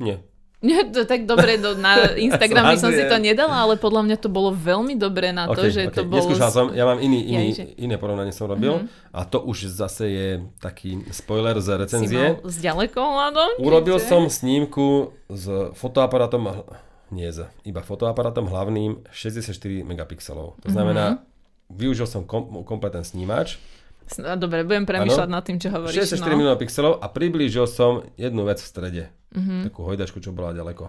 Nie. 0.00 0.16
Nie, 0.62 0.86
to 0.86 1.02
tak 1.02 1.26
dobre, 1.26 1.58
do, 1.58 1.74
na 1.74 2.06
Instagram 2.30 2.70
by 2.70 2.78
som 2.78 2.94
si 2.94 3.02
to 3.02 3.18
nedala, 3.18 3.66
ale 3.66 3.74
podľa 3.74 4.06
mňa 4.06 4.16
to 4.22 4.30
bolo 4.30 4.54
veľmi 4.54 4.94
dobré 4.94 5.34
na 5.34 5.50
to, 5.50 5.66
okay, 5.66 5.74
že 5.74 5.82
okay. 5.90 5.96
to 5.98 6.02
bolo... 6.06 6.22
Neskúšal 6.22 6.50
som, 6.54 6.66
ja 6.70 6.86
mám 6.86 7.02
iný, 7.02 7.18
iný, 7.18 7.46
ja, 7.50 7.66
iné 7.82 7.98
porovnanie 7.98 8.30
som 8.30 8.46
robil 8.46 8.78
mm-hmm. 8.78 9.10
a 9.10 9.20
to 9.26 9.42
už 9.42 9.66
zase 9.74 10.06
je 10.06 10.28
taký 10.62 11.02
spoiler 11.10 11.58
z 11.58 11.82
recenzie. 11.82 12.38
Si 12.38 12.38
mal 12.38 12.38
ďalekohľadom? 12.46 13.48
Urobil 13.58 13.98
čiže? 13.98 14.06
som 14.06 14.22
snímku 14.30 15.10
s 15.26 15.74
fotoaparátom, 15.74 16.62
nie 17.10 17.26
z, 17.34 17.50
iba 17.66 17.82
fotoaparátom 17.82 18.46
hlavným 18.46 19.02
64 19.10 19.58
megapixelov. 19.82 20.62
To 20.62 20.68
znamená, 20.70 21.18
mm-hmm. 21.18 21.74
využil 21.74 22.06
som 22.06 22.22
kom, 22.22 22.62
kompletný 22.62 23.02
snímač, 23.02 23.58
dobre, 24.36 24.66
budem 24.66 24.84
premýšľať 24.84 25.28
ano? 25.28 25.36
nad 25.38 25.42
tým, 25.46 25.58
čo 25.58 25.68
hovoríš. 25.72 26.12
64 26.14 26.26
no. 26.26 26.36
miliónov 26.38 26.60
pixelov 26.60 26.92
a 26.98 27.06
priblížil 27.08 27.66
som 27.68 28.06
jednu 28.18 28.42
vec 28.46 28.58
v 28.60 28.68
strede. 28.68 29.02
Mm-hmm. 29.32 29.60
Takú 29.72 29.80
hojdačku, 29.86 30.18
čo 30.20 30.30
bola 30.30 30.52
ďaleko. 30.52 30.84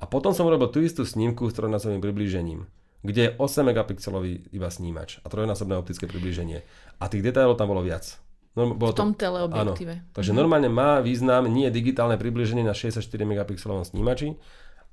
A 0.00 0.04
potom 0.08 0.32
som 0.32 0.48
urobil 0.48 0.72
tú 0.72 0.80
istú 0.80 1.04
snímku 1.04 1.48
s 1.50 1.56
trojnásobným 1.56 2.00
priblížením, 2.00 2.64
kde 3.04 3.20
je 3.20 3.30
8 3.36 3.68
megapixelový 3.68 4.48
iba 4.54 4.68
snímač 4.72 5.20
a 5.20 5.26
trojnásobné 5.28 5.76
optické 5.76 6.08
priblíženie. 6.08 6.64
A 7.00 7.04
tých 7.08 7.20
detailov 7.20 7.60
tam 7.60 7.72
bolo 7.72 7.84
viac. 7.84 8.16
No, 8.56 8.74
bolo 8.74 8.90
v 8.90 8.98
tom 8.98 9.12
to, 9.14 9.22
teleobjektíve. 9.28 9.94
Áno. 9.94 10.10
Takže 10.10 10.30
mm-hmm. 10.32 10.40
normálne 10.40 10.68
má 10.72 10.98
význam 10.98 11.46
nie 11.46 11.70
digitálne 11.70 12.18
priblíženie 12.18 12.66
na 12.66 12.74
64 12.74 13.04
megapixelovom 13.06 13.86
snímači, 13.86 14.34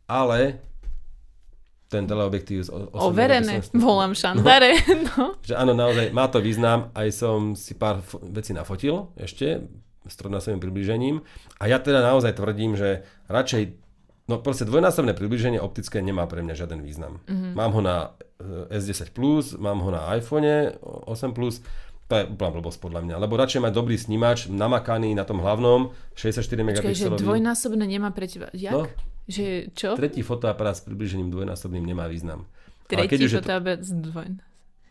ale 0.05 0.61
ten 1.87 2.03
teleobjektív 2.03 2.59
z 2.67 2.69
Overené, 2.91 3.63
volám 3.71 4.11
Šandare. 4.11 4.75
No. 4.87 5.07
no. 5.07 5.23
Že 5.39 5.55
áno, 5.55 5.71
naozaj 5.71 6.11
má 6.11 6.27
to 6.27 6.43
význam, 6.43 6.91
aj 6.91 7.07
som 7.15 7.55
si 7.55 7.79
pár 7.79 8.03
f- 8.03 8.19
vecí 8.19 8.51
nafotil 8.51 9.07
ešte 9.15 9.63
s 10.07 10.13
trojnásobným 10.19 10.59
približením 10.59 11.23
a 11.59 11.63
ja 11.67 11.79
teda 11.79 12.03
naozaj 12.03 12.35
tvrdím, 12.35 12.75
že 12.75 13.07
radšej 13.31 13.87
No 14.27 14.43
proste 14.43 14.67
dvojnásobné 14.67 15.15
približenie 15.15 15.55
optické 15.55 16.03
nemá 16.03 16.27
pre 16.27 16.43
mňa 16.43 16.59
žiaden 16.59 16.83
význam. 16.83 17.23
Mm-hmm. 17.31 17.51
Mám 17.55 17.71
ho 17.71 17.81
na 17.81 17.95
eh, 18.43 18.75
S10+, 18.75 19.15
mám 19.55 19.79
ho 19.79 19.87
na 19.87 20.03
iPhone 20.19 20.75
8+, 21.07 21.31
to 22.07 22.13
je 22.15 22.23
úplná 22.23 22.49
blbosť 22.55 22.79
podľa 22.79 23.01
mňa, 23.03 23.15
lebo 23.23 23.35
radšej 23.35 23.63
mať 23.63 23.73
dobrý 23.75 23.95
snímač 23.99 24.47
namakaný 24.51 25.15
na 25.15 25.27
tom 25.27 25.43
hlavnom 25.43 25.91
64 26.15 26.43
megapixelový. 26.59 27.19
že 27.19 27.23
dvojnásobné 27.23 27.83
nemá 27.87 28.11
pre 28.11 28.27
teba, 28.27 28.47
jak? 28.55 28.71
No, 28.71 28.87
že 29.27 29.69
čo? 29.75 29.99
Tretí 29.99 30.23
fotoaparát 30.23 30.79
s 30.79 30.83
približením 30.87 31.29
dvojnásobným 31.29 31.83
nemá 31.83 32.07
význam. 32.07 32.47
Tretí 32.87 33.27
fotoaparát 33.27 33.83
s 33.83 33.91
dvojnásobným. 33.91 34.47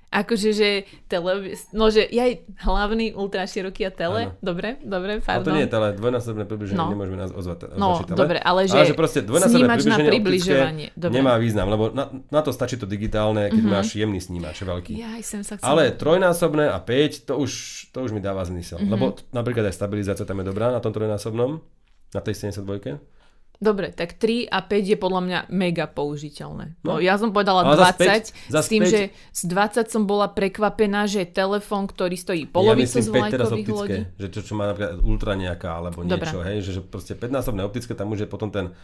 Akože, 0.07 0.55
že 0.55 0.87
tele, 1.11 1.59
no 1.75 1.91
že 1.91 2.07
aj 2.09 2.47
hlavný 2.63 3.13
ultra 3.19 3.43
široký 3.43 3.85
a 3.85 3.93
tele, 3.93 4.31
ano. 4.31 4.39
dobre, 4.39 4.79
dobre, 4.81 5.19
pardon. 5.19 5.45
A 5.45 5.47
to 5.51 5.57
nie 5.59 5.65
je 5.67 5.71
tele, 5.75 5.89
dvojnásobné 5.99 6.45
približenie 6.47 6.79
no. 6.79 6.89
nemôžeme 6.89 7.19
nás 7.19 7.35
ozvať. 7.35 7.75
No, 7.75 8.01
tele. 8.01 8.15
dobre, 8.15 8.39
ale 8.41 8.71
že, 8.71 8.81
ale 8.81 8.87
že 8.87 8.97
proste 8.97 9.21
dvojnásobné 9.27 9.67
približenie 9.67 10.07
na 10.07 10.09
približovanie 10.09 10.87
dobre. 10.95 11.15
nemá 11.21 11.35
význam, 11.37 11.69
lebo 11.69 11.91
na, 11.91 12.09
na 12.31 12.41
to 12.41 12.55
stačí 12.55 12.79
to 12.79 12.87
digitálne, 12.87 13.51
keď 13.51 13.61
mm-hmm. 13.61 13.77
máš 13.77 13.99
jemný 13.99 14.23
snímač, 14.23 14.63
veľký. 14.63 14.95
Ja 14.95 15.11
som 15.27 15.43
sa 15.43 15.59
chcel... 15.59 15.69
Ale 15.69 15.93
trojnásobné 15.93 16.71
a 16.71 16.79
5, 16.79 17.27
to 17.27 17.37
už, 17.37 17.51
to 17.93 17.99
už 18.07 18.15
mi 18.15 18.23
dáva 18.23 18.47
zmysel. 18.47 18.79
Mm-hmm. 18.79 18.93
Lebo 18.97 19.19
napríklad 19.35 19.69
aj 19.69 19.75
stabilizácia 19.75 20.25
tam 20.25 20.39
je 20.39 20.47
dobrá 20.49 20.71
na 20.71 20.79
tom 20.79 20.95
trojnásobnom, 20.95 21.61
na 22.15 22.21
tej 22.23 22.47
72. 22.47 23.03
Dobre, 23.57 23.89
tak 23.89 24.21
3 24.21 24.53
a 24.53 24.61
5 24.61 24.93
je 24.93 24.97
podľa 25.01 25.23
mňa 25.25 25.39
mega 25.49 25.89
použiteľné. 25.89 26.77
No, 26.85 26.97
no 26.97 27.01
ja 27.01 27.17
som 27.17 27.33
povedala 27.33 27.65
Ale 27.65 27.97
20, 27.97 28.53
za 28.53 28.61
5, 28.61 28.65
s 28.65 28.69
tým, 28.69 28.83
5. 28.85 28.93
že 28.93 29.01
z 29.33 29.43
20 29.49 29.89
som 29.89 30.03
bola 30.05 30.29
prekvapená, 30.29 31.09
že 31.09 31.25
telefón, 31.25 31.89
ktorý 31.89 32.17
stojí 32.21 32.45
polovicu 32.45 33.01
ja 33.01 33.05
z 33.05 33.09
vlajkových 33.09 33.69
lodí. 33.73 34.01
Že 34.21 34.27
čo, 34.29 34.41
čo 34.45 34.53
má 34.53 34.69
napríklad 34.69 35.01
ultra 35.01 35.33
nejaká 35.33 35.73
alebo 35.73 36.05
niečo, 36.05 36.45
Dobre. 36.45 36.53
hej, 36.53 36.59
že, 36.69 36.71
že 36.77 36.81
proste 36.85 37.17
5-násobné 37.17 37.65
optické, 37.65 37.97
tam 37.97 38.13
už 38.13 38.25
je 38.25 38.29
potom 38.29 38.53
ten 38.53 38.77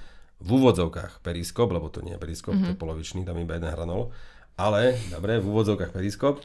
v 0.43 0.49
úvodzovkách 0.59 1.23
periskop, 1.23 1.71
lebo 1.71 1.87
to 1.93 2.03
nie 2.03 2.17
je 2.17 2.21
periskop, 2.21 2.57
mm-hmm. 2.57 2.67
to 2.67 2.73
je 2.73 2.79
mhm. 2.79 2.83
polovičný, 2.83 3.21
tam 3.29 3.37
iba 3.39 3.55
jeden 3.55 3.71
hranol. 3.71 4.11
Ale, 4.57 4.97
dobre, 5.09 5.41
v 5.41 5.47
úvodzovkách 5.49 5.93
periskop 5.93 6.41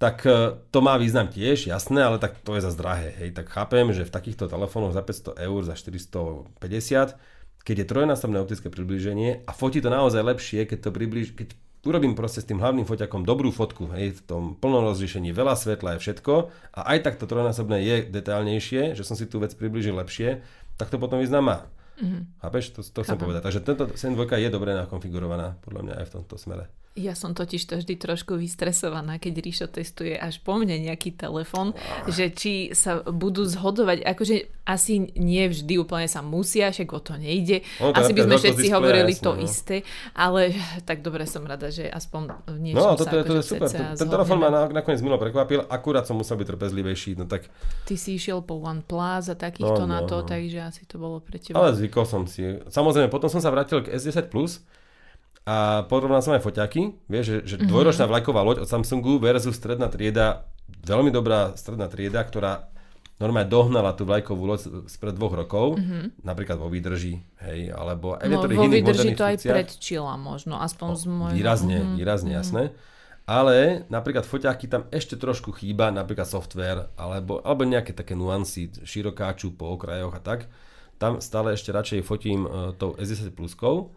tak 0.00 0.24
e, 0.24 0.56
to 0.72 0.80
má 0.80 0.96
význam 0.96 1.28
tiež, 1.28 1.68
jasné, 1.68 2.00
ale 2.00 2.16
tak 2.16 2.40
to 2.40 2.56
je 2.56 2.64
za 2.64 2.72
drahé. 2.72 3.12
Hej. 3.20 3.36
Tak 3.36 3.52
chápem, 3.52 3.92
že 3.92 4.08
v 4.08 4.14
takýchto 4.16 4.48
telefónoch 4.48 4.96
za 4.96 5.04
500 5.04 5.36
eur, 5.36 5.60
za 5.60 5.76
450 5.76 7.20
keď 7.64 7.84
je 7.84 7.90
trojnásobné 7.90 8.38
optické 8.40 8.72
priblíženie 8.72 9.44
a 9.44 9.50
fotí 9.52 9.84
to 9.84 9.92
naozaj 9.92 10.24
lepšie, 10.24 10.64
keď 10.64 10.88
to 10.88 10.90
priblíž, 10.90 11.36
keď 11.36 11.52
urobím 11.84 12.12
proste 12.12 12.44
s 12.44 12.48
tým 12.48 12.60
hlavným 12.60 12.84
foťakom 12.84 13.24
dobrú 13.24 13.48
fotku, 13.52 13.88
hej, 13.96 14.16
v 14.16 14.20
tom 14.24 14.42
plnom 14.56 14.84
rozlišení, 14.92 15.32
veľa 15.32 15.56
svetla 15.56 15.96
je 15.96 16.02
všetko 16.04 16.34
a 16.76 16.80
aj 16.96 16.98
tak 17.04 17.14
to 17.16 17.24
trojnásobné 17.24 17.80
je 17.80 17.96
detailnejšie, 18.08 18.96
že 18.96 19.02
som 19.04 19.16
si 19.16 19.24
tú 19.24 19.40
vec 19.40 19.52
priblížil 19.56 19.96
lepšie, 19.96 20.44
tak 20.76 20.92
to 20.92 20.96
potom 21.00 21.20
význam 21.20 21.48
má. 21.48 21.58
Mm-hmm. 22.00 22.22
Chápeš? 22.40 22.64
To, 22.76 22.80
to 22.80 23.00
chcem 23.04 23.20
povedať. 23.20 23.44
Takže 23.44 23.60
tento 23.60 23.84
7.2 23.92 24.24
je 24.40 24.48
dobre 24.48 24.72
nakonfigurovaná, 24.72 25.60
podľa 25.60 25.80
mňa 25.84 25.94
aj 26.00 26.06
v 26.08 26.12
tomto 26.16 26.36
smere. 26.40 26.72
Ja 27.00 27.16
som 27.16 27.32
totiž 27.32 27.62
to 27.64 27.74
vždy 27.80 27.96
trošku 27.96 28.36
vystresovaná, 28.36 29.16
keď 29.16 29.40
Ríšo 29.40 29.66
testuje 29.72 30.20
až 30.20 30.44
po 30.44 30.60
mne 30.60 30.76
nejaký 30.76 31.16
telefon, 31.16 31.72
že 32.04 32.28
či 32.28 32.76
sa 32.76 33.00
budú 33.00 33.48
zhodovať, 33.48 34.04
akože 34.04 34.36
asi 34.68 35.10
nie 35.16 35.48
vždy 35.48 35.80
úplne 35.80 36.06
sa 36.06 36.20
musia, 36.20 36.68
však 36.68 36.88
o 36.92 37.00
to 37.00 37.16
nejde. 37.16 37.64
To 37.80 37.96
asi 37.96 38.12
je 38.12 38.16
by 38.16 38.20
sme 38.28 38.36
všetci 38.36 38.66
hovorili 38.70 39.12
jasné, 39.16 39.24
to 39.24 39.32
no. 39.32 39.40
isté, 39.40 39.76
ale 40.12 40.52
tak 40.84 41.00
dobre 41.00 41.24
som 41.24 41.42
rada, 41.42 41.72
že 41.72 41.88
aspoň 41.88 42.22
v 42.46 42.56
niečom 42.60 42.84
No, 42.84 42.94
toto 42.94 43.08
sa 43.08 43.16
je, 43.16 43.24
to 43.24 43.34
je 43.34 43.42
akože 43.42 43.42
super. 43.42 43.68
Ten, 43.96 44.08
telefon 44.12 44.38
ma 44.38 44.48
na, 44.52 44.62
nakoniec 44.70 45.00
milo 45.00 45.16
prekvapil, 45.16 45.64
akurát 45.66 46.04
som 46.04 46.20
musel 46.20 46.36
byť 46.36 46.46
trpezlivejší, 46.54 47.16
no 47.16 47.24
tak, 47.24 47.48
Ty 47.88 47.94
si 47.96 48.20
išiel 48.20 48.44
po 48.44 48.60
OnePlus 48.60 49.32
a 49.32 49.34
takýchto 49.34 49.88
No, 49.88 49.88
na 49.88 50.04
no, 50.04 50.08
to, 50.10 50.22
no. 50.22 50.28
takže 50.28 50.58
asi 50.60 50.82
to 50.84 51.00
bolo 51.00 51.24
pre 51.24 51.40
teba. 51.40 51.56
ale 51.56 51.72
zvykol 51.72 52.04
som 52.04 52.28
si. 52.28 52.44
Samozrejme, 52.68 53.08
potom 53.08 53.32
som 53.32 53.40
sa 53.40 53.48
vrátil 53.48 53.80
k 53.80 53.96
S10 53.96 54.28
Plus 54.28 54.60
a 55.50 55.56
porovnal 55.84 56.20
som 56.20 56.30
aj 56.30 56.42
foťaky. 56.42 56.82
Vieš, 57.06 57.24
že, 57.24 57.36
že 57.44 57.56
Mhm. 57.56 57.66
dvojročná 57.66 58.04
vlajková 58.04 58.40
loď 58.40 58.56
od 58.60 58.68
Samsungu 58.68 59.18
versus 59.18 59.52
stredná 59.52 59.88
trieda, 59.88 60.46
veľmi 60.80 61.10
dobrá 61.10 61.52
stredná 61.54 61.88
trieda, 61.88 62.22
ktorá 62.22 62.70
normálne 63.16 63.48
dohnala 63.48 63.92
tú 63.92 64.06
vlajkovú 64.06 64.46
loď 64.46 64.60
spred 64.86 65.12
dvoch 65.12 65.34
rokov, 65.34 65.76
napríklad 66.22 66.56
vo 66.56 66.68
výdrži, 66.68 67.18
hej, 67.42 67.68
alebo 67.70 68.14
aj 68.14 68.22
v 68.22 68.22
Mhm. 68.22 68.24
no, 68.24 68.32
niektorých 68.32 68.56
vo 68.56 68.64
iných 68.64 68.76
vydrží 68.78 68.86
moderných 68.86 69.18
to 69.18 69.24
aj 69.24 69.34
funkciách. 69.34 69.52
predčila 69.52 70.12
možno, 70.16 70.54
aspoň 70.56 70.90
z 70.94 71.04
môjho... 71.06 71.34
Výrazne, 71.34 71.76
Mhm. 71.78 71.94
výrazne, 71.96 72.30
jasné. 72.32 72.62
Ale 73.26 73.56
napríklad 73.88 74.24
foťáky 74.24 74.66
tam 74.66 74.82
ešte 74.90 75.14
trošku 75.14 75.52
chýba, 75.52 75.90
napríklad 75.90 76.26
software, 76.26 76.90
alebo, 76.96 77.38
alebo 77.40 77.62
nejaké 77.64 77.92
také 77.92 78.14
nuancy, 78.14 78.70
širokáču 78.82 79.50
po 79.50 79.70
okrajoch 79.70 80.10
a 80.10 80.20
tak. 80.20 80.48
Tam 80.96 81.18
stále 81.18 81.52
ešte 81.52 81.70
radšej 81.70 82.00
fotím 82.02 82.42
uh, 82.42 82.52
tou 82.72 82.92
S10 82.94 83.30
pluskou, 83.30 83.92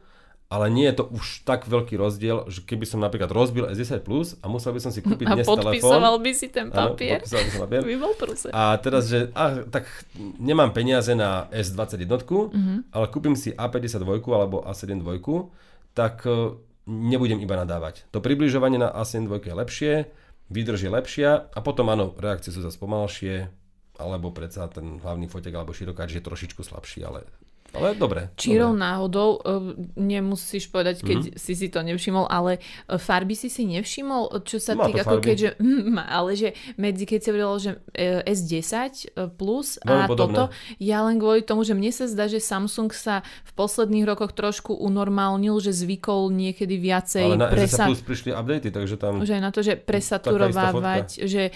ale 0.53 0.69
nie 0.69 0.85
je 0.85 0.95
to 0.95 1.09
už 1.09 1.41
tak 1.41 1.65
veľký 1.65 1.95
rozdiel, 1.95 2.45
že 2.45 2.61
keby 2.61 2.85
som 2.85 2.99
napríklad 2.99 3.25
rozbil 3.27 3.65
S10 3.67 3.99
plus 3.99 4.37
a 4.37 4.45
musel 4.45 4.69
by 4.69 4.79
som 4.79 4.91
si 4.91 5.01
kúpiť 5.01 5.25
A 5.25 5.33
dnes 5.33 5.43
telefón. 5.43 5.65
podpisoval 5.65 6.15
by 6.19 6.31
si 6.31 6.47
ten 6.47 6.69
Áno, 6.69 6.93
papier? 6.93 7.17
podpisoval 7.17 7.41
by 7.41 7.49
som 7.49 7.61
papier. 7.63 7.81
by 7.89 7.95
bol 7.97 8.13
prúse. 8.13 8.47
A 8.47 8.63
teraz, 8.77 9.03
že 9.07 9.33
a, 9.33 9.43
tak 9.65 9.89
nemám 10.37 10.69
peniaze 10.69 11.09
na 11.11 11.49
S21, 11.49 12.05
Mhm. 12.53 12.73
ale 12.91 13.05
kúpim 13.07 13.33
si 13.33 13.49
A52 13.51 14.05
alebo 14.31 14.61
A72, 14.61 15.49
tak 15.91 16.21
e, 16.23 16.53
nebudem 16.85 17.39
iba 17.39 17.55
nadávať. 17.55 18.05
To 18.09 18.19
približovanie 18.19 18.77
na 18.77 18.91
A72 18.91 19.25
je 19.43 19.55
lepšie, 19.55 19.93
výdrž 20.47 20.79
je 20.79 20.91
lepšia 20.91 21.29
a 21.47 21.59
potom 21.59 21.87
áno, 21.87 22.13
reakcie 22.15 22.49
sú 22.49 22.59
zase 22.59 22.77
pomalšie, 22.77 23.49
alebo 23.95 24.29
predsa 24.29 24.65
ten 24.67 24.97
hlavný 24.97 25.25
fotek 25.25 25.49
alebo 25.51 25.71
širokáč 25.71 26.13
je 26.13 26.21
trošičku 26.21 26.61
slabší, 26.61 27.01
ale, 27.01 27.25
ale 27.73 27.93
dobre. 27.93 28.29
Čírou 28.33 28.71
dobre. 28.71 28.81
náhodou, 28.81 29.29
e, 29.35 29.57
nemusíš 29.95 30.67
povedať, 30.67 31.01
keď 31.01 31.17
Mhm. 31.19 31.27
mm-hmm. 31.29 31.41
si 31.41 31.53
si 31.53 31.67
to 31.67 31.79
nevšimol, 31.79 32.25
ale 32.25 32.57
e, 32.57 32.95
farby 32.95 33.33
si 33.33 33.49
si 33.49 33.65
nevšimol, 33.65 34.41
čo 34.41 34.57
sa 34.57 34.73
Má 34.73 34.85
týka, 34.85 35.03
ako 35.03 35.17
keďže, 35.19 35.57
ale 36.17 36.31
že 36.33 36.49
medzi, 36.75 37.03
keď 37.03 37.19
si 37.19 37.27
hovorilo, 37.29 37.55
že 37.57 37.71
e, 37.91 38.21
S10 38.25 38.73
plus 39.33 39.81
a 39.81 40.05
toto, 40.07 40.49
ja 40.77 41.01
len 41.01 41.17
kvôli 41.17 41.41
tomu, 41.41 41.61
že 41.61 41.73
mne 41.73 41.89
sa 41.89 42.05
zdá, 42.05 42.25
že 42.25 42.37
Samsung 42.37 42.93
sa 42.93 43.19
v 43.43 43.51
posledných 43.53 44.05
rokoch 44.05 44.31
trošku 44.31 44.73
unormálnil, 44.73 45.57
že 45.57 45.73
zvykol 45.73 46.29
niekedy 46.29 46.77
viacej 46.77 47.25
Ale 47.25 47.41
na 47.41 47.49
S10 47.49 47.53
presa- 47.53 47.87
Plus 47.89 48.01
prišli 48.01 48.29
updaty, 48.31 48.69
takže 48.69 48.95
tam... 48.95 49.19
už 49.19 49.29
aj 49.29 49.41
na 49.41 49.49
to, 49.49 49.59
že 49.59 49.73
presaturovávať, 49.75 51.25
že 51.25 51.49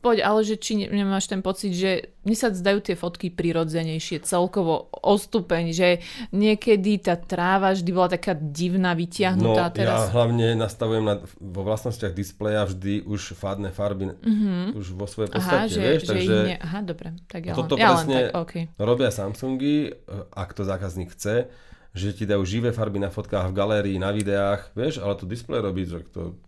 pohode, 0.00 0.24
ale 0.24 0.40
že 0.42 0.56
či 0.56 0.80
ne- 0.80 0.90
nemáš 0.90 1.28
ten 1.28 1.44
pocit, 1.44 1.76
že 1.76 2.10
mne 2.24 2.36
sa 2.36 2.48
zdajú 2.48 2.80
tie 2.80 2.96
fotky 2.96 3.28
prirodzenejšie, 3.28 4.24
celkovo 4.24 4.88
o 4.90 5.14
stupeň, 5.16 5.64
že 5.72 5.88
niekedy 6.32 7.00
tá 7.00 7.16
tráva 7.16 7.72
vždy 7.72 7.90
bola 7.92 8.08
taká 8.10 8.34
divná, 8.34 8.92
No, 8.92 8.98
vytiahnutá 8.98 9.68
ja 9.68 9.76
teraz. 9.76 10.10
hlavne 10.10 10.58
nastavujem 10.58 11.04
na, 11.04 11.14
vo 11.38 11.62
vlastnostiach 11.62 12.10
displeja 12.10 12.66
vždy 12.66 13.06
už 13.06 13.38
fádne 13.38 13.70
farby 13.70 14.10
mm-hmm. 14.16 14.74
už 14.74 14.96
vo 14.96 15.06
svojej 15.06 15.30
Aha, 15.30 15.36
podstate, 15.36 15.70
že, 15.70 15.80
vieš, 15.80 16.02
že 16.02 16.08
takže 16.10 16.34
ne... 16.42 16.54
Aha, 16.58 16.78
dobre. 16.82 17.08
Tak 17.28 17.40
ja, 17.46 17.52
A 17.52 17.56
toto 17.56 17.74
len, 17.76 17.82
ja 17.84 17.90
len 17.94 18.08
tak, 18.08 18.24
okay. 18.34 18.62
robia 18.80 19.12
Samsungy, 19.12 19.76
eh, 19.86 19.94
ak 20.32 20.56
to 20.56 20.64
zákazník 20.64 21.12
chce, 21.14 21.46
že 21.90 22.14
ti 22.14 22.24
dajú 22.24 22.42
živé 22.46 22.70
farby 22.70 23.02
na 23.02 23.10
fotkách 23.10 23.50
v 23.50 23.56
galérii, 23.56 23.96
na 23.98 24.14
videách, 24.14 24.70
vieš, 24.78 25.02
ale 25.02 25.18
to 25.18 25.26
displej 25.26 25.60
robí, 25.60 25.86
že 25.86 26.02
to... 26.10 26.38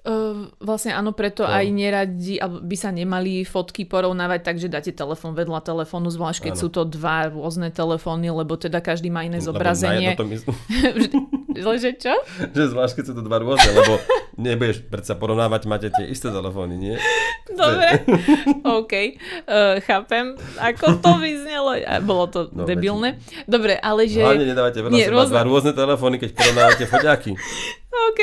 Uh, 0.00 0.48
vlastne 0.58 0.90
áno, 0.90 1.12
preto 1.12 1.44
To- 1.44 1.50
aj 1.50 1.66
neradi, 1.68 2.36
alebo 2.36 2.58
by 2.58 2.72
sa 2.72 2.88
nemali 2.88 3.44
fotky 3.44 3.84
porovnávať 3.84 4.40
tak, 4.40 4.56
že 4.56 4.66
dáte 4.66 4.90
telefón 4.90 5.34
vedľa 5.34 5.60
telefónu, 5.60 6.08
zvlášť 6.08 6.40
keď 6.42 6.54
Áno. 6.54 6.62
sú 6.62 6.68
to 6.68 6.82
dva 6.84 7.28
rôzne 7.28 7.68
telefóny, 7.68 8.28
lebo 8.30 8.56
teda 8.56 8.80
každý 8.80 9.08
má 9.08 9.22
iné 9.22 9.38
lebo 9.38 9.52
zobrazenie. 9.52 10.08
Na 10.08 10.16
jedno 10.16 10.18
to 10.18 10.28
myslím, 10.30 10.54
Vždy- 10.96 11.20
že 11.76 11.90
čo? 11.94 12.14
že 12.48 12.64
zvlášť, 12.66 12.94
keď 12.94 13.04
sú 13.04 13.14
to 13.14 13.22
dva 13.22 13.38
rôzne, 13.38 13.70
lebo 13.70 14.00
nebudeš 14.36 14.80
predsa 14.82 15.14
porovnávať, 15.14 15.60
máte 15.66 15.88
tie 15.90 16.06
isté 16.06 16.28
telefóny, 16.28 16.74
nie? 16.76 16.96
Dobre, 17.46 18.00
OK, 18.80 18.92
uh, 19.44 19.76
chápem, 19.80 20.32
ako 20.56 20.96
to 20.96 21.12
vyznelo, 21.18 21.76
bolo 22.00 22.24
to 22.24 22.40
No, 22.50 22.64
debilné. 22.64 23.20
Dobre, 23.44 23.76
ale 23.76 24.08
že... 24.08 24.24
Hlavne 24.24 24.48
nedávate 24.48 24.80
vedľa 24.80 24.96
Nie, 24.96 25.06
seba 25.06 25.14
rôzne- 25.14 25.34
dva 25.34 25.42
rôzne 25.44 25.72
telefóny, 25.72 26.16
keď 26.16 26.30
porovnávate 26.32 26.84
foťáky. 26.84 27.32
OK, 27.90 28.20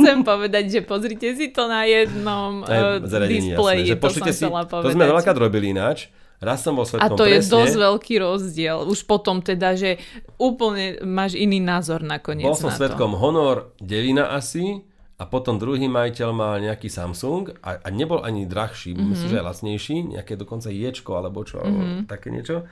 chcem 0.00 0.18
povedať, 0.32 0.64
že 0.72 0.80
pozrite 0.80 1.36
si 1.36 1.52
to 1.52 1.68
na 1.68 1.84
jednom 1.84 2.64
uh, 2.64 2.96
displeji, 3.28 3.92
to 3.92 4.08
som 4.08 4.24
si, 4.32 4.44
chcela 4.44 4.64
to 4.64 4.80
povedať. 4.80 4.94
sme 4.96 5.04
veľakrát 5.04 5.36
robili 5.36 5.76
ináč. 5.76 6.08
Raz 6.42 6.66
som 6.66 6.74
bol 6.74 6.82
a 6.82 6.90
svetkom 6.90 7.14
to 7.14 7.22
je 7.22 7.38
presne, 7.38 7.54
dosť 7.54 7.74
veľký 7.78 8.14
rozdiel. 8.18 8.76
Už 8.90 9.06
potom 9.06 9.38
teda, 9.38 9.78
že 9.78 10.02
úplne 10.42 10.98
máš 11.06 11.38
iný 11.38 11.62
názor 11.62 12.02
nakoniec 12.02 12.50
Bol 12.50 12.58
som 12.58 12.74
na 12.74 12.74
svetkom 12.74 13.14
Honor 13.14 13.70
9 13.78 14.18
asi 14.26 14.82
a 15.14 15.24
potom 15.30 15.54
druhý 15.54 15.86
majiteľ 15.86 16.28
mal 16.34 16.58
nejaký 16.58 16.90
Samsung 16.90 17.62
a, 17.62 17.78
a 17.78 17.88
nebol 17.94 18.26
ani 18.26 18.42
drahší, 18.42 18.90
mm-hmm. 18.90 19.06
myslím, 19.14 19.28
že 19.30 19.38
aj 19.38 19.46
lacnejší, 19.54 19.96
nejaké 20.18 20.34
dokonca 20.34 20.66
ječko 20.66 21.14
alebo 21.14 21.46
čo, 21.46 21.62
alebo 21.62 21.78
Mhm. 21.78 22.10
také 22.10 22.34
niečo. 22.34 22.66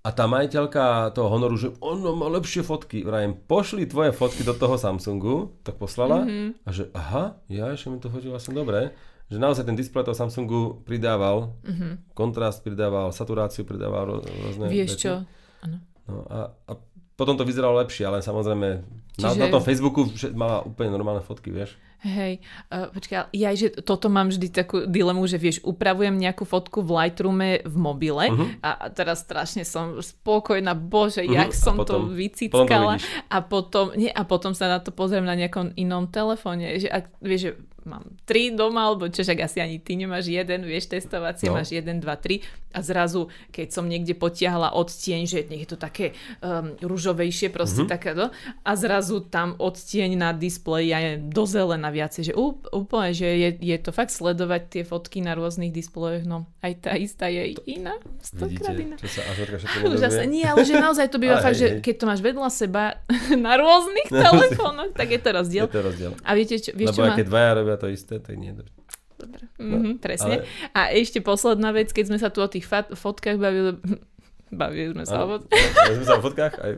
A 0.00 0.08
tá 0.10 0.24
majiteľka 0.24 1.12
toho 1.12 1.28
Honoru, 1.28 1.54
že 1.54 1.76
ono 1.78 2.14
má 2.14 2.24
lepšie 2.30 2.60
fotky. 2.60 3.04
Vrajem, 3.04 3.36
pošli 3.38 3.84
tvoje 3.84 4.10
fotky 4.10 4.40
do 4.40 4.52
toho 4.52 4.74
Samsungu, 4.74 5.52
tak 5.60 5.76
poslala. 5.76 6.24
Mhm. 6.24 6.64
A 6.64 6.68
že 6.70 6.88
aha, 6.90 7.36
ja 7.46 7.68
ešte 7.68 7.88
mi 7.88 7.98
to 7.98 8.08
chodí 8.08 8.26
vlastne 8.26 8.52
dobre. 8.52 8.96
Že 9.28 9.38
naozaj 9.38 9.62
ten 9.62 9.76
displej 9.76 10.02
toho 10.02 10.16
Samsungu 10.16 10.82
pridával, 10.82 11.54
kontrast 12.12 12.64
pridával, 12.64 13.10
saturáciu 13.10 13.62
pridával 13.62 14.18
rôzne. 14.20 14.66
Vieš 14.66 14.90
veci. 14.90 15.02
čo? 15.02 15.12
Áno. 15.60 15.76
No 16.04 16.26
a, 16.26 16.38
a 16.66 16.72
potom 17.14 17.36
to 17.36 17.44
vyzeralo 17.44 17.78
lepšie, 17.78 18.08
ale 18.08 18.18
samozrejme 18.20 18.68
na, 19.20 19.28
Čiže- 19.28 19.38
na 19.38 19.46
tom 19.46 19.60
Facebooku 19.60 20.08
mala 20.32 20.64
úplne 20.64 20.90
normálne 20.90 21.20
fotky, 21.20 21.52
vieš. 21.52 21.76
Hej, 22.02 22.40
uh, 22.66 22.88
počkaj, 22.88 23.28
ja 23.30 23.52
že 23.52 23.70
toto 23.76 24.08
mám 24.08 24.28
vždy 24.28 24.48
takú 24.48 24.82
dilemu, 24.82 25.20
že 25.22 25.36
vieš, 25.36 25.60
upravujem 25.60 26.14
nejakú 26.14 26.42
fotku 26.42 26.80
v 26.80 26.96
Lightroome 26.96 27.60
v 27.60 27.76
mobile 27.76 28.24
Mhm. 28.26 28.44
a, 28.60 28.70
teraz 28.88 29.20
strašne 29.20 29.62
som 29.62 29.94
spokojná, 29.94 30.72
bože, 30.72 31.20
Mhm, 31.20 31.30
jak 31.30 31.50
a 31.50 31.56
som 31.58 31.76
potom- 31.76 32.08
to 32.08 32.14
vycickala 32.14 32.64
potom 32.64 32.96
to 32.96 33.04
vidíš. 33.04 33.26
a 33.26 33.36
potom, 33.42 33.84
nie, 33.94 34.08
a 34.08 34.22
potom 34.22 34.52
sa 34.52 34.66
na 34.66 34.78
to 34.78 34.90
pozriem 34.90 35.22
na 35.22 35.34
nejakom 35.34 35.72
inom 35.74 36.06
telefóne, 36.06 36.72
že 36.74 36.88
ak, 36.88 37.12
vieš, 37.18 37.40
že 37.42 37.50
mám 37.82 38.04
tri 38.22 38.50
doma, 38.50 38.86
alebo 38.86 39.06
čo, 39.06 39.20
však 39.20 39.40
asi 39.40 39.58
ani 39.58 39.76
ty 39.76 39.94
nemáš 39.94 40.26
jeden, 40.26 40.62
vieš, 40.62 40.88
testovacie, 40.88 41.46
No. 41.46 41.54
máš 41.54 41.70
jeden, 41.70 41.98
dva, 41.98 42.14
tri 42.14 42.40
a 42.68 42.80
zrazu, 42.80 43.26
keď 43.48 43.68
som 43.68 43.84
niekde 43.84 44.12
potiahla 44.12 44.72
odtieň, 44.72 45.22
že 45.24 45.42
nech 45.44 45.64
je 45.64 45.70
to 45.70 45.76
také 45.76 46.14
um, 46.38 46.72
ružovejšie, 46.78 47.48
proste 47.48 47.82
Mhm. 47.82 47.88
takéto 47.88 48.24
a 48.60 48.72
zrazu 48.72 49.20
tam 49.22 49.56
odtieň 49.56 50.10
na 50.14 50.30
displeji 50.30 50.88
je 50.88 51.12
do 51.20 51.44
zelena 51.44 51.88
viacej, 51.88 52.22
že 52.24 52.34
úp- 52.34 52.70
úplne, 52.70 53.10
že 53.10 53.26
je, 53.26 53.50
je 53.56 53.76
to 53.76 53.90
fakt 53.90 54.10
sledovať 54.10 54.62
tie 54.68 54.82
fotky 54.82 55.18
na 55.18 55.32
rôznych 55.32 55.68
displejoch, 55.68 56.22
no 56.22 56.44
aj 56.60 56.72
tá 56.80 56.92
istá 56.94 57.26
je 57.26 57.58
iná, 57.66 57.94
stokrát 58.20 58.72
iná. 58.72 58.94
Čo 58.96 59.08
sa 59.08 59.22
Úžasné. 59.82 59.82
nedozvie? 59.82 60.26
Nie, 60.30 60.46
ale 60.48 60.62
že 60.62 60.74
naozaj 60.74 61.06
to 61.06 61.18
býva 61.18 61.38
fakt, 61.38 61.52
hej, 61.52 61.58
že 61.58 61.66
hej. 61.68 61.80
keď 61.80 61.94
to 61.96 62.04
máš 62.06 62.20
vedľa 62.20 62.48
seba 62.50 62.84
na 63.40 63.52
rôznych 63.54 64.08
telefónoch, 64.24 64.90
tak 64.92 65.08
je 65.08 65.18
to 65.18 65.30
rozdiel. 65.32 65.64
Je 65.64 65.72
to 65.72 65.82
rozdiel. 65.82 66.12
A 66.20 66.30
viete, 66.32 66.54
čo, 66.56 66.70
vieš, 66.70 66.92
Lebo 66.92 66.96
čo 66.96 67.02
aj 67.02 67.10
má... 67.10 67.16
keď 67.16 67.26
dvaja 67.26 67.50
robia 67.56 67.76
to 67.80 67.88
isté, 67.88 68.16
tak 68.16 68.36
nie. 68.36 68.52
je. 68.52 68.68
Dobre. 69.16 69.42
Mhm, 69.56 69.98
presne. 69.98 70.40
ale- 70.40 70.46
A 70.72 70.80
ešte 70.90 71.20
posledná 71.20 71.70
vec, 71.70 71.88
keď 71.88 72.04
sme 72.06 72.18
sa 72.18 72.28
tu 72.28 72.40
o 72.40 72.48
tých 72.48 72.64
fat- 72.64 72.88
fotkách 72.90 73.36
bavili, 73.36 73.76
bavili 74.52 74.92
sme 74.92 75.04
sa 75.04 75.22
o. 75.22 75.40
Ja 75.44 75.92
sme 75.92 76.04
sa 76.04 76.14
o 76.16 76.22
fotkách 76.22 76.54
aj 76.56 76.72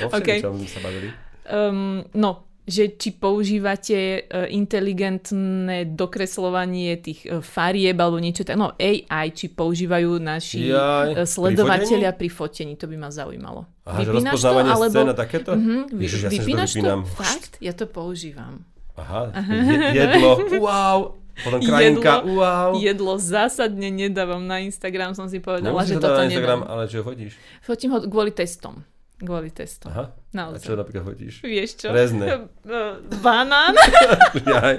o 0.00 0.06
OK. 0.06 0.16
všeličom 0.18 0.54
sme 0.54 0.68
sa 0.68 0.80
bavili. 0.80 1.08
Um, 1.44 2.04
no, 2.14 2.30
že 2.62 2.92
či 2.94 3.12
používate 3.12 3.96
uh, 4.22 4.44
inteligentné 4.46 5.88
dokreslovanie 5.88 6.96
tých 6.98 7.20
uh, 7.22 7.40
farieb 7.40 7.96
alebo 7.96 8.16
niečo 8.18 8.44
tak, 8.44 8.56
no 8.56 8.72
AI, 8.74 9.32
či 9.32 9.48
používajú 9.48 10.16
naši 10.18 10.68
Jaj, 10.68 11.08
uh, 11.10 11.14
pri 11.14 11.24
sledovateľia 11.26 12.12
pri 12.12 12.28
fotení? 12.28 12.76
to 12.76 12.84
by 12.84 12.96
ma 12.98 13.08
zaujímalo. 13.08 13.64
Aha, 13.82 13.98
že 13.98 14.08
vypínaš 14.10 14.12
to, 14.12 14.28
rozpoznávanie 14.30 14.70
alebo... 14.70 14.92
scén 14.94 15.08
takéto? 15.14 15.50
Mhm, 15.52 15.78
vy, 15.90 16.02
Ježiš, 16.02 16.20
ja 16.22 16.30
vypínaš 16.30 16.68
to 16.68 16.76
vypínam. 16.76 17.00
to? 17.02 17.12
Fakt? 17.14 17.52
Ja 17.58 17.72
to 17.72 17.84
používam. 17.84 18.64
Aha, 18.98 19.22
je- 19.32 19.94
jedlo, 19.94 20.30
wow. 20.58 20.98
Potom 21.38 21.62
krajinka, 21.62 22.18
Jedlo. 22.18 22.34
wow. 22.34 22.70
Jedlo 22.74 23.14
zásadne 23.14 23.88
nedávam 23.88 24.42
na 24.42 24.58
Instagram, 24.58 25.14
som 25.14 25.24
si 25.24 25.38
povedala, 25.38 25.70
Nemusíš 25.70 25.88
že 25.88 26.02
toto 26.02 26.18
na 26.18 26.26
Instagram, 26.26 26.60
nedám. 26.60 26.72
ale 26.74 26.82
čo 26.84 26.98
chodíš? 27.00 27.32
Fotím 27.62 27.90
ho 27.92 28.02
kvôli 28.02 28.32
testom. 28.32 28.82
kvôli 29.18 29.50
testu. 29.50 29.86
Aha. 29.86 30.10
A 30.10 30.30
Naozaj. 30.32 30.62
čo 30.62 30.74
napríklad 30.74 31.02
fotíš? 31.04 31.42
Vieš 31.42 31.70
čo? 31.76 31.88
Rezne. 31.90 32.50
Banán, 33.24 33.74
Jaj. 34.44 34.76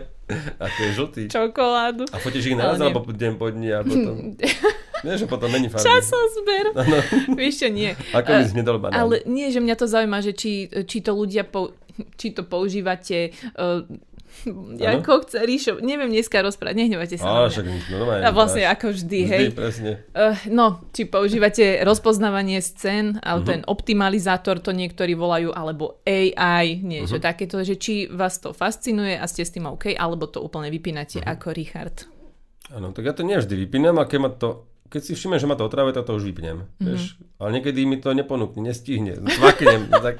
A 0.55 0.65
to 0.67 0.80
je 0.82 0.91
žltý. 0.93 1.24
čokoládu. 1.26 2.05
A 2.07 2.17
fotíš 2.17 2.43
ich 2.45 2.55
naraz, 2.55 2.78
nie. 2.78 2.86
alebo 2.86 3.03
deň 3.03 3.34
po 3.36 3.47
dni, 3.47 3.70
a 3.70 3.80
potom... 3.82 4.36
Vieš, 4.99 5.17
že 5.17 5.28
potom 5.28 5.47
mení 5.47 5.67
farby. 5.67 5.80
Časozber. 5.82 6.65
Áno. 6.74 6.97
Vieš 7.34 7.53
čo, 7.57 7.67
nie. 7.67 7.95
Ako 8.11 8.30
by 8.30 8.43
si 8.43 8.51
nedal 8.53 8.78
banán. 8.78 8.99
Ale 9.01 9.24
nie, 9.26 9.47
že 9.47 9.57
mňa 9.57 9.76
to 9.76 9.88
zaujíma, 9.88 10.20
že 10.20 10.32
či, 10.32 10.51
či 10.67 10.99
to 10.99 11.11
ľudia, 11.13 11.43
pou, 11.43 11.72
či 12.15 12.30
to 12.30 12.43
používate 12.43 13.32
uh, 13.53 13.80
ako 14.80 15.23
chce 15.23 15.38
Ríšo, 15.39 15.73
neviem 15.80 16.07
dneska 16.07 16.39
rozprávať, 16.39 16.75
nehnevajte 16.77 17.17
sa. 17.17 17.27
Ale 17.27 17.49
však 17.49 17.65
no 17.65 17.75
normálne. 17.91 18.23
A 18.23 18.30
vlastne 18.30 18.63
ako 18.63 18.91
vždy, 18.91 19.19
Vždy, 19.19 19.32
hej. 19.32 19.45
presne. 19.51 19.91
Uh, 20.11 20.36
no, 20.47 20.65
či 20.89 21.03
používate 21.03 21.82
rozpoznávanie 21.82 22.59
scén, 22.59 23.17
alebo 23.19 23.43
Mhm. 23.43 23.51
ten 23.51 23.61
optimalizátor, 23.65 24.57
to 24.57 24.71
niektorí 24.71 25.13
volajú, 25.13 25.51
alebo 25.51 25.99
AI, 26.03 26.80
niečo 26.80 27.17
Mhm. 27.17 27.23
takéto, 27.23 27.59
že 27.59 27.75
či 27.75 28.05
vás 28.05 28.38
to 28.38 28.51
fascinuje 28.51 29.13
a 29.13 29.25
ste 29.25 29.41
s 29.41 29.51
tým 29.51 29.65
OK, 29.65 29.91
alebo 29.91 30.25
to 30.25 30.39
úplne 30.39 30.69
vypínate 30.69 31.19
Mhm. 31.19 31.27
ako 31.27 31.47
Richard. 31.51 31.95
Áno, 32.69 32.89
tak 32.89 33.01
ja 33.01 33.13
to 33.13 33.21
nevždy 33.21 33.55
vypínam 33.57 33.97
a 33.97 34.05
keď 34.05 34.19
ma 34.19 34.30
to 34.30 34.49
keď 34.89 35.01
si 35.03 35.13
všimnem, 35.13 35.38
že 35.38 35.45
ma 35.45 35.53
to 35.53 35.69
otravuje, 35.69 35.93
tak 35.93 36.01
to 36.01 36.17
už 36.17 36.25
vypnem. 36.25 36.65
Mhm. 36.65 36.65
Mm-hmm. 36.65 36.86
Vieš? 36.88 37.03
Ale 37.38 37.49
niekedy 37.53 37.86
mi 37.86 38.01
to 38.01 38.09
neponúkne, 38.09 38.65
nestihne. 38.65 39.21
Zvaknem. 39.38 39.86
tak, 39.86 40.17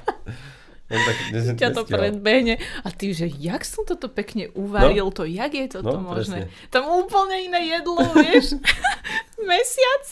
len 0.90 1.02
tak 1.02 1.16
ťa 1.56 1.70
to 1.72 1.84
predbehne 1.86 2.56
a 2.58 2.88
ty, 2.90 3.12
že 3.12 3.30
jak 3.30 3.62
som 3.62 3.84
toto 3.84 4.08
pekne 4.08 4.50
uvaril, 4.52 5.10
to 5.10 5.24
jak 5.24 5.52
je 5.52 5.70
toto 5.72 5.96
No, 5.96 6.02
možné? 6.04 6.50
presne. 6.50 6.68
Tam 6.68 6.84
úplne 6.88 7.40
iné 7.42 7.70
jedlo, 7.72 8.02
vieš? 8.12 8.58
Mesiac? 9.40 10.04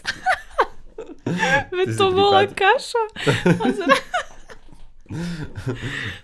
Veď 1.69 1.88
to 1.91 2.05
bola 2.09 2.45
kaša. 2.45 3.03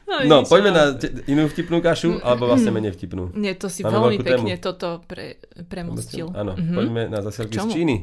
No, 0.03 0.19
nič, 0.19 0.43
poďme 0.45 0.69
no. 0.69 0.75
na 0.75 0.83
inú 1.23 1.47
vtipnú 1.47 1.79
kašu, 1.79 2.19
alebo 2.19 2.45
vlastne 2.45 2.67
menej 2.69 2.91
vtipnú. 2.91 3.31
Nie, 3.31 3.55
to 3.55 3.71
si 3.71 3.79
Máme 3.79 3.95
veľmi 4.11 4.17
pekne 4.19 4.53
tému. 4.53 4.65
toto 4.65 4.99
pre, 5.01 5.39
premostil. 5.65 6.27
Áno, 6.29 6.53
Mhm. 6.53 6.73
poďme 6.73 7.01
na 7.07 7.19
zasielky 7.21 7.55
z? 7.55 7.71
Číny. 7.71 7.95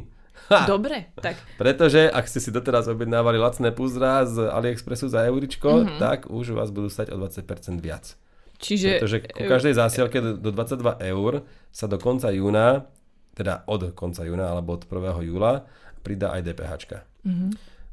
Dobre, 0.72 1.14
tak 1.18 1.38
Pretože 1.56 2.10
ak 2.10 2.26
ste 2.26 2.42
si 2.42 2.50
doteraz 2.50 2.90
objednávali 2.90 3.38
lacné 3.38 3.70
púzdra 3.70 4.26
z 4.26 4.50
AliExpressu 4.50 5.06
za 5.06 5.22
euričko, 5.30 5.86
mm-hmm. 5.86 5.98
tak 6.02 6.26
už 6.26 6.58
vás 6.58 6.74
budú 6.74 6.90
stať 6.90 7.14
o 7.14 7.16
20% 7.22 7.78
viac. 7.78 8.18
čiže... 8.58 8.98
Pretože 8.98 9.18
ku 9.30 9.44
každej 9.46 9.74
zásielke 9.78 10.18
do, 10.18 10.30
do 10.36 10.50
22 10.50 11.00
eur 11.06 11.46
sa 11.70 11.86
do 11.86 11.96
konca 11.96 12.28
júna, 12.34 12.90
teda 13.38 13.62
od 13.70 13.94
konca 13.94 14.26
júna 14.26 14.50
alebo 14.50 14.76
od 14.76 14.84
1. 14.84 15.30
júla, 15.30 15.64
pridá 16.02 16.34
aj 16.34 16.42
DPH. 16.50 16.72
Mhm. 17.24 17.48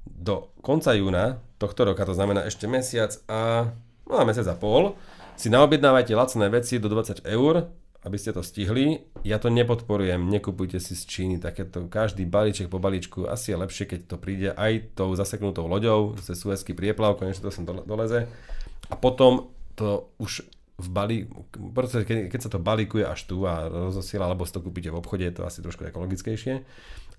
Do 0.08 0.50
konca 0.66 0.96
júna 0.98 1.38
tohto 1.62 1.86
roka, 1.86 2.06
to 2.08 2.16
znamená 2.16 2.48
ešte 2.48 2.66
mesiac 2.66 3.12
a 3.28 3.70
no 4.08 4.16
a 4.18 4.24
mesiac 4.24 4.48
a 4.48 4.56
pol, 4.56 4.96
si 5.38 5.54
naobjednávajte 5.54 6.18
lacné 6.18 6.50
veci 6.50 6.82
do 6.82 6.90
20 6.90 7.28
eur, 7.28 7.70
aby 8.06 8.18
ste 8.20 8.34
to 8.34 8.46
stihli. 8.46 9.06
Ja 9.26 9.42
to 9.42 9.50
nepodporujem, 9.50 10.30
nekupujte 10.30 10.78
si 10.78 10.94
z 10.94 11.04
Číny 11.08 11.36
takéto, 11.42 11.90
každý 11.90 12.30
balíček 12.30 12.70
po 12.70 12.78
balíčku, 12.78 13.26
asi 13.26 13.54
je 13.54 13.58
lepšie, 13.58 13.86
keď 13.90 14.00
to 14.06 14.16
príde 14.22 14.50
aj 14.54 14.94
tou 14.94 15.14
zaseknutou 15.18 15.66
loďou, 15.66 16.14
cez 16.22 16.38
Suezký 16.38 16.78
prieplav, 16.78 17.18
konečne 17.18 17.48
to 17.48 17.54
sem 17.54 17.66
dole- 17.66 17.84
doleze. 17.84 18.30
A 18.88 18.96
potom 18.96 19.50
to 19.74 20.14
už 20.22 20.46
v 20.78 20.88
balí, 20.94 21.18
keď, 22.06 22.30
keď 22.30 22.40
sa 22.40 22.54
to 22.54 22.62
balíkuje 22.62 23.02
až 23.02 23.26
tu 23.26 23.42
a 23.50 23.66
rozosiela, 23.66 24.30
alebo 24.30 24.46
si 24.46 24.54
to 24.54 24.62
kúpite 24.62 24.94
v 24.94 25.00
obchode, 25.02 25.26
je 25.26 25.34
to 25.34 25.44
asi 25.44 25.66
trošku 25.66 25.90
ekologickejšie. 25.90 26.62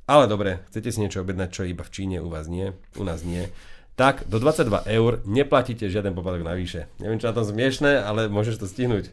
Ale 0.08 0.24
dobre, 0.30 0.64
chcete 0.70 0.88
si 0.94 1.02
niečo 1.02 1.20
objednať, 1.20 1.50
čo 1.52 1.62
iba 1.68 1.82
v 1.82 1.92
Číne, 1.92 2.16
u 2.22 2.30
vás 2.30 2.46
nie, 2.46 2.70
u 2.96 3.02
nás 3.04 3.26
nie. 3.26 3.50
Tak 3.98 4.30
do 4.30 4.38
22 4.38 4.86
eur 4.86 5.20
neplatíte 5.26 5.90
žiaden 5.90 6.14
poplatok 6.14 6.46
navyše. 6.46 6.86
Neviem, 7.02 7.18
čo 7.18 7.28
na 7.28 7.36
tom 7.36 7.44
smiešné, 7.44 7.98
ale 7.98 8.30
môžeš 8.30 8.62
to 8.62 8.70
stihnúť. 8.70 9.10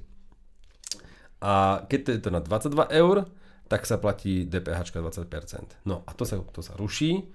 A 1.42 1.84
keď 1.90 2.00
to 2.06 2.10
je 2.16 2.20
to 2.24 2.30
na 2.32 2.42
22 2.42 2.92
eur, 2.92 3.28
tak 3.66 3.84
sa 3.90 3.98
platí 3.98 4.46
DPH 4.46 4.94
20%. 4.94 5.86
No 5.90 6.06
a 6.06 6.12
to 6.14 6.24
sa, 6.24 6.38
to 6.40 6.62
sa 6.62 6.78
ruší 6.78 7.26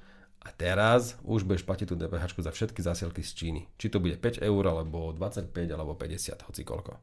a 0.40 0.48
teraz 0.56 1.20
už 1.26 1.44
budeš 1.44 1.66
platiť 1.68 1.86
tú 1.92 1.96
DPH 1.98 2.40
za 2.40 2.52
všetky 2.54 2.80
zásielky 2.80 3.20
z 3.20 3.30
Číny. 3.36 3.60
Či 3.76 3.92
to 3.92 3.98
bude 4.00 4.16
5 4.16 4.40
eur, 4.40 4.64
alebo 4.64 5.12
25, 5.12 5.52
alebo 5.68 5.92
50, 5.98 6.48
hoci 6.48 6.62
koľko. 6.64 6.96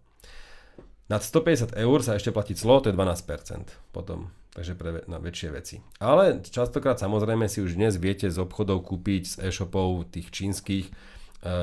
Nad 1.08 1.24
150 1.24 1.78
eur 1.80 2.00
sa 2.04 2.20
ešte 2.20 2.36
platí 2.36 2.52
clo, 2.52 2.84
to 2.84 2.92
je 2.92 2.96
12% 2.98 3.96
potom, 3.96 4.28
takže 4.52 4.76
pre 4.76 5.08
na 5.08 5.24
väčšie 5.24 5.50
veci. 5.56 5.76
Ale 6.04 6.44
častokrát 6.44 7.00
samozrejme 7.00 7.48
si 7.48 7.64
už 7.64 7.80
dnes 7.80 7.96
viete 7.96 8.28
z 8.28 8.36
obchodov 8.36 8.84
kúpiť 8.84 9.24
z 9.24 9.36
e-shopov 9.48 10.12
tých 10.12 10.28
čínskych 10.36 10.92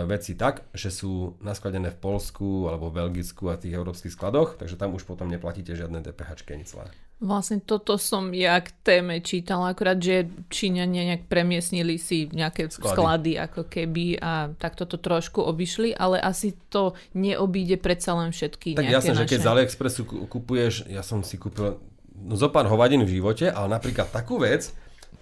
veci 0.06 0.38
tak, 0.38 0.70
že 0.72 0.88
sú 0.88 1.36
naskladené 1.42 1.90
v 1.92 1.98
Polsku 1.98 2.70
alebo 2.70 2.88
v 2.88 3.04
Belgicku 3.04 3.50
a 3.50 3.58
tých 3.58 3.74
európskych 3.74 4.14
skladoch, 4.14 4.56
takže 4.56 4.78
tam 4.78 4.94
už 4.94 5.04
potom 5.04 5.28
neplatíte 5.28 5.74
žiadne 5.74 6.00
DPH 6.00 6.46
ani 6.54 6.64
clá. 6.64 6.86
Vlastne 7.22 7.62
toto 7.62 7.94
som 7.94 8.34
ja 8.34 8.58
k 8.58 8.74
téme 8.82 9.22
čítala, 9.22 9.70
akurát, 9.70 9.96
že 9.96 10.28
Číňania 10.50 11.14
nejak 11.14 11.24
premiesnili 11.30 11.94
si 11.94 12.26
nejaké 12.26 12.68
Sklady. 12.68 12.94
sklady. 12.94 13.32
ako 13.38 13.62
keby 13.70 14.04
a 14.18 14.50
tak 14.58 14.74
toto 14.74 14.98
trošku 14.98 15.40
obišli, 15.40 15.94
ale 15.94 16.18
asi 16.18 16.52
to 16.68 16.98
neobíde 17.14 17.78
predsa 17.78 18.18
len 18.18 18.34
všetky 18.34 18.76
Tak 18.76 18.90
jasné, 18.90 19.14
že 19.14 19.30
keď 19.30 19.40
naše... 19.40 19.46
z 19.46 19.52
AliExpressu 19.54 20.02
ku- 20.04 20.26
kupuješ, 20.26 20.90
ja 20.90 21.06
som 21.06 21.22
si 21.22 21.38
kúpil 21.38 21.78
no, 22.18 22.34
zo 22.34 22.50
pár 22.50 22.66
hovadín 22.66 23.06
v 23.06 23.22
živote, 23.22 23.46
ale 23.48 23.72
napríklad 23.72 24.10
takú 24.10 24.42
vec, 24.42 24.74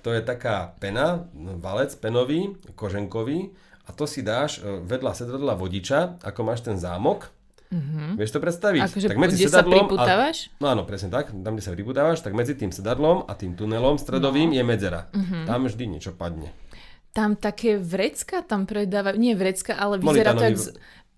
to 0.02 0.10
je 0.10 0.24
taká 0.24 0.74
pena, 0.82 1.28
no, 1.36 1.60
valec 1.60 1.92
penový, 2.00 2.56
koženkový 2.74 3.52
a 3.82 3.90
to 3.90 4.04
si 4.06 4.22
dáš 4.22 4.62
e, 4.62 4.82
vedľa 4.82 5.12
sedadla 5.14 5.58
vodiča, 5.58 6.22
ako 6.22 6.40
máš 6.46 6.62
ten 6.62 6.78
zámok, 6.78 7.30
mm-hmm. 7.72 8.14
vieš 8.14 8.32
to 8.34 8.40
predstaviť? 8.40 8.82
Akože 8.86 9.08
tak 9.10 9.18
medzi 9.18 9.36
kde 9.42 9.46
sa 9.50 9.52
sedadlom 9.58 9.86
priputávaš? 9.90 10.36
A, 10.48 10.58
no 10.62 10.66
áno, 10.70 10.82
presne 10.86 11.10
tak, 11.10 11.34
tam, 11.34 11.52
kde 11.58 11.64
sa 11.64 11.72
priputávaš, 11.74 12.18
tak 12.22 12.32
medzi 12.32 12.54
tým 12.54 12.70
sedadlom 12.70 13.26
a 13.26 13.32
tým 13.34 13.58
tunelom 13.58 13.98
stredovým 13.98 14.54
no. 14.54 14.56
je 14.56 14.62
medzera. 14.62 15.10
Mhm. 15.10 15.18
Mm-hmm. 15.18 15.44
Tam 15.50 15.60
vždy 15.66 15.84
niečo 15.90 16.12
padne. 16.14 16.50
Tam 17.12 17.36
také 17.36 17.76
vrecka 17.76 18.40
tam 18.40 18.64
predávajú, 18.64 19.20
nie 19.20 19.36
vrecka, 19.36 19.76
ale 19.76 20.00
vyzerá 20.00 20.32
to 20.32 20.48
jak 20.48 20.56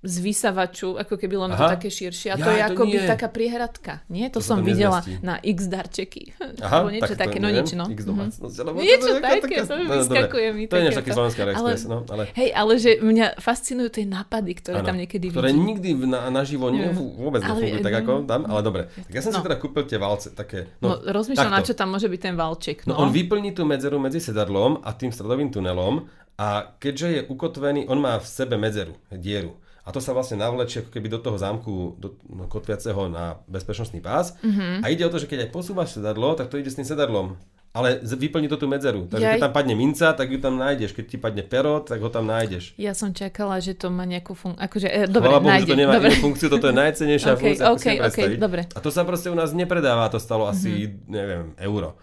z, 0.04 0.16
vysavaču, 0.20 0.94
ako 0.94 1.16
keby 1.16 1.34
len 1.34 1.50
to 1.50 1.64
také 1.66 1.88
širšie. 1.88 2.28
A 2.28 2.36
Ja, 2.36 2.44
to 2.44 2.50
je 2.50 2.60
to 2.60 2.66
ako 2.70 2.82
by 2.84 2.94
nie. 2.94 3.08
taká 3.08 3.26
priehradka. 3.26 3.92
Nie, 4.06 4.28
to, 4.28 4.38
To 4.38 4.44
som 4.44 4.56
tam 4.58 4.66
videla 4.66 5.00
nezmestí. 5.00 5.24
na 5.24 5.34
X 5.38 5.58
darčeky. 5.64 6.22
Aha, 6.60 6.76
Alebo 6.78 6.90
niečo 6.90 7.04
tak 7.06 7.10
to 7.10 7.22
také, 7.24 7.38
no 7.38 7.48
nič, 7.48 7.68
no. 7.72 7.84
X 7.86 8.00
Mhm. 8.00 8.10
domácnosť, 8.10 8.56
alebo 8.58 8.76
Niečo 8.78 9.06
to 9.06 9.18
také, 9.18 9.56
to 9.60 9.74
mi 9.74 9.82
no, 9.82 9.94
vyskakuje 9.96 10.48
mi 10.50 10.62
To 10.62 10.74
je 10.74 10.82
takéto. 10.84 10.98
taký 11.00 11.10
slovenský 11.10 11.40
AliExpress, 11.42 11.82
Ale- 11.82 11.90
no, 11.90 11.98
ale... 12.06 12.22
Hej, 12.32 12.48
ale 12.52 12.72
že 12.76 12.90
mňa 12.98 13.26
fascinujú 13.38 13.88
tie 13.90 14.04
nápady, 14.04 14.52
ktoré 14.54 14.76
Áno, 14.78 14.86
tam 14.86 14.96
niekedy 14.96 15.26
ktoré 15.28 15.48
vidím. 15.50 15.64
nikdy 15.66 15.90
v- 15.94 16.06
na, 16.06 16.20
naživo 16.28 16.68
Neviem. 16.68 16.92
vôbec 16.94 17.40
nefungujú 17.40 17.80
tak 17.80 17.94
ako 17.96 18.12
tam, 18.24 18.40
ale 18.44 18.60
dobre. 18.60 18.82
Tak 18.90 19.10
ja 19.10 19.20
som 19.20 19.30
si 19.30 19.38
No. 19.38 19.42
teda 19.42 19.56
kúpil 19.56 19.84
tie 19.84 19.96
valce, 19.96 20.28
také, 20.30 20.68
No, 20.78 20.94
no, 20.94 21.06
rozmýšľam, 21.06 21.48
na 21.50 21.60
čo 21.60 21.72
tam 21.72 21.88
môže 21.90 22.06
byť 22.06 22.20
ten 22.20 22.34
valček. 22.34 22.84
No, 22.84 22.94
on 22.96 23.08
vyplní 23.08 23.50
tú 23.50 23.64
medzeru 23.64 23.96
medzi 23.96 24.18
sedadlom 24.18 24.80
a 24.80 24.92
tým 24.92 25.08
stredovým 25.08 25.48
tunelom 25.48 26.04
a 26.34 26.48
keďže 26.74 27.08
je 27.08 27.20
ukotvený, 27.24 27.86
on 27.86 27.98
má 27.98 28.14
v 28.14 28.26
sebe 28.26 28.56
medzeru, 28.56 28.92
dieru. 29.08 29.54
A 29.84 29.92
to 29.92 30.00
sa 30.00 30.16
vlastne 30.16 30.40
navlečie 30.40 30.80
ako 30.80 30.90
keby 30.96 31.12
do 31.12 31.20
toho 31.20 31.36
zámku 31.36 32.00
do, 32.00 32.16
no, 32.24 32.48
kotviaceho 32.48 33.12
na 33.12 33.36
bezpečnostný 33.44 34.00
pás. 34.00 34.32
Mhm. 34.40 34.48
Mm-hmm. 34.48 34.76
A 34.80 34.86
ide 34.88 35.04
o 35.04 35.12
to, 35.12 35.20
že 35.20 35.28
keď 35.28 35.48
aj 35.48 35.50
posúvaš 35.52 36.00
sedadlo, 36.00 36.32
tak 36.32 36.48
to 36.48 36.56
ide 36.56 36.72
s 36.72 36.78
tým 36.80 36.88
sedadlom. 36.88 37.36
Ale 37.74 37.98
vyplní 38.06 38.46
to 38.46 38.54
tú 38.54 38.70
medzeru. 38.70 39.10
Takže 39.10 39.26
keď 39.26 39.40
Jaj. 39.42 39.44
tam 39.50 39.52
padne 39.52 39.74
minca, 39.74 40.14
tak 40.14 40.30
ju 40.30 40.38
tam 40.38 40.54
nájdeš. 40.62 40.94
Keď 40.94 41.04
ti 41.10 41.18
padne 41.18 41.42
pero, 41.42 41.82
tak 41.82 41.98
ho 41.98 42.06
tam 42.06 42.22
nájdeš. 42.30 42.78
Ja 42.78 42.94
som 42.94 43.10
čakala, 43.10 43.58
že 43.58 43.74
to 43.74 43.90
má 43.90 44.06
nejakú 44.06 44.30
funkciu. 44.38 44.62
Akože, 44.62 44.86
e, 44.86 45.10
dobre, 45.10 45.26
Chvala 45.26 45.42
Bohu, 45.42 45.58
že 45.58 45.66
to 45.66 45.74
nemá 45.74 45.98
dobre. 45.98 46.14
funkciu, 46.22 46.46
toto 46.54 46.70
je 46.70 46.74
najcenejšia 46.78 47.30
OK, 47.34 47.42
funkcia, 47.42 47.66
ako 47.66 47.74
si 47.74 47.74
OK, 47.74 47.82
viem 47.82 47.98
OK, 47.98 48.02
predstaviť. 48.06 48.38
dobre. 48.38 48.62
A 48.70 48.78
to 48.78 48.90
sa 48.94 49.02
proste 49.02 49.26
u 49.26 49.34
nás 49.34 49.50
nepredáva, 49.50 50.06
to 50.06 50.22
stalo 50.22 50.46
asi, 50.46 50.86
neviem, 51.10 51.50
euro. 51.58 51.98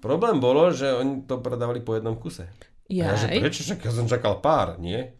Problém 0.00 0.40
bolo, 0.40 0.72
že 0.72 0.88
oni 0.88 1.28
to 1.28 1.44
predávali 1.44 1.84
po 1.84 1.92
jednom 1.92 2.16
kuse. 2.16 2.48
A 2.48 2.52
ja, 2.88 3.12
že 3.12 3.36
Jaj. 3.36 3.40
Prečo? 3.44 3.60
Ja 3.84 3.92
som 3.92 4.08
čakal 4.08 4.40
pár, 4.40 4.80
nie? 4.80 5.12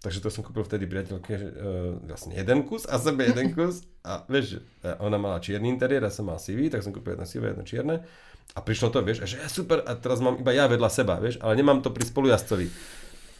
Takže 0.00 0.24
to 0.24 0.32
som 0.32 0.40
kúpil 0.40 0.64
vtedy 0.64 0.88
priateľke 0.88 1.34
uh, 1.36 1.92
vlastne 2.08 2.32
jeden 2.32 2.64
kus 2.64 2.88
a 2.88 2.96
sebe 2.96 3.28
jeden 3.28 3.52
kus. 3.56 3.84
A 4.00 4.24
vieš, 4.24 4.56
že 4.56 4.58
ona 4.96 5.20
mala 5.20 5.44
čierny 5.44 5.68
interiér, 5.68 6.08
ja 6.08 6.12
som 6.12 6.24
mal 6.24 6.40
sivý, 6.40 6.72
tak 6.72 6.80
som 6.80 6.88
kúpil 6.88 7.20
jedno 7.20 7.28
sivé, 7.28 7.52
jedno 7.52 7.64
čierne. 7.68 7.96
A 8.56 8.58
prišlo 8.64 8.90
to, 8.90 9.04
vieš, 9.04 9.22
a 9.22 9.26
že 9.28 9.38
ja 9.38 9.46
super, 9.46 9.84
a 9.84 9.94
teraz 9.94 10.18
mám 10.18 10.40
iba 10.40 10.50
ja 10.50 10.66
vedľa 10.66 10.90
seba, 10.90 11.20
vieš, 11.22 11.38
ale 11.38 11.54
nemám 11.54 11.84
to 11.84 11.92
pri 11.94 12.02
spolujazcovi. 12.02 12.66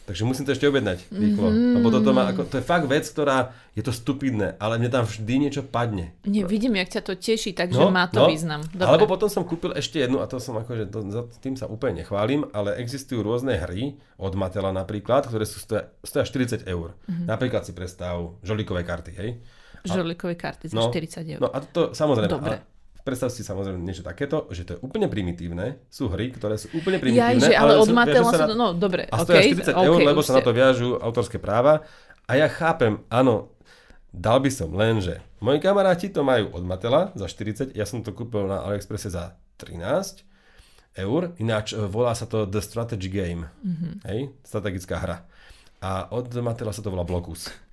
Takže 0.01 0.25
musím 0.25 0.43
to 0.49 0.51
ešte 0.51 0.65
objednať 0.65 1.13
rýchlo. 1.13 1.47
Mm-hmm. 1.53 1.75
Lebo 1.77 1.87
toto 1.93 2.09
má, 2.11 2.33
ako, 2.33 2.49
to 2.49 2.57
je 2.57 2.65
fakt 2.65 2.89
vec, 2.89 3.05
ktorá 3.05 3.53
je 3.77 3.83
to 3.85 3.93
stupidné, 3.93 4.57
ale 4.57 4.81
mne 4.81 4.89
tam 4.89 5.05
vždy 5.05 5.33
niečo 5.47 5.61
padne. 5.61 6.11
Nie, 6.25 6.43
vidím, 6.43 6.75
jak 6.75 6.89
ťa 6.89 7.01
to 7.05 7.13
teší, 7.15 7.53
takže 7.53 7.79
má 7.87 8.09
to 8.09 8.25
význam. 8.27 8.65
Dobre. 8.73 8.87
Alebo 8.89 9.05
potom 9.05 9.29
som 9.29 9.45
kúpil 9.45 9.71
ešte 9.77 10.01
jednu, 10.01 10.19
a 10.19 10.25
to 10.25 10.41
som 10.41 10.57
akože, 10.57 10.89
to, 10.89 10.99
za 11.13 11.21
tým 11.39 11.55
sa 11.55 11.69
úplne 11.69 12.03
nechválim, 12.03 12.49
ale 12.51 12.75
existujú 12.81 13.21
rôzne 13.21 13.55
hry, 13.55 13.95
od 14.21 14.33
Matela 14.37 14.69
napríklad, 14.69 15.25
ktoré 15.25 15.45
sú 15.49 15.57
stoja, 15.61 15.89
stoja 16.05 16.25
40 16.25 16.65
eur. 16.65 16.93
Mhm. 16.93 17.05
Mm-hmm. 17.07 17.25
Napríklad 17.29 17.61
si 17.63 17.71
predstav 17.71 18.37
žolíkové 18.41 18.81
karty, 18.81 19.11
hej? 19.17 19.29
Žolíkové 19.81 20.37
karty 20.37 20.69
za 20.69 20.77
No, 20.77 20.93
40 20.93 21.25
eur. 21.25 21.41
No 21.41 21.49
a 21.49 21.57
to 21.61 21.89
samozrejme, 21.93 22.29
Dobre. 22.29 22.61
ale 22.61 22.70
predstav 23.01 23.29
si 23.33 23.41
samozrejme 23.41 23.81
niečo 23.81 24.05
takéto, 24.05 24.45
že 24.53 24.65
to 24.65 24.77
je 24.77 24.79
úplne 24.85 25.09
primitívne. 25.09 25.81
Sú 25.89 26.09
hry, 26.09 26.29
ktoré 26.33 26.57
sú 26.57 26.69
úplne 26.73 26.97
Ja, 26.97 27.33
primitívne. 27.33 27.41
že, 27.41 27.53
ale 27.53 27.77
od 27.77 27.89
sú- 27.89 27.95
Matela 27.97 28.31
sa 28.31 28.45
na- 28.45 28.57
no 28.57 28.67
dobre, 28.73 29.09
a 29.09 29.15
stoja 29.21 29.41
40 29.41 29.73
eur, 29.73 29.99
OK, 29.99 30.07
lebo 30.07 30.21
sa 30.21 30.37
na 30.37 30.41
to 30.45 30.51
viažú 30.53 30.97
autorské 30.97 31.37
práva. 31.41 31.83
A 32.29 32.37
ja 32.37 32.47
chápem, 32.47 33.01
áno, 33.11 33.51
dal 34.13 34.39
by 34.39 34.51
som 34.51 34.71
len, 34.75 35.01
že 35.01 35.19
moji 35.43 35.59
kamaráti 35.59 36.11
to 36.11 36.21
majú 36.21 36.51
od 36.53 36.63
Matela 36.63 37.11
za 37.15 37.25
40, 37.27 37.73
ja 37.75 37.83
som 37.87 38.03
to 38.05 38.11
kúpil 38.11 38.45
na 38.47 38.63
AliExpresse 38.67 39.11
za 39.11 39.35
13 39.57 40.27
eur, 40.99 41.31
ináč 41.39 41.71
e, 41.71 41.79
volá 41.87 42.11
sa 42.11 42.27
to 42.27 42.43
The 42.43 42.59
Strategy 42.59 43.07
Game, 43.07 43.47
mm-hmm. 43.63 43.93
hej, 44.11 44.19
strategická 44.43 44.99
hra. 44.99 45.17
A 45.81 46.11
od 46.11 46.29
Matela 46.43 46.75
sa 46.75 46.83
to 46.83 46.91
volá 46.91 47.07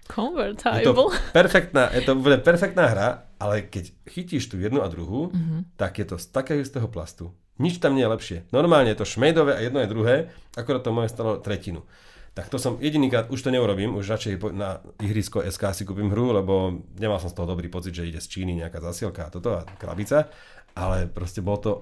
Blocus. 0.09 0.65
Je 0.75 0.83
to 0.83 0.93
Convertible. 0.95 1.09
perfektná, 1.31 1.83
je 1.91 2.03
to 2.03 2.13
úplne 2.15 2.39
perfektná 2.39 2.85
hra, 2.87 3.09
ale 3.37 3.63
keď 3.63 3.93
chytíš 4.05 4.49
tú 4.49 4.57
jednu 4.57 4.81
a 4.81 4.89
druhú, 4.89 5.29
Mhm. 5.29 5.35
mm-hmm. 5.35 5.61
tak 5.77 5.99
je 5.99 6.07
to 6.07 6.17
z 6.17 6.27
takého 6.27 6.59
istého 6.59 6.89
plastu. 6.89 7.31
Nič 7.59 7.77
tam 7.77 7.93
nie 7.93 8.03
je 8.03 8.09
lepšie. 8.09 8.39
Normálne 8.49 8.89
je 8.89 8.99
to 8.99 9.07
šmejdové 9.09 9.53
a 9.53 9.61
jedno 9.61 9.79
je 9.79 9.89
druhé, 9.89 10.15
akorát 10.55 10.79
to 10.79 10.91
moje 10.91 11.09
stalo 11.09 11.37
tretinu. 11.37 11.83
Tak 12.31 12.47
to 12.47 12.57
som 12.57 12.79
jedinýkrát, 12.79 13.27
už 13.29 13.43
to 13.43 13.51
neurobím, 13.51 13.93
už 13.93 14.07
radšej 14.09 14.55
na 14.55 14.79
ihrisko 14.99 15.43
SK 15.43 15.63
si 15.73 15.83
kúpim 15.83 16.07
hru, 16.07 16.31
lebo 16.31 16.71
nemal 16.95 17.19
som 17.19 17.27
z 17.27 17.35
toho 17.35 17.51
dobrý 17.51 17.67
pocit, 17.67 17.91
že 17.93 18.07
ide 18.07 18.17
z 18.17 18.31
Číny 18.31 18.55
nejaká 18.55 18.79
zasielka 18.81 19.27
a 19.27 19.33
toto 19.33 19.59
a 19.59 19.67
krabica, 19.75 20.31
ale 20.73 21.05
proste 21.05 21.43
bolo 21.43 21.59
to, 21.59 21.73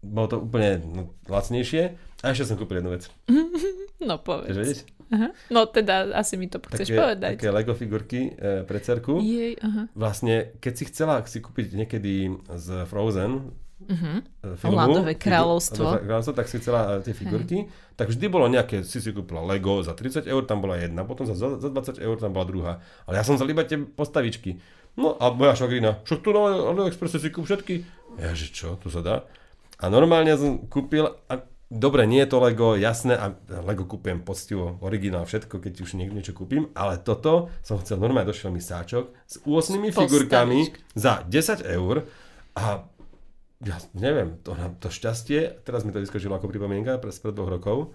bolo 0.00 0.26
to 0.26 0.36
úplne 0.40 0.82
no, 0.84 1.02
lacnejšie. 1.24 1.94
A 2.20 2.34
ešte 2.34 2.42
som 2.44 2.58
kúpil 2.58 2.82
jednu 2.82 2.90
vec. 2.90 3.06
No 4.00 4.16
povedz. 4.16 4.48
Chceš 4.48 4.56
vedieť? 4.58 4.80
Aha. 5.10 5.28
No 5.50 5.66
teda 5.66 6.14
asi 6.14 6.38
mi 6.38 6.46
to 6.46 6.62
chceš 6.62 6.94
Také, 6.94 6.98
povedať. 6.98 7.32
také 7.38 7.50
Lego 7.50 7.74
figurky 7.74 8.30
e, 8.30 8.62
pre 8.62 8.78
cerku. 8.78 9.18
Jej, 9.18 9.58
aha. 9.58 9.90
vlastne, 9.92 10.54
keď 10.62 10.72
si 10.72 10.84
chcela 10.86 11.18
si 11.26 11.42
kúpiť 11.42 11.74
niekedy 11.74 12.30
z 12.54 12.66
Frozen 12.86 13.50
Uh-huh. 13.80 14.20
filmu, 14.60 14.76
Ľadové 14.76 15.16
kráľovstvo. 15.16 15.80
Ľadové 15.80 16.04
kráľovstvo, 16.04 16.34
tak 16.36 16.46
si 16.52 16.60
chcela 16.60 17.00
e, 17.00 17.08
tie 17.08 17.16
figurky, 17.16 17.64
tak 17.96 18.12
vždy 18.12 18.28
bolo 18.28 18.44
nejaké, 18.44 18.84
si 18.84 19.00
si 19.00 19.08
kúpila 19.08 19.40
Lego 19.40 19.80
za 19.80 19.96
30 19.96 20.28
eur, 20.28 20.44
tam 20.44 20.60
bola 20.60 20.76
jedna, 20.76 21.00
potom 21.08 21.24
za, 21.24 21.32
za 21.32 21.56
20 21.56 21.96
eur 21.96 22.16
tam 22.20 22.36
bola 22.36 22.44
druhá. 22.44 22.72
Ale 23.08 23.16
ja 23.16 23.24
som 23.24 23.40
vzal 23.40 23.48
iba 23.48 23.64
tie 23.64 23.80
postavičky. 23.80 24.60
No 25.00 25.16
a 25.16 25.32
moja 25.32 25.56
švagrina, 25.56 25.96
však 26.04 26.20
tu 26.20 26.28
na 26.28 26.60
AliExpresse 26.76 27.24
si 27.24 27.32
kúp 27.32 27.48
všetky. 27.48 27.80
Ja, 28.20 28.36
že 28.36 28.52
čo, 28.52 28.76
tu 28.76 28.92
sa 28.92 29.00
dá? 29.00 29.24
A 29.80 29.88
normálne 29.88 30.36
som 30.36 30.60
kúpil, 30.68 31.08
a 31.24 31.40
dobre, 31.70 32.02
nie 32.04 32.18
je 32.26 32.28
to 32.34 32.42
Lego, 32.42 32.74
jasné, 32.74 33.14
a 33.14 33.30
Lego 33.62 33.86
kúpujem 33.86 34.26
poctivo, 34.26 34.76
originál, 34.82 35.22
všetko, 35.22 35.62
keď 35.62 35.74
už 35.86 35.94
nie, 35.94 36.10
niečo 36.10 36.34
kúpim, 36.34 36.68
ale 36.74 36.98
toto 36.98 37.48
som 37.62 37.78
chcel, 37.78 38.02
normálne 38.02 38.26
došiel 38.26 38.50
mi 38.50 38.58
sáčok 38.58 39.14
s 39.24 39.38
8 39.46 39.78
figurkami 39.94 40.74
za 40.98 41.22
10 41.22 41.62
eur 41.62 42.10
a 42.58 42.84
ja 43.62 43.76
neviem, 43.94 44.42
to, 44.42 44.58
to 44.82 44.90
šťastie, 44.90 45.62
teraz 45.62 45.86
mi 45.86 45.94
to 45.94 46.02
vyskočilo 46.02 46.34
ako 46.34 46.50
pripomienka 46.50 46.98
pre 46.98 47.14
spred 47.14 47.38
dvoch 47.38 47.54
rokov, 47.54 47.94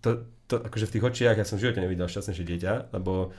to, 0.00 0.24
to 0.48 0.64
akože 0.64 0.88
v 0.88 0.92
tých 0.96 1.04
očiach, 1.04 1.36
ja 1.36 1.46
som 1.46 1.60
v 1.60 1.68
živote 1.68 1.84
nevidel 1.84 2.08
šťastnejšie 2.08 2.48
dieťa, 2.48 2.72
lebo 2.96 3.36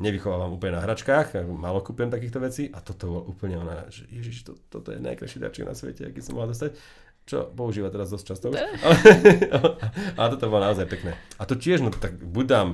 nevychovávam 0.00 0.54
úplne 0.54 0.78
na 0.78 0.86
hračkách, 0.86 1.44
málo 1.50 1.82
kúpim 1.82 2.08
takýchto 2.08 2.38
vecí 2.40 2.64
a 2.70 2.78
toto 2.78 3.10
bolo 3.10 3.22
úplne 3.26 3.58
ona, 3.58 3.90
že 3.90 4.06
ježiš, 4.08 4.46
to, 4.48 4.52
toto 4.70 4.94
je 4.94 5.02
najkrajší 5.02 5.42
darček 5.42 5.66
na 5.66 5.74
svete, 5.74 6.08
aký 6.08 6.22
som 6.22 6.38
mohla 6.38 6.54
dostať 6.54 6.78
čo 7.30 7.46
používa 7.54 7.94
teraz 7.94 8.10
dosť 8.10 8.24
často 8.26 8.50
už. 8.50 8.58
Ale, 8.58 8.96
ale 10.18 10.28
toto 10.34 10.50
bolo 10.50 10.66
naozaj 10.66 10.90
pekné. 10.90 11.14
A 11.38 11.46
to 11.46 11.54
tiež, 11.54 11.78
no 11.78 11.94
tak 11.94 12.18
buď 12.18 12.46
dám 12.50 12.68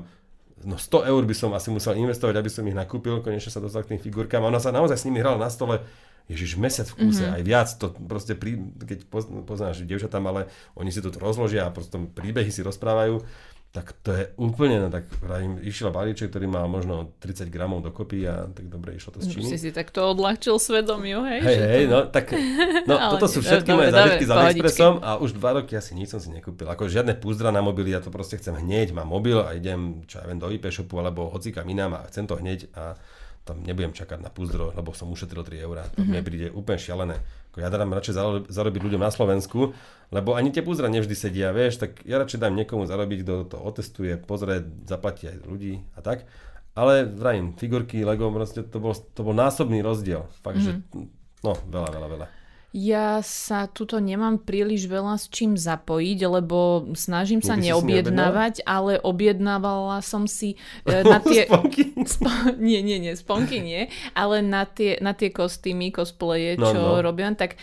no 0.65 0.81
100 0.81 1.13
eur 1.13 1.23
by 1.29 1.35
som 1.37 1.53
asi 1.53 1.69
musel 1.69 1.95
investovať, 2.01 2.35
aby 2.41 2.49
som 2.49 2.65
ich 2.65 2.73
nakúpil, 2.73 3.21
konečne 3.21 3.53
sa 3.53 3.61
dostal 3.61 3.85
k 3.85 3.95
tým 3.95 4.01
figurkám. 4.01 4.41
A 4.41 4.49
ona 4.49 4.59
sa 4.59 4.73
naozaj 4.73 4.97
s 4.97 5.05
nimi 5.05 5.21
hrala 5.21 5.37
na 5.37 5.53
stole 5.53 5.85
Ježiš, 6.27 6.59
mesiac 6.59 6.91
v 6.91 7.07
kúse, 7.07 7.23
mm-hmm. 7.23 7.37
aj 7.39 7.43
viac, 7.47 7.69
to 7.79 7.87
proste, 7.95 8.35
prí, 8.35 8.59
keď 8.83 9.07
poz- 9.07 9.31
poznáš 9.47 9.87
dievčatá 9.87 10.19
malé, 10.19 10.51
oni 10.75 10.91
si 10.91 10.99
to 10.99 11.15
rozložia 11.15 11.71
a 11.71 11.71
proste 11.71 11.95
príbehy 12.03 12.51
si 12.51 12.67
rozprávajú, 12.67 13.23
tak 13.77 13.93
to 14.01 14.09
je 14.17 14.25
úplne, 14.41 14.81
no 14.81 14.89
tak 14.89 15.05
im 15.45 15.61
išiel 15.61 15.93
balíček, 15.93 16.33
ktorý 16.33 16.49
mal 16.49 16.65
možno 16.65 17.13
30 17.21 17.53
gramov 17.53 17.85
dokopy 17.85 18.25
a 18.25 18.49
tak 18.49 18.73
dobre 18.73 18.97
išlo 18.97 19.13
to 19.13 19.21
Už 19.21 19.37
Číny. 19.37 19.53
si 19.53 19.61
si 19.61 19.69
takto 19.69 20.01
odľahčil 20.17 20.57
svedomiu, 20.57 21.21
hej? 21.29 21.45
Hej, 21.45 21.59
hej, 21.61 21.85
no 21.85 22.09
tak, 22.09 22.33
no 22.89 22.97
toto 23.13 23.29
nie, 23.29 23.35
sú 23.37 23.39
všetky 23.45 23.69
dobre, 23.69 23.77
moje 23.77 23.91
dobre, 23.93 24.01
zážitky 24.01 24.25
s. 24.25 24.31
AliExpressom 24.33 24.95
a 25.05 25.11
už 25.21 25.31
dva 25.37 25.61
roky 25.61 25.77
asi 25.77 25.93
nič 25.93 26.09
som 26.09 26.21
si 26.25 26.33
nekúpil. 26.33 26.65
Ako 26.65 26.89
žiadne 26.89 27.13
púzdra 27.21 27.53
na 27.53 27.61
mobily, 27.61 27.93
ja 27.93 28.01
to 28.01 28.09
proste 28.09 28.41
chcem 28.41 28.57
hneď, 28.57 28.97
mám 28.97 29.13
mobil 29.13 29.37
a 29.45 29.53
idem, 29.53 30.09
čo 30.09 30.25
ja 30.25 30.25
viem, 30.25 30.41
do 30.41 30.49
IP 30.49 30.73
shopu 30.73 30.97
alebo 30.97 31.29
hocikam 31.29 31.69
inám 31.69 32.01
a 32.01 32.09
chcem 32.09 32.25
to 32.25 32.41
hneď 32.41 32.73
a 32.73 32.97
tam 33.47 33.63
nebudem 33.63 33.95
čakať 33.95 34.19
na 34.19 34.27
púzdro, 34.27 34.75
lebo 34.75 34.91
som 34.91 35.07
ušetril 35.07 35.45
3 35.47 35.63
eurá. 35.63 35.87
To 35.87 36.01
Mhm. 36.01 36.03
mm-hmm. 36.03 36.11
mne 36.11 36.21
príde 36.27 36.47
úplne 36.51 36.79
šialené. 36.83 37.17
Ako 37.57 37.65
ja 37.65 37.73
dám 37.73 37.97
radšej 37.97 38.15
zaro- 38.15 38.45
zarobiť 38.53 38.85
ľuďom 38.85 39.01
na 39.01 39.09
Slovensku, 39.09 39.73
lebo 40.13 40.37
ani 40.37 40.53
tie 40.53 40.61
púzdra 40.61 40.93
nevždy 40.93 41.17
sedia, 41.17 41.57
vieš, 41.57 41.81
tak 41.81 42.05
ja 42.05 42.21
radšej 42.21 42.37
dám 42.37 42.53
niekomu 42.53 42.85
zarobiť, 42.85 43.25
kto 43.25 43.35
to 43.49 43.57
otestuje, 43.57 44.21
pozrie, 44.21 44.61
zaplatí 44.85 45.33
aj 45.33 45.41
ľudí 45.49 45.81
a 45.97 46.05
tak. 46.05 46.29
Ale 46.77 47.09
vrajím, 47.09 47.57
figurky, 47.57 48.05
Lego, 48.05 48.29
proste 48.29 48.61
to 48.61 48.77
bol, 48.77 48.93
to 48.93 49.21
bol 49.25 49.33
násobný 49.33 49.81
rozdiel. 49.81 50.29
Fakt, 50.45 50.61
mm-hmm. 50.61 50.93
že 50.93 51.09
no, 51.41 51.57
veľa, 51.73 51.89
veľa, 51.89 52.09
veľa. 52.13 52.27
Ja 52.77 53.25
sa 53.25 53.73
tuto 53.73 53.97
nemám 54.05 54.37
príliš 54.37 54.85
veľa 54.85 55.17
s 55.17 55.33
čím 55.33 55.57
zapojiť, 55.57 56.19
lebo 56.29 56.85
snažím 56.93 57.41
sa 57.41 57.57
Nikdy 57.57 57.73
neobjednávať, 57.73 58.61
ale 58.69 59.01
objednávala 59.01 60.05
som 60.05 60.29
si 60.29 60.61
e, 60.85 61.01
na 61.01 61.17
tie... 61.25 61.49
Sponky. 61.49 61.97
Spo- 62.05 62.53
nie, 62.61 62.85
nie, 62.85 63.01
nie, 63.01 63.17
sponky 63.17 63.65
nie, 63.65 63.89
ale 64.13 64.45
na 64.45 64.69
tie, 64.69 65.01
na 65.01 65.17
tie 65.17 65.33
kostýmy, 65.33 65.89
cosplaye, 65.89 66.61
No, 66.61 66.69
čo 66.69 66.77
no. 66.77 67.01
robím, 67.01 67.33
tak 67.33 67.57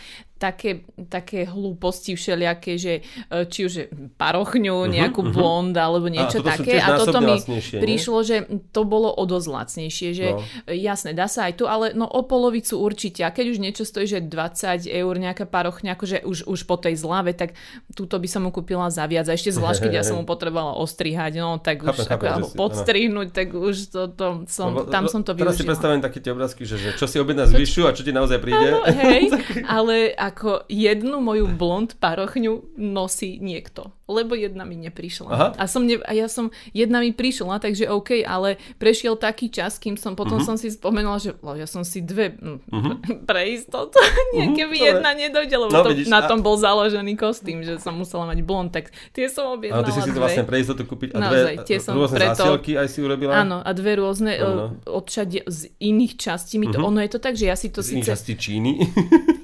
také, 0.44 0.72
také 1.08 1.48
hlúposti 1.48 2.14
všelijaké, 2.14 2.76
že 2.76 2.94
e, 3.00 3.02
či 3.46 3.60
už 3.64 3.74
parochňu, 4.14 4.84
nejakú 4.86 5.24
blond 5.26 5.72
alebo 5.74 6.08
niečo 6.08 6.40
sú 6.40 6.46
také. 6.46 6.78
A 6.78 7.00
toto 7.00 7.18
mi 7.18 7.40
nie? 7.40 7.80
prišlo, 7.80 8.20
že 8.22 8.44
to 8.70 8.84
bolo 8.84 9.08
o 9.10 9.24
dosť 9.24 9.48
lacnejšie, 9.48 10.10
že 10.12 10.26
No. 10.26 10.42
jasné, 10.68 11.14
dá 11.14 11.26
sa 11.26 11.46
aj 11.46 11.54
tu, 11.56 11.66
ale 11.66 11.94
no 11.94 12.04
o 12.04 12.22
polovicu 12.24 12.76
určite. 12.76 13.22
A 13.22 13.30
keď 13.30 13.46
už 13.50 13.58
niečo 13.60 13.84
stojí, 13.84 14.04
že 14.04 14.20
20 14.20 14.84
eur 14.84 15.14
nejaká 15.16 15.46
parochňa, 15.46 15.94
akože 15.94 16.18
už, 16.24 16.44
už 16.44 16.60
po 16.64 16.76
tej 16.76 16.96
zlave, 16.96 17.32
tak 17.32 17.54
túto 17.92 18.18
by 18.18 18.26
som 18.26 18.42
mu 18.42 18.52
kúpila 18.52 18.90
za 18.90 19.06
viac. 19.06 19.24
A 19.26 19.34
ešte 19.34 19.54
zvlášť, 19.54 19.86
keď 19.86 19.94
ja 19.94 20.04
som 20.04 20.18
mu 20.18 20.26
potrebovala 20.26 20.74
ostrihať, 20.76 21.38
no 21.38 21.56
tak 21.58 21.80
už 21.80 21.94
Chápem, 22.04 22.18
ako, 22.18 22.26
alebo 22.26 22.44
si- 22.44 22.50
áno. 22.50 22.60
podstrihnúť, 22.60 23.28
tak 23.30 23.48
už 23.54 23.76
to, 23.88 24.02
to 24.10 24.26
som, 24.48 24.74
Lebo- 24.74 24.90
tam 24.90 25.06
som 25.06 25.22
to 25.22 25.32
Teraz 25.32 25.54
si 25.54 25.62
využila. 25.62 25.70
predstavujem 25.70 26.02
také 26.02 26.18
tie 26.18 26.32
obrázky, 26.32 26.62
že, 26.64 26.76
že 26.76 26.90
čo 26.96 27.06
si 27.06 27.16
objedná 27.16 27.46
z 27.46 27.54
vyššiu 27.54 27.84
a 27.84 27.92
čo 27.92 28.02
ti 28.02 28.12
naozaj 28.12 28.40
príde. 28.40 28.68
Áno, 28.68 28.82
hej, 28.84 29.30
ale 29.78 29.96
ako 30.34 30.50
jednu 30.66 31.18
moju 31.20 31.46
blond 31.48 31.94
parochňu 31.94 32.54
nosí 32.76 33.38
niekto, 33.38 33.88
lebo 34.06 34.34
jedna 34.34 34.62
mi 34.62 34.76
neprišla. 34.76 35.28
Aha. 35.28 35.48
A, 35.56 35.64
som 35.64 35.82
ne, 35.82 35.96
a 36.00 36.12
ja 36.12 36.26
som, 36.26 36.50
jedna 36.70 36.98
mi 36.98 37.12
prišla, 37.12 37.58
takže 37.58 37.86
OK, 37.88 38.22
ale 38.22 38.58
prešiel 38.76 39.14
taký 39.16 39.48
čas, 39.48 39.78
kým 39.78 39.94
som 39.94 40.14
potom 40.14 40.36
Mhm. 40.36 40.44
som 40.44 40.56
si 40.56 40.68
spomenula, 40.68 41.18
že 41.18 41.38
lo, 41.38 41.54
ja 41.54 41.66
som 41.66 41.82
si 41.82 42.02
dve 42.02 42.34
mm, 42.34 42.60
pre 43.30 43.54
istotu, 43.54 44.02
nie, 44.34 44.52
keby 44.52 44.74
dobre. 44.74 44.90
jedna 44.90 45.12
nedojde, 45.14 45.56
lebo 45.56 45.72
No, 45.72 45.82
to, 45.82 45.90
vidíš, 45.92 46.08
na 46.08 46.22
tom 46.24 46.40
bol 46.40 46.56
založený 46.56 47.14
kostým, 47.14 47.62
že 47.62 47.78
som 47.78 47.94
musela 47.94 48.26
mať 48.26 48.42
blond, 48.42 48.68
tak 48.68 48.90
tie 49.10 49.28
som 49.28 49.48
Ale 49.48 49.56
objednala 49.56 49.84
ty 49.84 49.92
si 49.92 50.02
si 50.02 50.10
to 50.10 50.18
vlastne 50.18 50.44
pre 50.44 50.58
istotu 50.58 50.84
kúpiť 50.84 51.14
a 51.14 51.18
Naozaj, 51.22 51.54
dve 51.54 51.64
tie 51.64 51.78
som 51.78 51.94
rôzne 51.94 52.18
preto- 52.18 52.34
zásielky 52.36 52.72
aj 52.74 52.88
si 52.88 53.00
urobila. 53.00 53.32
Áno, 53.38 53.60
a 53.60 53.70
dve 53.72 53.94
rôzne 53.96 54.32
No, 54.36 54.50
no, 54.50 54.56
no. 54.56 54.68
odšade 54.90 55.46
z 55.46 55.60
iných 55.80 56.14
častí 56.16 56.56
mi 56.56 56.66
to, 56.66 56.78
Mhm. 56.78 56.86
ono 56.86 57.00
je 57.00 57.10
to 57.10 57.20
tak, 57.20 57.34
že 57.34 57.46
ja 57.46 57.56
si 57.56 57.68
to 57.68 57.80
Z 57.80 57.92
iných 57.92 58.02
síce 58.02 58.12
častí 58.12 58.34
Číny. 58.36 58.72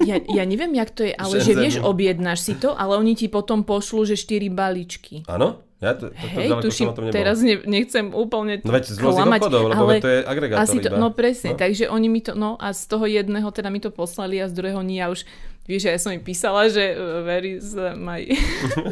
ja, 0.02 0.16
ja 0.18 0.44
neviem, 0.44 0.72
jak 0.80 0.90
to 0.90 1.04
je, 1.04 1.14
ale 1.14 1.34
že 1.36 1.44
Shenzhenu. 1.46 1.62
vieš, 1.62 1.76
objednáš 1.82 2.40
si 2.42 2.54
to, 2.56 2.72
ale 2.74 2.96
oni 2.96 3.14
ti 3.14 3.28
potom 3.28 3.62
pošlú, 3.62 4.04
že 4.06 4.16
4 4.16 4.48
balíčky. 4.50 5.24
Áno? 5.26 5.60
Ja 5.78 5.96
to, 5.96 6.12
to, 6.12 6.20
to 6.28 6.28
Hej, 6.34 6.48
ďaleko 6.50 6.64
tuším, 6.66 6.88
som 6.90 7.08
teraz 7.08 7.40
ne, 7.40 7.56
nechcem 7.56 8.12
úplne 8.12 8.60
No 8.60 8.72
veď 8.74 8.84
z 8.86 9.00
klamať, 9.00 9.40
obchodov, 9.40 9.64
lebo 9.66 9.80
ale 9.82 9.94
to 9.98 10.10
je 10.10 10.20
agregátor 10.24 10.60
asi 10.62 10.78
to, 10.78 10.92
iba. 10.92 10.98
no 10.98 11.08
presne, 11.10 11.50
No. 11.50 11.58
takže 11.58 11.88
oni 11.88 12.08
mi 12.10 12.20
to, 12.20 12.36
no 12.36 12.60
a 12.60 12.76
z 12.76 12.84
toho 12.86 13.08
jedného 13.08 13.48
teda 13.48 13.72
mi 13.72 13.80
to 13.80 13.88
poslali 13.88 14.44
a 14.44 14.46
z 14.46 14.54
druhého 14.54 14.84
nie, 14.84 15.00
ja 15.00 15.08
už, 15.08 15.24
vieš, 15.64 15.88
ja 15.88 15.96
som 15.96 16.12
im 16.12 16.20
písala, 16.20 16.68
že 16.68 16.84
where 17.24 17.48
is 17.48 17.72
my 17.96 18.28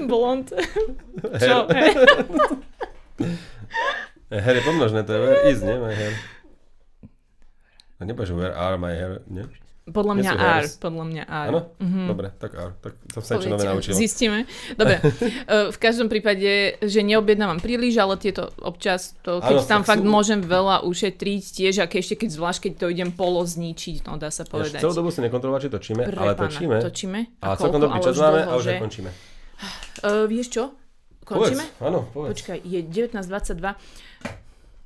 blond, 0.07 0.55
čo, 1.19 1.67
Hair 4.29 4.55
je 4.55 4.63
pomnožné, 4.63 5.03
to 5.03 5.11
je 5.11 5.19
where 5.19 5.39
is, 5.45 5.59
nie? 5.59 5.75
My 5.75 5.91
hair. 5.91 6.13
No 7.97 8.03
nepovieš, 8.05 8.31
where 8.31 8.51
are 8.53 8.75
my 8.75 8.91
hair, 8.91 9.23
nie? 9.25 9.43
Podľa 9.87 10.13
mňa 10.15 10.31
R, 10.31 10.37
hairs. 10.37 10.75
podľa 10.75 11.05
mňa 11.05 11.23
R. 11.23 11.47
Áno? 11.47 11.59
Dobre, 11.79 12.27
tak 12.33 12.51
R. 12.51 12.71
Tak 12.77 12.93
som 13.09 13.21
sa 13.21 13.31
niečo 13.35 13.49
nové 13.49 13.63
naučil. 13.63 13.93
Zistíme. 13.93 14.43
Dobre, 14.73 14.99
eh, 15.01 15.71
v 15.71 15.77
každom 15.77 16.07
prípade, 16.07 16.47
že 16.77 16.99
neobjednávam 17.01 17.57
príliš, 17.57 17.95
ale 17.95 18.15
tieto 18.15 18.51
občas, 18.59 19.15
to, 19.21 19.39
keď 19.39 19.57
Áno, 19.57 19.65
tam 19.65 19.81
fakt 19.81 20.01
sú- 20.01 20.09
môžem 20.09 20.39
veľa 20.39 20.83
ušetriť 20.83 21.41
tiež, 21.41 21.75
a 21.79 21.85
keď 21.85 21.99
ešte 21.99 22.15
keď 22.19 22.29
zvlášť, 22.33 22.59
keď 22.61 22.73
to 22.75 22.85
idem 22.89 23.09
polo 23.09 23.41
zničiť, 23.41 24.03
no 24.03 24.15
dá 24.15 24.27
sa 24.27 24.43
Ja 24.43 24.49
povedať. 24.49 24.79
celú 24.79 24.93
dobu 24.93 25.09
si 25.09 25.19
nekontrolovať, 25.19 25.61
či 25.61 25.69
točíme, 25.69 26.01
Pre 26.03 26.15
ale 26.15 26.33
pána, 26.33 26.43
točíme. 26.45 26.75
točíme. 26.77 27.19
A 27.39 27.45
koľko? 27.49 27.61
celkom 27.63 27.79
dobrý 27.81 27.99
čas 28.01 28.15
máme 28.15 28.41
a 28.43 28.51
už 28.53 28.63
že? 28.63 28.73
končíme. 28.77 29.09
Eh, 30.03 30.25
vieš 30.27 30.47
čo? 30.51 30.63
Končíme? 31.23 31.63
Povedz, 31.65 31.81
áno, 31.81 31.99
povedz. 32.07 32.39
Počkaj, 32.39 32.57
je 32.61 32.79
19.22. 32.83 33.75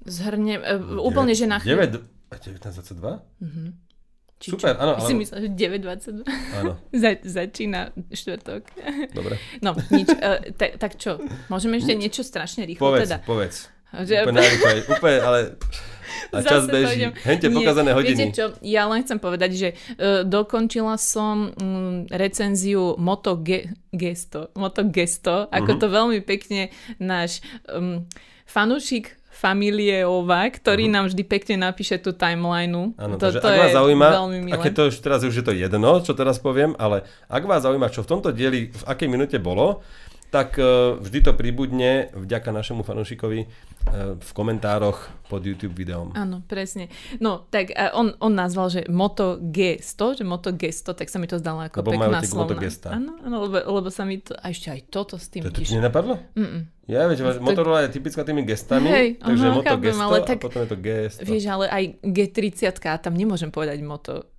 Zhrnem, 0.02 0.58
uh, 0.58 0.98
úplne, 0.98 1.34
že 1.34 1.46
na 1.46 1.62
chvíľu. 1.62 2.02
9, 2.02 2.02
1922? 2.34 3.22
Či 4.42 4.50
Super, 4.50 4.74
áno, 4.74 4.98
Si 4.98 5.14
ale- 5.14 5.22
myslel, 5.22 5.38
že 5.40 5.50
9.22? 5.54 6.26
Áno, 6.58 6.72
Za, 6.98 7.12
začína 7.22 7.82
štvrtok. 8.10 8.62
dobre. 9.14 9.38
No, 9.62 9.72
nič. 9.88 10.10
Uh, 10.10 10.42
ta, 10.52 10.74
tak 10.76 10.98
čo? 10.98 11.22
Môžeme 11.46 11.78
ešte 11.78 11.94
niečo 11.94 12.22
strašne 12.22 12.66
rýchlo 12.66 12.90
Povedz, 12.90 13.06
teda? 13.06 13.18
povedz. 13.22 13.70
Že- 13.94 14.24
Úplne 14.24 14.40
najrychlej, 14.40 14.78
úplne, 14.90 15.18
ale... 15.20 15.40
A 16.32 16.40
čas 16.40 16.64
Zase 16.64 16.72
beží. 16.74 17.02
Hente 17.22 17.48
pokazané 17.50 17.92
hodiny. 17.92 18.16
Viete 18.18 18.34
čo, 18.34 18.46
ja 18.62 18.84
len 18.86 19.00
chcem 19.00 19.16
povedať, 19.18 19.52
že 19.54 19.70
uh, 19.70 20.24
dokončila 20.24 20.96
som 20.96 21.52
um, 21.52 22.04
recenziu 22.10 22.96
Moto 22.98 23.36
Ge- 23.38 23.68
Gesto, 23.90 24.50
Moto 24.54 24.84
Gesto, 24.86 25.46
ako 25.46 25.72
Mhm. 25.72 25.80
to 25.80 25.88
veľmi 25.88 26.20
pekne 26.22 26.62
náš 26.98 27.40
um, 27.66 28.04
fanúšik 28.44 29.16
familie 29.42 30.06
Ova, 30.06 30.46
ktorý 30.46 30.86
nám 30.86 31.10
vždy 31.10 31.24
pekne 31.26 31.66
napíše 31.66 31.98
tú 31.98 32.14
timelineu. 32.14 32.94
Áno, 32.94 33.18
to, 33.18 33.26
takže 33.26 33.42
to 33.42 33.48
ak 33.50 33.54
je 33.58 33.62
vás 33.66 33.74
zaujíma, 33.74 34.08
veľmi 34.14 34.40
milé. 34.46 34.54
a 34.54 34.62
keď 34.62 34.74
to 34.78 34.84
už 34.94 34.96
teraz 35.02 35.20
už 35.26 35.34
je 35.42 35.46
to 35.50 35.54
jedno, 35.58 35.92
čo 36.06 36.14
teraz 36.14 36.38
poviem, 36.38 36.78
ale 36.78 37.02
ak 37.26 37.42
vás 37.50 37.66
zaujíma, 37.66 37.90
čo 37.90 38.06
v 38.06 38.10
tomto 38.14 38.30
dieli, 38.30 38.70
v 38.70 38.84
akej 38.86 39.10
minúte 39.10 39.42
bolo, 39.42 39.82
tak 40.32 40.56
uh, 40.56 40.96
vždy 40.96 41.28
to 41.28 41.32
pribudne 41.36 42.08
vďaka 42.16 42.56
našemu 42.56 42.88
fanúšikovi 42.88 43.40
uh, 43.44 44.16
v 44.16 44.30
komentároch 44.32 45.12
pod 45.28 45.44
YouTube 45.44 45.76
videom. 45.76 46.16
Áno, 46.16 46.40
presne. 46.48 46.88
No, 47.20 47.44
tak 47.52 47.76
a 47.76 47.92
on, 47.92 48.16
on 48.24 48.32
nazval, 48.32 48.72
že 48.72 48.88
Moto 48.88 49.36
G100, 49.44 50.02
že 50.18 50.24
Moto 50.24 50.56
G100, 50.56 50.88
tak 50.96 51.12
sa 51.12 51.20
mi 51.20 51.28
to 51.28 51.36
zdalo 51.36 51.68
ako 51.68 51.84
Lebo 51.84 51.92
pekná 52.00 52.24
tie 52.24 52.32
Moto 52.32 52.56
slovná. 52.56 52.64
Gesta. 52.64 52.88
Áno, 52.96 53.20
áno 53.20 53.36
lebo, 53.44 53.60
lebo 53.60 53.92
sa 53.92 54.08
mi 54.08 54.24
to, 54.24 54.32
a 54.40 54.48
ešte 54.48 54.72
aj 54.72 54.88
toto 54.88 55.20
s 55.20 55.28
tým 55.28 55.44
To, 55.44 55.52
to 55.52 55.68
ti 55.68 55.76
nenapadlo? 55.76 56.16
Mm-mm. 56.40 56.72
Ja, 56.88 57.12
vieš, 57.12 57.40
Motorola 57.44 57.88
je 57.88 58.00
typická 58.00 58.24
tými 58.24 58.48
gestami, 58.48 58.88
Hej, 58.88 59.08
takže 59.20 59.46
aha, 59.48 59.56
Moto 59.60 59.68
chápem, 59.68 59.84
Gesto 59.84 60.04
ale 60.08 60.18
a 60.18 60.28
tak- 60.28 60.40
potom 60.40 60.60
je 60.64 60.68
to 60.72 60.78
G100. 60.80 61.24
Vieš, 61.28 61.44
ale 61.52 61.66
aj 61.68 61.84
G30, 62.08 62.64
a 62.88 62.96
tam 63.00 63.14
nemôžem 63.20 63.52
povedať 63.52 63.84
Moto 63.84 64.32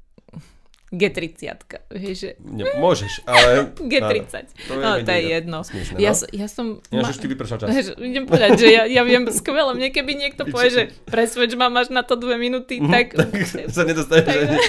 G30, 0.93 1.57
vieš, 1.90 2.16
že 2.18 2.30
Ne, 2.38 2.68
môžeš, 2.76 3.24
ale... 3.24 3.72
G30. 3.93 4.45
To 4.68 4.72
je 4.72 4.78
no, 4.78 4.90
to 5.01 5.09
je 5.09 5.22
jedno. 5.26 5.59
Smiešne, 5.64 5.97
Ja, 5.97 6.12
no. 6.12 6.28
ja 6.30 6.47
som... 6.47 6.66
Ja, 6.93 7.01
ma- 7.01 7.09
už 7.09 7.16
vypršal 7.16 7.57
čas. 7.59 7.68
Že, 7.72 7.97
idem 7.99 8.24
povedať, 8.24 8.51
že 8.61 8.68
ja, 8.68 8.84
ja 8.84 9.01
viem 9.01 9.24
skvelé. 9.32 9.72
Mne 9.72 9.88
keby 9.88 10.12
niekto 10.14 10.45
povie, 10.45 10.68
že 10.68 10.82
presvedč 11.09 11.57
ma, 11.57 11.72
máš 11.72 11.88
na 11.88 12.05
to 12.05 12.12
dve 12.14 12.36
minúty, 12.36 12.76
tak... 12.78 13.16
tak 13.16 13.32
sa 13.72 13.82
nedostaneš 13.82 14.24
tak-. 14.28 14.61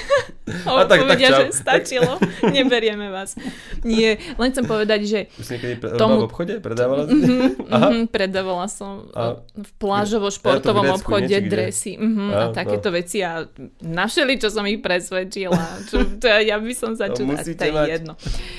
A 0.63 0.83
tak- 0.83 0.87
tak 0.89 0.99
povedia, 1.01 1.29
čau. 1.29 1.39
že 1.39 1.55
stačilo, 1.55 2.11
neberieme 2.45 3.07
vás. 3.07 3.35
Nie, 3.81 4.19
len 4.35 4.51
chcem 4.51 4.63
povedať, 4.63 4.99
že 5.03 5.19
Už 5.35 5.47
niekedy 5.49 5.79
pre, 5.79 5.95
Tomu- 5.95 6.19
v 6.19 6.27
obchode 6.27 6.59
predávala? 6.59 7.07
mhm, 7.07 8.07
predávala 8.07 8.67
som 8.67 9.07
A- 9.11 9.39
a, 9.39 9.43
v 9.55 9.71
plážovo-športovom 9.79 10.83
Ja 10.83 10.93
obchode 10.93 11.37
dresy 11.43 11.95
mhm, 11.95 12.27
a 12.29 12.41
Á, 12.43 12.51
takéto 12.51 12.91
veci 12.91 13.19
a 13.19 13.47
našeli, 13.79 14.35
čo 14.35 14.51
som 14.51 14.63
ich 14.63 14.83
presvedčila. 14.83 15.63
Čo, 15.87 16.12
to 16.21 16.25
ja, 16.25 16.39
ja 16.43 16.57
by 16.57 16.73
som 16.73 16.93
začula, 16.93 17.37
to, 17.37 17.49
to 17.49 17.63
je 17.63 17.71
mať. 17.71 17.87
jedno. 17.89 18.13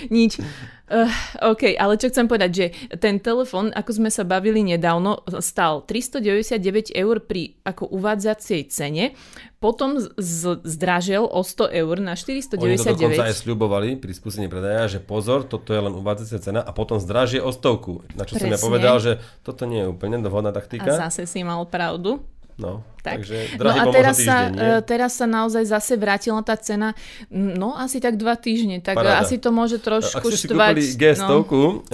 Nič. 0.08 0.38
Uh, 0.84 1.08
OK, 1.42 1.72
ale 1.74 1.96
čo 1.96 2.12
chcem 2.12 2.28
povedať, 2.28 2.50
že 2.52 2.66
ten 3.00 3.16
telefon, 3.16 3.72
ako 3.72 3.90
sme 3.94 4.12
sa 4.12 4.20
bavili 4.20 4.60
nedávno, 4.60 5.24
stal 5.40 5.80
399 5.80 6.60
eur 6.92 7.16
pri 7.18 7.56
ako 7.64 7.88
uvádzacej 7.88 8.60
cene, 8.68 9.16
potom 9.56 9.96
z- 9.96 10.12
z- 10.14 10.60
zdražel 10.60 11.24
o 11.24 11.40
100 11.40 11.72
eur 11.72 11.96
na 11.98 12.12
Oni 12.12 12.44
to 12.44 12.60
dokonca 12.92 13.24
aj 13.24 13.32
499. 13.32 13.42
sľubovali 13.42 13.88
pri 13.96 14.12
spustení 14.12 14.44
predaja, 14.44 14.84
že 14.86 14.98
pozor, 15.00 15.48
toto 15.48 15.72
je 15.72 15.80
len 15.80 15.88
uvádzacia 15.90 16.38
cena 16.38 16.60
a 16.60 16.70
potom 16.70 17.00
zdražie 17.00 17.40
o 17.40 17.48
stovku. 17.48 18.04
Na 18.12 18.28
čo 18.28 18.36
som 18.36 18.44
ja 18.44 18.60
Presne. 18.60 18.66
povedal, 18.68 18.96
že 19.00 19.12
toto 19.40 19.64
nie 19.64 19.80
je 19.80 19.88
úplne 19.88 20.20
dohodná 20.20 20.52
A 20.52 20.56
taktika. 20.60 20.92
zase 20.92 21.24
si 21.24 21.40
mal 21.40 21.64
pravdu. 21.64 22.20
No, 22.54 22.86
Tak. 23.02 23.18
takže 23.18 23.58
No 23.58 23.58
drahý 23.58 23.78
a 23.78 23.82
pomôže 23.82 23.96
teraz 23.98 24.16
sa, 24.22 24.36
týždeň, 24.46 24.54
nie? 24.54 24.78
e, 24.78 24.86
teraz 24.86 25.10
sa 25.18 25.26
naozaj 25.26 25.64
zase 25.66 25.92
vrátila 25.98 26.40
tá 26.40 26.54
cena, 26.54 26.94
no 27.28 27.74
asi 27.74 27.98
tak 27.98 28.14
dva 28.14 28.38
týždne, 28.38 28.78
tak 28.78 28.94
Paráda. 28.94 29.26
asi 29.26 29.42
to 29.42 29.50
môže 29.50 29.82
Ak 29.82 29.86
trošku 29.90 30.26
ste 30.30 30.38
si 30.38 30.46
štvať. 30.46 30.74
kúpili 30.78 30.84
G100 30.94 31.34
no. 31.34 31.42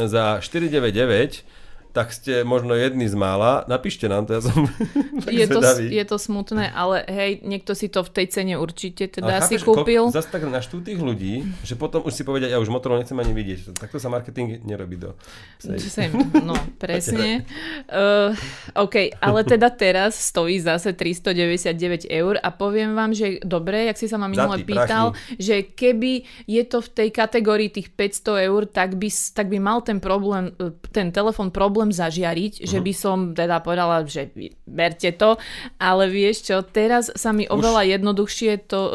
za 0.05 0.37
499, 0.45 1.49
tak 1.91 2.15
ste 2.15 2.47
možno 2.47 2.79
jedni 2.79 3.11
z 3.11 3.19
mála. 3.19 3.67
Napíšte 3.67 4.07
nám 4.07 4.27
to, 4.27 4.39
ja 4.39 4.43
som 4.47 4.67
je, 5.27 5.47
to, 5.47 5.61
zvedavý. 5.61 5.87
je 5.91 6.05
to 6.07 6.17
smutné, 6.17 6.71
ale 6.71 7.03
hej, 7.11 7.43
niekto 7.43 7.75
si 7.75 7.91
to 7.91 8.07
v 8.07 8.11
tej 8.11 8.27
cene 8.31 8.55
určite 8.55 9.11
teda 9.11 9.43
Ale 9.43 9.47
si 9.47 9.59
chápeš, 9.59 9.67
kúpil. 9.67 10.03
Koľko, 10.09 10.17
zase 10.17 10.29
tak 10.31 10.43
naštú 10.47 10.83
tých 10.83 11.01
ľudí, 11.03 11.47
že 11.67 11.75
potom 11.75 12.07
už 12.07 12.13
si 12.15 12.23
povedia, 12.23 12.51
ja 12.51 12.59
už 12.63 12.71
motorov 12.71 13.03
nechcem 13.03 13.19
ani 13.19 13.35
vidieť. 13.35 13.75
Takto 13.75 13.99
sa 13.99 14.07
marketing 14.07 14.63
nerobí 14.63 14.97
do... 15.01 15.19
Sem, 15.61 16.13
no, 16.43 16.55
presne. 16.83 17.45
Uh, 17.91 18.33
OK, 18.79 19.15
ale 19.19 19.41
teda 19.43 19.71
teraz 19.75 20.15
stojí 20.19 20.61
zase 20.63 20.93
399 20.95 22.07
eur 22.07 22.39
a 22.39 22.49
poviem 22.55 22.95
vám, 22.95 23.17
že 23.17 23.41
dobre, 23.43 23.89
jak 23.91 23.97
si 23.97 24.07
sa 24.07 24.21
ma 24.21 24.29
minule 24.31 24.63
pýtal, 24.63 25.17
že 25.41 25.65
keby 25.65 26.29
je 26.45 26.63
to 26.69 26.85
v 26.85 26.89
tej 26.89 27.09
kategórii 27.11 27.73
tých 27.73 27.89
500 27.93 28.47
eur, 28.49 28.63
tak 28.69 29.01
by, 29.01 29.09
tak 29.09 29.47
by 29.49 29.59
mal 29.59 29.79
ten 29.81 29.99
problém, 29.99 30.53
e, 30.61 30.71
ten 30.93 31.09
telefon 31.09 31.49
problém 31.49 31.80
zažiariť, 31.89 32.69
že 32.69 32.77
Mhm. 32.77 32.85
by 32.85 32.93
som 32.93 33.17
teda 33.33 33.65
povedala, 33.65 34.05
že 34.05 34.29
berte 34.69 35.09
to, 35.17 35.41
ale 35.81 36.05
vieš 36.07 36.53
čo, 36.53 36.61
teraz 36.61 37.09
sa 37.17 37.33
mi 37.33 37.49
oveľa 37.49 37.97
jednoduchšie 37.97 38.69
to 38.69 38.81
e, 38.85 38.93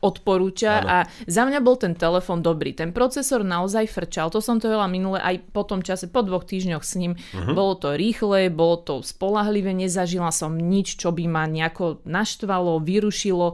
odporúča 0.00 0.72
Áno. 0.80 0.88
a 0.88 0.96
za 1.28 1.44
mňa 1.44 1.60
bol 1.60 1.76
ten 1.76 1.92
telefon 1.92 2.40
dobrý. 2.40 2.72
Ten 2.72 2.96
procesor 2.96 3.44
naozaj 3.44 3.84
frčal, 3.86 4.32
to 4.32 4.40
som 4.40 4.56
to 4.56 4.66
veľa 4.66 4.88
minule 4.88 5.20
aj 5.20 5.44
po 5.52 5.62
tom 5.62 5.84
čase, 5.84 6.08
po 6.08 6.24
dvoch 6.24 6.48
týždňoch 6.48 6.80
s 6.80 6.96
ním. 6.96 7.12
Mhm. 7.36 7.52
Bolo 7.52 7.76
to 7.76 7.92
rýchle, 7.92 8.48
bolo 8.48 8.80
to 8.80 8.94
spolahlivé, 9.02 9.76
nezažila 9.76 10.32
som 10.32 10.56
nič, 10.56 10.96
čo 10.96 11.12
by 11.12 11.28
ma 11.28 11.44
nejako 11.44 12.00
naštvalo, 12.08 12.80
vyrušilo. 12.80 13.52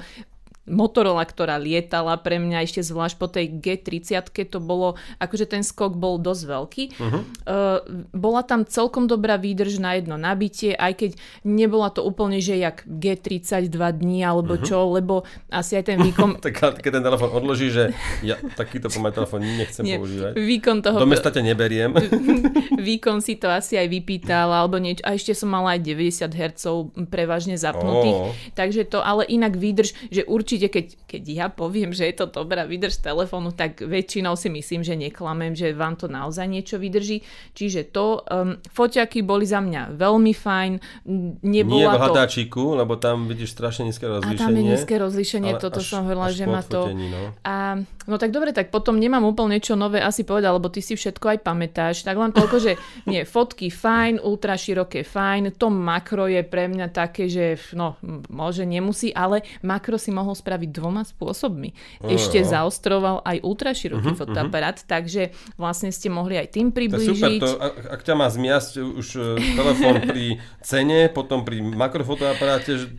Motorola, 0.63 1.27
ktorá 1.27 1.59
lietala 1.59 2.15
pre 2.23 2.39
mňa 2.39 2.63
ešte 2.63 2.87
zvlášť 2.87 3.17
po 3.19 3.27
tej 3.27 3.51
G30, 3.59 4.31
to 4.47 4.63
bolo, 4.63 4.95
akože 5.19 5.51
ten 5.51 5.67
skok 5.67 5.99
bol 5.99 6.23
dosť 6.23 6.43
veľký. 6.47 6.85
Uh-huh. 7.03 7.23
Uh, 7.43 7.79
bola 8.15 8.47
tam 8.47 8.63
celkom 8.63 9.11
dobrá 9.11 9.43
výdrž 9.43 9.83
na 9.83 9.99
jedno 9.99 10.15
nabitie, 10.15 10.79
aj 10.79 11.03
keď 11.03 11.11
nebola 11.43 11.91
to 11.91 12.07
úplne, 12.07 12.39
že 12.39 12.63
jak 12.63 12.87
G32 12.87 13.75
dní 13.75 14.23
alebo 14.23 14.55
uh-huh. 14.55 14.63
čo, 14.63 14.87
lebo 14.95 15.27
asi 15.51 15.83
aj 15.83 15.85
ten 15.91 15.99
výkon... 15.99 16.39
Tak 16.47 16.79
keď 16.79 17.03
ten 17.03 17.05
telefon 17.05 17.35
odloží, 17.35 17.75
že 17.75 17.91
ja 18.23 18.39
takýto 18.55 18.87
pomaly 18.87 19.19
telefón 19.19 19.43
nechcem 19.43 19.83
Nie, 19.83 19.99
používať. 19.99 20.33
výkon 20.39 20.79
toho... 20.79 21.03
Do 21.03 21.11
mesta 21.11 21.35
ťa 21.35 21.43
neberiem. 21.43 21.91
výkon 22.91 23.19
si 23.19 23.35
to 23.35 23.51
asi 23.51 23.75
aj 23.75 23.91
vypýtal 23.91 24.47
alebo 24.47 24.79
niečo. 24.79 25.03
A 25.03 25.19
ešte 25.19 25.35
som 25.35 25.51
mala 25.51 25.75
aj 25.75 25.83
90 25.83 26.31
Hz 26.31 26.65
prevažne 27.11 27.59
zapnutých. 27.59 28.15
Ó. 28.15 28.31
Takže 28.55 28.87
to, 28.87 29.03
ale 29.03 29.27
inak 29.27 29.59
výdrž, 29.59 30.13
že 30.13 30.23
určite 30.23 30.51
keď, 30.59 30.86
keď 31.07 31.22
ja 31.28 31.46
poviem, 31.48 31.92
že 31.92 32.09
je 32.09 32.16
to 32.18 32.26
dobrá 32.26 32.64
výdrž 32.64 32.98
telefónu, 32.98 33.53
tak 33.53 33.80
väčšinou 33.80 34.34
si 34.34 34.50
myslím, 34.50 34.82
že 34.82 34.98
neklamem, 34.98 35.55
že 35.55 35.70
vám 35.72 35.94
to 35.94 36.11
naozaj 36.11 36.48
niečo 36.48 36.76
vydrží. 36.76 37.22
Čiže 37.55 37.88
to, 37.88 38.24
um, 38.26 38.59
foťaky 38.72 39.22
boli 39.22 39.46
za 39.46 39.62
mňa 39.62 39.94
veľmi 39.94 40.32
fajn. 40.34 40.72
N- 41.07 41.38
Nie 41.44 41.62
v 41.62 41.72
Nebola 41.72 41.96
to... 41.96 42.00
hľadáčiku, 42.03 42.62
lebo 42.76 42.96
tam 42.98 43.28
vidíš 43.30 43.55
strašne 43.55 43.88
nízke 43.88 44.09
A 44.09 44.18
rozlíšenie. 44.18 44.42
tam 44.42 44.53
je 44.57 44.62
nízke 44.64 44.94
rozlíšenie, 44.98 45.53
toto 45.61 45.80
som 45.80 46.05
hovorila, 46.05 46.28
že 46.32 46.44
ma 46.48 46.61
to... 46.64 46.90
no. 46.90 47.36
A, 47.44 47.78
no 48.09 48.14
tak 48.18 48.34
dobre, 48.34 48.50
tak 48.50 48.72
potom 48.74 48.98
nemám 48.98 49.22
úplne 49.22 49.61
čo 49.61 49.76
nové 49.78 50.00
asi 50.00 50.26
povedať, 50.26 50.50
lebo 50.50 50.68
ty 50.72 50.80
si 50.80 50.96
všetko 50.98 51.36
aj 51.36 51.38
pamätáš. 51.44 52.03
Tak 52.03 52.16
len 52.16 52.32
toľko, 52.34 52.57
že 52.59 52.72
nie, 53.11 53.22
fotky 53.22 53.68
fajn, 53.68 54.18
ultra 54.24 54.57
široké 54.57 55.05
fajn, 55.05 55.55
to 55.61 55.68
makro 55.68 56.26
je 56.26 56.42
pre 56.42 56.66
mňa 56.66 56.88
také, 56.90 57.28
že 57.28 57.61
no, 57.76 58.00
môže, 58.32 58.64
nemusí, 58.64 59.12
ale 59.12 59.44
makro 59.62 60.00
si 60.00 60.11
mohol 60.11 60.34
spraviť 60.43 60.68
dvoma 60.68 61.07
spôsobmi. 61.07 61.70
Ešte 62.03 62.43
Jo. 62.43 62.51
zaostroval 62.51 63.22
aj 63.22 63.38
ultra 63.40 63.70
široký 63.70 64.18
fotoaparát, 64.18 64.82
takže 64.82 65.30
vlastne 65.55 65.88
ste 65.88 66.11
mohli 66.11 66.34
aj 66.34 66.51
tým 66.51 66.74
To 66.74 66.82
je 66.82 66.82
super, 66.82 66.99
priblížiť. 66.99 67.38
to, 67.38 67.51
ak, 67.55 67.74
ak 67.86 68.01
ťa 68.03 68.14
má 68.18 68.26
zmiasť 68.26 68.72
už 68.82 69.09
e, 69.14 69.20
telefón 69.55 69.95
pri 70.03 70.24
cene, 70.61 71.07
potom 71.07 71.47
pri 71.47 71.62
makrofotoaparáte, 71.62 72.90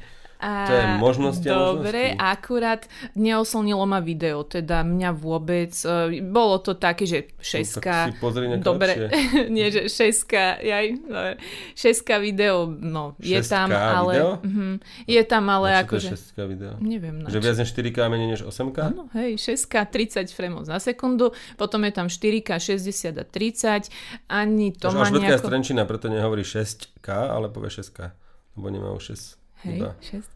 A 0.43 0.67
To 0.67 0.73
je 0.73 0.85
možnosti 0.99 1.47
a 1.47 1.55
Dobre, 1.55 1.79
možnosti. 2.11 2.19
akurát 2.19 2.81
neoslnilo 3.13 3.79
ma 3.81 3.97
video, 3.97 4.43
teda 4.43 4.83
mňa 4.83 5.09
vôbec. 5.13 5.71
e, 5.71 6.19
Bolo 6.21 6.59
to 6.59 6.75
také, 6.75 7.05
že 7.05 7.19
No, 7.23 7.39
šeska. 7.39 8.11
tak 8.11 8.19
pozri 8.19 8.51
nejaké 8.51 8.59
Dobre, 8.61 8.91
nie, 9.55 9.67
že 9.67 9.87
šeska, 9.87 10.59
jaj, 10.59 10.85
dobre. 10.99 11.39
šeska 11.73 12.15
video, 12.17 12.67
no, 12.67 13.15
je 13.17 13.39
6K 13.39 13.47
tam, 13.47 13.67
ale... 13.71 14.13
video? 14.13 14.31
Mhm, 14.43 14.71
je 15.05 15.21
tam, 15.23 15.43
ale 15.47 15.67
Na 15.69 15.79
to 15.79 15.83
akože... 15.87 16.09
je 16.09 16.19
6 16.35 16.43
video? 16.45 16.71
Neviem, 16.77 17.15
na 17.17 17.27
Že 17.27 17.39
viac 17.39 17.57
než 17.57 17.69
4K 17.69 17.97
menej 18.05 18.27
než 18.29 18.41
8K? 18.43 18.77
Áno, 18.85 19.07
hej, 19.13 19.31
6K 19.37 19.73
30 19.85 20.27
frameov 20.29 20.63
za 20.65 20.75
sekundu, 20.77 21.31
potom 21.55 21.79
je 21.81 21.93
tam 21.93 22.07
4K 22.07 22.49
60 22.75 23.15
a 23.15 23.23
30, 23.23 23.87
ani 24.27 24.71
to 24.71 24.91
Alžbetka 24.91 25.23
je 25.23 25.31
nejako... 25.31 25.47
Strenčina, 25.47 25.81
preto 25.83 26.05
nehovorí 26.05 26.43
6K, 26.43 27.07
ale 27.07 27.47
povie 27.47 27.71
6K. 27.71 28.11
Lebo 28.53 28.67
nemá 28.67 28.91
už 28.91 29.15
6. 29.15 29.42
Hej, 29.63 29.77
Iba. 29.77 29.95
6. 30.01 30.29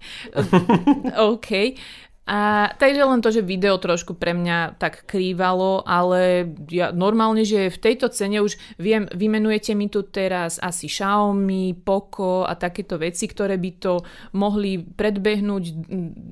OK. 1.17 1.47
A 2.27 2.67
takže 2.75 3.07
len 3.07 3.23
to, 3.23 3.31
že 3.31 3.39
video 3.39 3.79
trošku 3.79 4.11
pre 4.11 4.35
mňa 4.35 4.75
tak 4.75 5.07
krývalo, 5.07 5.79
ale 5.87 6.51
ja 6.67 6.91
normálne, 6.91 7.47
že 7.47 7.71
v 7.71 7.79
tejto 7.79 8.11
cene 8.11 8.43
už 8.43 8.59
viem, 8.75 9.07
vymenujete 9.07 9.71
mi 9.79 9.87
tu 9.87 10.03
teraz 10.03 10.59
asi 10.59 10.91
Xiaomi, 10.91 11.71
Poco 11.87 12.43
a 12.43 12.51
takéto 12.59 12.99
veci, 12.99 13.31
ktoré 13.31 13.55
by 13.55 13.71
to 13.79 14.03
mohli 14.35 14.75
predbehnúť, 14.83 15.63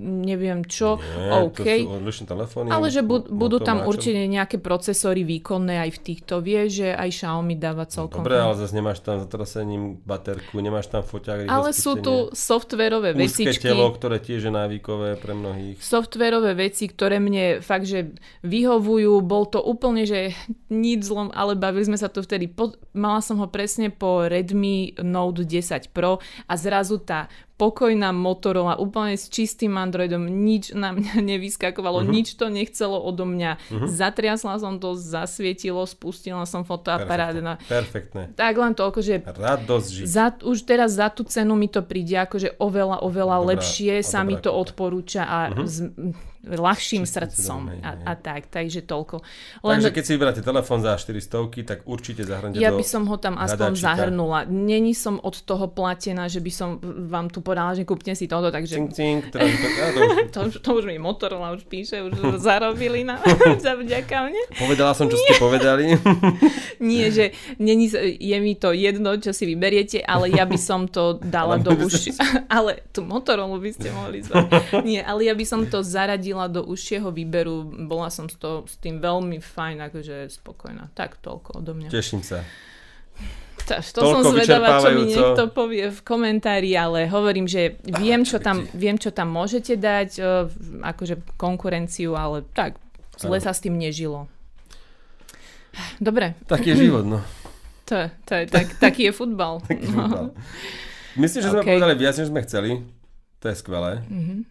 neviem 0.03 0.67
čo, 0.67 0.99
Nie, 0.99 1.47
OK. 1.47 1.63
to 1.63 2.11
sú 2.11 2.27
telefóny. 2.27 2.75
Ale 2.75 2.91
že 2.91 2.99
bu- 2.99 3.23
budú 3.31 3.63
Moto 3.63 3.67
tam 3.67 3.87
určite 3.87 4.19
nejaké 4.27 4.59
procesory 4.59 5.23
výkonné 5.23 5.79
aj 5.79 5.89
v 5.95 5.99
týchto. 6.03 6.43
Vie, 6.43 6.67
že 6.67 6.91
aj 6.91 7.07
Xiaomi 7.23 7.55
dáva 7.55 7.87
celkom. 7.87 8.19
Dobre, 8.19 8.35
ale 8.35 8.59
zase 8.59 8.75
nemáš 8.75 8.99
tam 8.99 9.23
zatrasením 9.23 10.03
baterku, 10.03 10.59
nemáš 10.59 10.91
tam 10.91 11.07
foťák, 11.07 11.47
ale 11.47 11.71
sú 11.71 12.03
tu 12.03 12.27
softverové 12.35 13.15
vecičky. 13.15 13.63
telo, 13.63 13.87
ktoré 13.95 14.19
tiež 14.19 14.49
je 14.49 14.51
návykové 14.51 15.15
pre 15.15 15.31
mnohých. 15.31 15.84
Softverové 15.85 16.57
veci, 16.57 16.89
ktoré 16.89 17.21
mne 17.21 17.61
fakt, 17.61 17.85
že 17.85 18.17
vyhovujú. 18.41 19.21
Bol 19.21 19.45
to 19.45 19.61
úplne, 19.61 20.09
že 20.09 20.33
nič 20.73 21.05
zlom, 21.05 21.29
ale 21.37 21.53
bavili 21.53 21.85
sme 21.85 22.01
sa 22.01 22.09
tu 22.09 22.25
vtedy. 22.25 22.49
Po, 22.49 22.73
mala 22.97 23.21
som 23.21 23.37
ho 23.37 23.45
presne 23.45 23.93
po 23.93 24.25
Redmi 24.25 24.97
Note 25.05 25.45
10 25.45 25.93
Pro 25.93 26.17
a 26.49 26.53
zrazu 26.57 26.97
tá 26.97 27.29
pokojná 27.55 28.11
Motorola 28.11 28.75
úplne 28.75 29.15
s 29.15 29.27
čistým 29.27 29.73
Androidom, 29.73 30.21
nič 30.21 30.71
na 30.71 30.91
mňa 30.91 31.23
nevyskakovalo, 31.31 31.99
Mhm. 31.99 32.05
uh-huh. 32.05 32.13
nič 32.13 32.27
to 32.33 32.45
nechcelo 32.47 32.99
odo 32.99 33.23
mňa. 33.23 33.51
Uh-huh. 33.65 33.87
Zatriasla 33.87 34.59
som 34.59 34.75
to, 34.75 34.93
zasvietilo, 34.93 35.79
spustila 35.83 36.43
som 36.43 36.61
fotoaparát. 36.61 37.31
Na... 37.37 37.55
Perfektné. 37.61 38.31
Tak 38.33 38.53
len 38.53 38.73
toľko, 38.73 38.99
že 38.99 39.15
Radosť 39.21 39.87
žiť. 39.89 40.05
za, 40.05 40.35
už 40.37 40.57
teraz 40.63 40.93
za 40.93 41.07
tú 41.07 41.23
cenu 41.23 41.53
mi 41.53 41.67
to 41.67 41.79
príde 41.79 42.15
akože 42.17 42.57
oveľa, 42.57 42.99
oveľa 43.01 43.37
Dobrá- 43.37 43.49
lepšie 43.55 43.99
sa 44.01 44.21
mi 44.21 44.35
to 44.35 44.51
odporúča 44.51 45.23
a 45.23 45.37
uh-huh. 45.47 45.63
s 45.63 45.79
ľahším 46.45 47.03
Čistým 47.03 47.09
srdcom 47.09 47.59
a, 47.65 47.71
hej, 47.73 47.79
a 48.05 48.13
tak, 48.13 48.41
takže 48.47 48.85
toľko. 48.85 49.15
Takže 49.59 49.89
keď 49.89 50.03
si 50.05 50.11
vyberáte 50.13 50.41
telefón 50.41 50.79
za 50.79 50.93
400, 50.93 51.65
tak 51.65 51.77
určite 51.85 52.21
zahrňte 52.21 52.61
ja 52.61 52.69
by 52.69 52.85
som 52.85 53.09
ho 53.09 53.17
tam 53.17 53.35
aspoň 53.35 53.73
hľadačika. 53.73 53.85
zahrnula. 53.85 54.39
Není 54.45 54.93
som 54.93 55.17
od 55.17 55.41
toho 55.41 55.65
platená, 55.67 56.29
že 56.29 56.37
by 56.39 56.51
som 56.53 56.69
vám 56.83 57.29
tu 57.29 57.41
povedala, 57.41 57.73
že 57.73 57.81
kúpte 57.81 58.13
si 58.13 58.29
toto, 58.29 58.53
takže 58.53 58.75
Cink, 58.75 58.91
cink, 58.93 59.21
teraz 59.31 59.49
to, 59.49 59.99
už, 59.99 60.13
to, 60.35 60.39
už- 60.51 60.59
to 60.61 60.69
už 60.75 60.83
mi 60.85 60.97
Motorola 60.99 61.55
už 61.55 61.65
píše, 61.65 62.03
už 62.05 62.13
zarobili 62.45 63.01
na 63.01 63.17
za 63.63 63.73
vďaka 63.73 64.15
mne. 64.29 64.43
povedala 64.59 64.91
som, 64.93 65.07
čo 65.09 65.17
ste 65.17 65.39
povedali. 65.39 65.95
Nie, 66.83 67.09
že 67.09 67.31
není, 67.57 67.87
je 68.19 68.37
mi 68.37 68.53
to 68.59 68.75
jedno, 68.75 69.15
čo 69.17 69.31
si 69.31 69.47
vyberiete, 69.47 70.03
ale 70.03 70.29
ja 70.29 70.43
by 70.43 70.59
som 70.59 70.85
to 70.85 71.17
dala 71.23 71.57
Ale 71.57 71.63
do 71.63 71.71
uši. 71.79 72.11
Ale 72.51 72.83
tú 72.91 73.07
Motorola 73.07 73.55
by 73.55 73.71
ste 73.71 73.87
mohli 73.95 74.19
zvať. 74.19 74.83
Nie, 74.83 75.01
ale 75.01 75.23
ja 75.23 75.33
by 75.33 75.45
som 75.47 75.63
to 75.63 75.79
zaradila 75.79 76.34
do 76.51 76.61
užšieho 76.67 77.09
výberu. 77.09 77.63
Bola 77.87 78.11
som 78.11 78.27
s, 78.27 78.35
to, 78.35 78.67
s 78.67 78.75
tým 78.83 78.99
veľmi 78.99 79.39
fajn, 79.39 79.77
akože 79.91 80.27
spokojná. 80.27 80.91
Tak 80.91 81.23
toľko 81.23 81.63
odo 81.63 81.71
mňa. 81.71 81.89
Teším 81.89 82.21
sa. 82.21 82.43
To, 83.65 83.81
to 83.81 84.01
som 84.05 84.21
zvedavá, 84.29 84.77
čo 84.77 84.93
mi 84.93 85.09
niekto 85.09 85.49
povie 85.49 85.89
v 85.89 85.99
komentári, 86.05 86.77
ale 86.77 87.09
hovorím, 87.09 87.49
že 87.49 87.81
viem, 87.81 88.21
čo 88.21 88.37
tam, 88.37 88.61
viem, 88.77 88.93
čo 88.93 89.09
tam 89.09 89.33
môžete 89.33 89.73
dať, 89.73 90.21
akože 90.85 91.33
konkurenciu, 91.33 92.13
ale 92.13 92.45
tak, 92.53 92.77
zle 93.17 93.41
sa 93.41 93.57
s 93.57 93.65
tým 93.65 93.73
nežilo. 93.73 94.29
Dobre, 95.97 96.37
Tak 96.45 96.61
je 96.61 96.77
život, 96.77 97.03
no. 97.03 97.19
to, 97.89 98.05
to 98.23 98.31
je, 98.37 98.43
tak, 98.53 98.77
taký 98.77 99.09
je 99.09 99.13
futbal. 99.17 99.59
Taký 99.67 99.89
futbal. 99.89 100.29
Myslím, 101.15 101.39
že 101.41 101.49
sme 101.49 101.61
OK. 101.63 101.67
povedali 101.71 101.95
viac, 101.95 102.15
než 102.19 102.27
sme 102.27 102.43
chceli. 102.43 102.69
To 103.45 103.53
je 103.53 103.61
skvelé. 103.61 104.01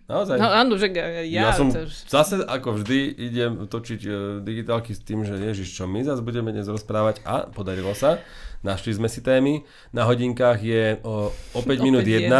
Naozaj. 0.06 0.38
No 0.38 0.46
áno, 0.46 0.78
že 0.78 0.86
ja, 0.86 1.26
ja, 1.26 1.50
som 1.50 1.66
to 1.66 1.82
už... 1.82 2.06
zase 2.06 2.38
ako 2.38 2.78
vždy 2.78 2.98
idem 3.10 3.66
točiť 3.66 4.00
e, 4.00 4.10
digitálky 4.38 4.94
s 4.94 5.02
tým, 5.02 5.26
že 5.26 5.34
ježiš, 5.34 5.74
čo 5.74 5.84
my 5.84 5.98
zase 6.00 6.22
budeme 6.22 6.54
dnes 6.54 6.70
rozprávať 6.70 7.26
a 7.26 7.42
podarilo 7.44 7.90
sa. 7.90 8.22
Našli 8.62 8.94
sme 8.94 9.10
si 9.10 9.18
témy. 9.18 9.60
Na 9.90 10.06
hodinkách 10.06 10.56
je 10.56 10.96
o, 11.02 11.28
o 11.28 11.60
5 11.60 11.68
minút 11.84 12.00
Opäť 12.00 12.30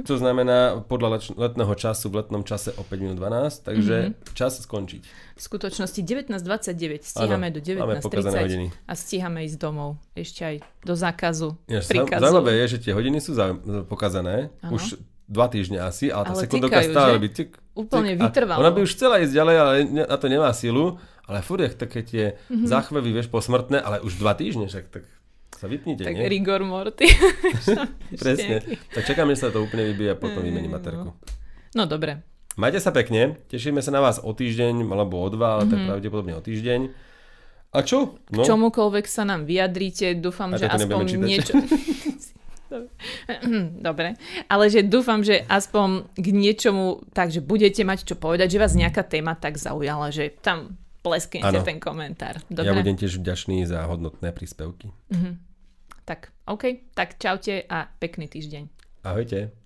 1, 0.00 0.06
to 0.08 0.14
znamená 0.14 0.58
podľa 0.80 1.08
leč- 1.12 1.34
letného 1.34 1.74
času 1.74 2.08
v 2.08 2.22
letnom 2.22 2.40
čase 2.40 2.70
o 2.72 2.80
5 2.80 2.94
minút 2.96 3.18
12, 3.18 3.66
takže 3.66 3.96
Mhm. 4.06 4.32
čas 4.32 4.54
skončiť. 4.56 5.02
V 5.34 5.42
skutočnosti 5.42 5.98
19.29, 5.98 7.02
stíhame 7.02 7.50
Áno, 7.50 7.54
do 7.54 7.60
máme 7.76 7.98
pokazané 7.98 8.38
hodiny. 8.40 8.66
19.30 8.70 8.86
a 8.86 8.92
stíhame 8.94 9.38
ísť 9.42 9.58
domov. 9.58 9.98
Ešte 10.14 10.40
aj 10.40 10.56
do 10.80 10.94
zákazu, 10.94 11.58
Ináč, 11.66 11.84
príkazu. 11.84 12.22
Zaujímavé 12.22 12.52
je, 12.54 12.66
že 12.70 12.78
tie 12.80 12.92
hodiny 12.94 13.18
sú 13.18 13.34
zau- 13.34 13.58
pokazané. 13.84 14.54
Áno. 14.62 14.78
Už 14.78 14.94
dva 15.26 15.46
týždne 15.46 15.80
asi, 15.80 16.08
ale 16.08 16.24
tá 16.24 16.32
Ale 16.32 16.42
sekundovka 16.42 16.78
tikajú, 16.78 16.92
stále 16.92 17.08
že? 17.08 17.14
robí 17.14 17.28
tik, 17.30 17.50
Úplne 17.72 18.12
tik, 18.12 18.20
vytrvalo. 18.20 18.58
Ona 18.60 18.70
by 18.70 18.80
už 18.80 18.92
chcela 18.92 19.18
ísť 19.18 19.32
ďalej, 19.32 19.56
ale 19.56 19.72
ne- 19.84 20.06
na 20.06 20.16
to 20.16 20.26
nemá 20.26 20.50
silu. 20.50 20.96
Ale 21.24 21.40
furt 21.40 21.58
je 21.58 21.72
také 21.72 22.00
tie 22.00 22.24
Mhm. 22.26 22.36
mm-hmm. 22.54 22.68
záchvevy, 22.68 23.10
vieš, 23.10 23.28
posmrtné, 23.28 23.78
ale 23.78 23.98
už 23.98 24.16
dva 24.16 24.32
týždne, 24.32 24.68
však 24.68 24.84
tak 24.88 25.04
sa 25.50 25.64
vypnite, 25.64 26.04
Tak 26.04 26.12
nie? 26.12 26.28
rigor 26.28 26.60
morty. 26.60 27.08
Presne. 28.22 28.60
nejaký. 28.60 28.74
Tak 28.90 29.02
čakáme, 29.04 29.32
že 29.32 29.40
sa 29.40 29.48
to 29.48 29.64
úplne 29.64 29.88
vybije 29.88 30.12
a 30.12 30.16
potom 30.16 30.40
vymením 30.40 30.70
materku. 30.70 31.16
No 31.72 31.82
dobre. 31.84 32.20
Majte 32.54 32.78
sa 32.78 32.92
pekne, 32.92 33.40
tešíme 33.48 33.80
sa 33.80 33.88
na 33.88 33.98
vás 33.98 34.20
o 34.20 34.30
týždeň, 34.30 34.84
alebo 34.84 35.18
o 35.18 35.26
dva, 35.26 35.56
ale 35.56 35.64
mm-hmm. 35.64 35.66
Mhm. 35.66 35.72
tak 35.72 35.88
pravdepodobne 35.88 36.32
o 36.34 36.42
týždeň. 36.42 36.80
A 37.72 37.82
čo? 37.82 38.20
No, 38.30 38.44
Čomukoľvek 38.44 39.06
sa 39.08 39.24
nám 39.24 39.42
vyjadríte, 39.42 40.14
dúfam, 40.14 40.52
A 40.52 40.56
že 40.56 40.68
aspoň 40.68 41.04
niečo... 41.18 41.58
Dobre, 43.86 44.14
ale 44.50 44.64
že 44.68 44.84
dúfam, 44.84 45.22
že 45.24 45.42
aspoň 45.46 46.10
k 46.14 46.26
niečomu, 46.30 47.02
takže 47.12 47.40
budete 47.44 47.82
mať 47.86 48.04
čo 48.08 48.14
povedať, 48.18 48.56
že 48.56 48.62
vás 48.62 48.74
nejaká 48.74 49.02
téma 49.06 49.34
tak 49.38 49.56
zaujala, 49.56 50.10
že 50.10 50.34
tam 50.42 50.78
plesknete 51.04 51.60
ten 51.60 51.78
komentár. 51.78 52.40
ja 52.48 52.72
Dobre? 52.72 52.80
budem 52.80 52.96
tiež 52.96 53.20
vďačný 53.20 53.68
za 53.68 53.84
hodnotné 53.84 54.32
príspevky. 54.32 54.88
Tak, 56.04 56.32
OK, 56.48 56.92
tak 56.92 57.16
čaute 57.16 57.64
a 57.64 57.88
pekný 58.00 58.28
týždeň. 58.28 58.68
Ahojte. 59.04 59.63